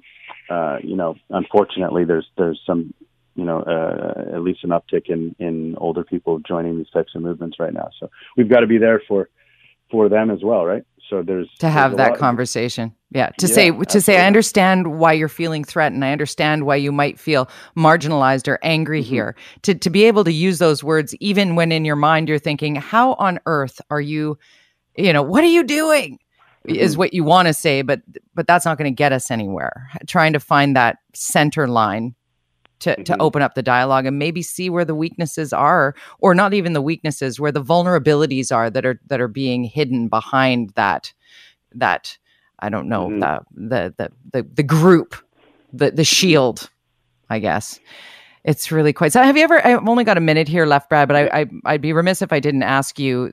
uh, 0.50 0.78
you 0.82 0.96
know 0.96 1.16
unfortunately 1.30 2.04
there's 2.04 2.26
there's 2.36 2.60
some 2.66 2.92
you 3.34 3.44
know 3.44 3.60
uh, 3.60 4.34
at 4.34 4.42
least 4.42 4.64
an 4.64 4.70
uptick 4.70 5.08
in 5.08 5.34
in 5.38 5.76
older 5.76 6.04
people 6.04 6.40
joining 6.40 6.76
these 6.76 6.90
types 6.90 7.14
of 7.14 7.22
movements 7.22 7.58
right 7.58 7.72
now. 7.72 7.90
So 7.98 8.10
we've 8.36 8.48
got 8.48 8.60
to 8.60 8.66
be 8.66 8.78
there 8.78 9.00
for 9.08 9.28
for 9.90 10.08
them 10.08 10.30
as 10.30 10.40
well, 10.42 10.66
right? 10.66 10.84
So 11.08 11.22
there's 11.22 11.48
to 11.58 11.70
have 11.70 11.96
that 11.98 12.18
conversation. 12.18 12.94
Yeah, 13.10 13.30
to 13.38 13.46
yeah, 13.46 13.54
say 13.54 13.70
to 13.70 13.76
absolutely. 13.76 14.00
say 14.00 14.18
I 14.18 14.26
understand 14.26 14.98
why 14.98 15.12
you're 15.12 15.28
feeling 15.28 15.62
threatened. 15.62 16.04
I 16.04 16.10
understand 16.10 16.66
why 16.66 16.76
you 16.76 16.90
might 16.90 17.18
feel 17.20 17.48
marginalized 17.76 18.48
or 18.48 18.58
angry 18.62 19.02
mm-hmm. 19.02 19.10
here. 19.10 19.36
To 19.62 19.74
to 19.74 19.90
be 19.90 20.04
able 20.04 20.24
to 20.24 20.32
use 20.32 20.58
those 20.58 20.82
words 20.82 21.14
even 21.20 21.54
when 21.54 21.70
in 21.70 21.84
your 21.84 21.96
mind 21.96 22.28
you're 22.28 22.38
thinking, 22.38 22.74
how 22.74 23.14
on 23.14 23.38
earth 23.46 23.80
are 23.90 24.00
you, 24.00 24.38
you 24.96 25.12
know, 25.12 25.22
what 25.22 25.44
are 25.44 25.48
you 25.48 25.62
doing? 25.62 26.18
Mm-hmm. 26.66 26.74
Is 26.74 26.96
what 26.96 27.14
you 27.14 27.22
want 27.22 27.46
to 27.46 27.54
say, 27.54 27.82
but 27.82 28.00
but 28.34 28.48
that's 28.48 28.64
not 28.64 28.76
going 28.76 28.90
to 28.90 28.96
get 28.96 29.12
us 29.12 29.30
anywhere. 29.30 29.88
Trying 30.08 30.32
to 30.32 30.40
find 30.40 30.74
that 30.74 30.98
center 31.14 31.68
line 31.68 32.15
to, 32.80 32.90
mm-hmm. 32.90 33.02
to 33.02 33.16
open 33.20 33.42
up 33.42 33.54
the 33.54 33.62
dialogue 33.62 34.06
and 34.06 34.18
maybe 34.18 34.42
see 34.42 34.70
where 34.70 34.84
the 34.84 34.94
weaknesses 34.94 35.52
are 35.52 35.94
or 36.18 36.34
not 36.34 36.54
even 36.54 36.72
the 36.72 36.82
weaknesses 36.82 37.40
where 37.40 37.52
the 37.52 37.62
vulnerabilities 37.62 38.54
are 38.54 38.70
that 38.70 38.84
are 38.84 39.00
that 39.06 39.20
are 39.20 39.28
being 39.28 39.64
hidden 39.64 40.08
behind 40.08 40.70
that 40.70 41.12
that 41.72 42.18
i 42.60 42.68
don't 42.68 42.88
know 42.88 43.08
mm-hmm. 43.08 43.20
the, 43.20 43.40
the 43.68 43.94
the 43.96 44.12
the 44.32 44.48
the 44.54 44.62
group 44.62 45.16
the 45.72 45.90
the 45.90 46.04
shield 46.04 46.70
i 47.30 47.38
guess 47.38 47.80
it's 48.46 48.70
really 48.70 48.92
quite 48.92 49.12
so 49.12 49.22
have 49.22 49.36
you 49.36 49.42
ever 49.42 49.64
i've 49.66 49.86
only 49.86 50.04
got 50.04 50.16
a 50.16 50.20
minute 50.20 50.48
here 50.48 50.64
left 50.64 50.88
brad 50.88 51.08
but 51.08 51.16
I, 51.16 51.40
I 51.40 51.46
i'd 51.66 51.82
be 51.82 51.92
remiss 51.92 52.22
if 52.22 52.32
i 52.32 52.40
didn't 52.40 52.62
ask 52.62 52.98
you 52.98 53.30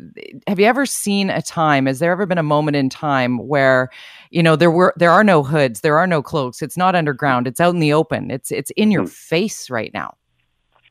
have 0.47 0.59
you 0.59 0.65
ever 0.65 0.85
seen 0.85 1.29
a 1.29 1.41
time 1.41 1.85
has 1.85 1.99
there 1.99 2.11
ever 2.11 2.25
been 2.25 2.37
a 2.37 2.43
moment 2.43 2.75
in 2.75 2.89
time 2.89 3.37
where 3.47 3.89
you 4.31 4.43
know 4.43 4.55
there 4.55 4.71
were 4.71 4.93
there 4.97 5.11
are 5.11 5.23
no 5.23 5.43
hoods 5.43 5.81
there 5.81 5.97
are 5.97 6.07
no 6.07 6.21
cloaks 6.21 6.61
it's 6.61 6.75
not 6.75 6.95
underground 6.95 7.47
it's 7.47 7.61
out 7.61 7.73
in 7.73 7.79
the 7.79 7.93
open 7.93 8.29
it's 8.31 8.51
it's 8.51 8.71
in 8.71 8.91
your 8.91 9.03
mm-hmm. 9.03 9.11
face 9.11 9.69
right 9.69 9.93
now 9.93 10.15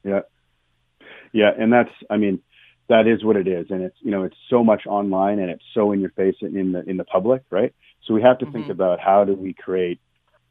yeah 0.05 0.21
yeah 1.33 1.51
and 1.59 1.73
that's 1.73 1.93
i 2.09 2.17
mean 2.17 2.41
that 2.89 3.07
is 3.07 3.25
what 3.25 3.37
it 3.37 3.49
is 3.49 3.67
and 3.71 3.83
it's 3.83 3.97
you 4.01 4.11
know 4.11 4.23
it's 4.23 4.37
so 4.49 4.63
much 4.63 4.87
online 4.87 5.39
and 5.41 5.51
it's 5.51 5.65
so 5.75 5.93
in 5.93 6.01
your 6.01 6.11
face 6.11 6.37
in 6.41 6.73
the 6.73 6.89
in 6.89 6.97
the 6.97 7.05
public 7.05 7.43
right 7.51 7.75
so 8.05 8.15
we 8.15 8.23
have 8.23 8.39
to 8.39 8.45
mm-hmm. 8.45 8.55
think 8.55 8.69
about 8.69 9.01
how 9.01 9.25
do 9.25 9.35
we 9.35 9.53
create 9.53 10.01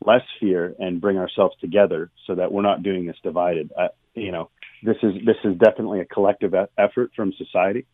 less 0.05 0.23
fear 0.39 0.75
and 0.79 0.99
bring 0.99 1.17
ourselves 1.17 1.55
together 1.59 2.11
so 2.25 2.35
that 2.35 2.51
we're 2.51 2.61
not 2.61 2.83
doing 2.83 3.05
this 3.05 3.17
divided. 3.23 3.71
Uh, 3.77 3.89
you 4.15 4.31
know, 4.31 4.49
this 4.83 4.97
is 5.03 5.13
this 5.25 5.37
is 5.43 5.57
definitely 5.57 5.99
a 5.99 6.05
collective 6.05 6.53
effort 6.77 7.11
from 7.15 7.33
society, 7.33 7.85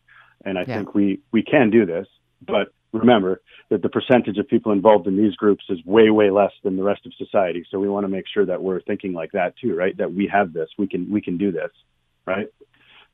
and 0.44 0.58
I 0.58 0.64
yeah. 0.66 0.76
think 0.76 0.94
we 0.94 1.20
we 1.32 1.42
can 1.42 1.70
do 1.70 1.86
this. 1.86 2.06
But 2.44 2.68
remember 2.92 3.42
that 3.68 3.82
the 3.82 3.88
percentage 3.88 4.38
of 4.38 4.48
people 4.48 4.72
involved 4.72 5.06
in 5.06 5.16
these 5.16 5.34
groups 5.36 5.64
is 5.68 5.84
way 5.84 6.10
way 6.10 6.30
less 6.30 6.52
than 6.64 6.76
the 6.76 6.82
rest 6.82 7.04
of 7.06 7.12
society. 7.14 7.64
So 7.70 7.78
we 7.78 7.88
want 7.88 8.04
to 8.04 8.08
make 8.08 8.24
sure 8.32 8.46
that 8.46 8.62
we're 8.62 8.80
thinking 8.80 9.12
like 9.12 9.32
that 9.32 9.54
too, 9.58 9.74
right? 9.74 9.96
That 9.96 10.12
we 10.12 10.26
have 10.32 10.52
this, 10.52 10.68
we 10.78 10.86
can 10.86 11.10
we 11.10 11.20
can 11.20 11.36
do 11.36 11.52
this, 11.52 11.70
right? 12.26 12.48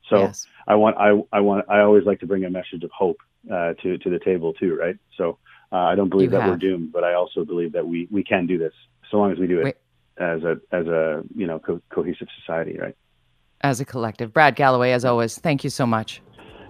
So 0.09 0.19
yes. 0.19 0.47
I 0.67 0.75
want 0.75 0.97
I 0.97 1.21
I 1.31 1.41
want 1.41 1.65
I 1.69 1.81
always 1.81 2.05
like 2.05 2.19
to 2.21 2.27
bring 2.27 2.45
a 2.45 2.49
message 2.49 2.83
of 2.83 2.91
hope 2.91 3.17
uh, 3.51 3.73
to 3.81 3.97
to 3.97 4.09
the 4.09 4.19
table 4.19 4.53
too, 4.53 4.75
right? 4.75 4.97
So 5.17 5.37
uh, 5.75 5.89
I 5.89 5.95
don't 5.95 6.07
believe 6.09 6.31
you 6.31 6.37
that 6.37 6.43
have. 6.43 6.51
we're 6.51 6.57
doomed, 6.57 6.93
but 6.93 7.03
I 7.03 7.15
also 7.15 7.43
believe 7.43 7.73
that 7.73 7.85
we, 7.85 8.07
we 8.09 8.23
can 8.23 8.47
do 8.47 8.57
this 8.57 8.71
so 9.11 9.17
long 9.17 9.33
as 9.33 9.37
we 9.37 9.45
do 9.45 9.59
it 9.59 9.63
Wait. 9.65 9.75
as 10.17 10.41
a 10.43 10.57
as 10.71 10.87
a 10.87 11.21
you 11.35 11.45
know 11.45 11.59
co- 11.59 11.81
cohesive 11.89 12.29
society, 12.39 12.77
right? 12.79 12.95
As 13.59 13.81
a 13.81 13.85
collective. 13.85 14.31
Brad 14.31 14.55
Galloway, 14.55 14.91
as 14.91 15.03
always, 15.03 15.37
thank 15.37 15.65
you 15.65 15.69
so 15.69 15.85
much. 15.85 16.21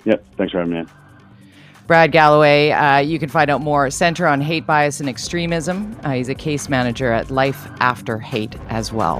Yep, 0.06 0.26
thanks 0.38 0.52
for 0.54 0.60
having 0.60 0.74
me. 0.74 0.86
Brad 1.86 2.12
Galloway, 2.12 2.72
uh, 2.72 2.98
you 2.98 3.20
can 3.20 3.30
find 3.30 3.52
out 3.52 3.62
more 3.62 3.92
Center 3.92 4.26
on 4.26 4.42
Hate, 4.42 4.66
Bias, 4.66 5.00
and 5.00 5.08
Extremism. 5.08 5.96
Uh, 6.04 6.14
he's 6.14 6.30
a 6.30 6.36
case 6.36 6.68
manager 6.68 7.12
at 7.12 7.30
Life 7.30 7.68
After 7.80 8.18
Hate 8.18 8.56
as 8.70 8.92
well. 8.92 9.20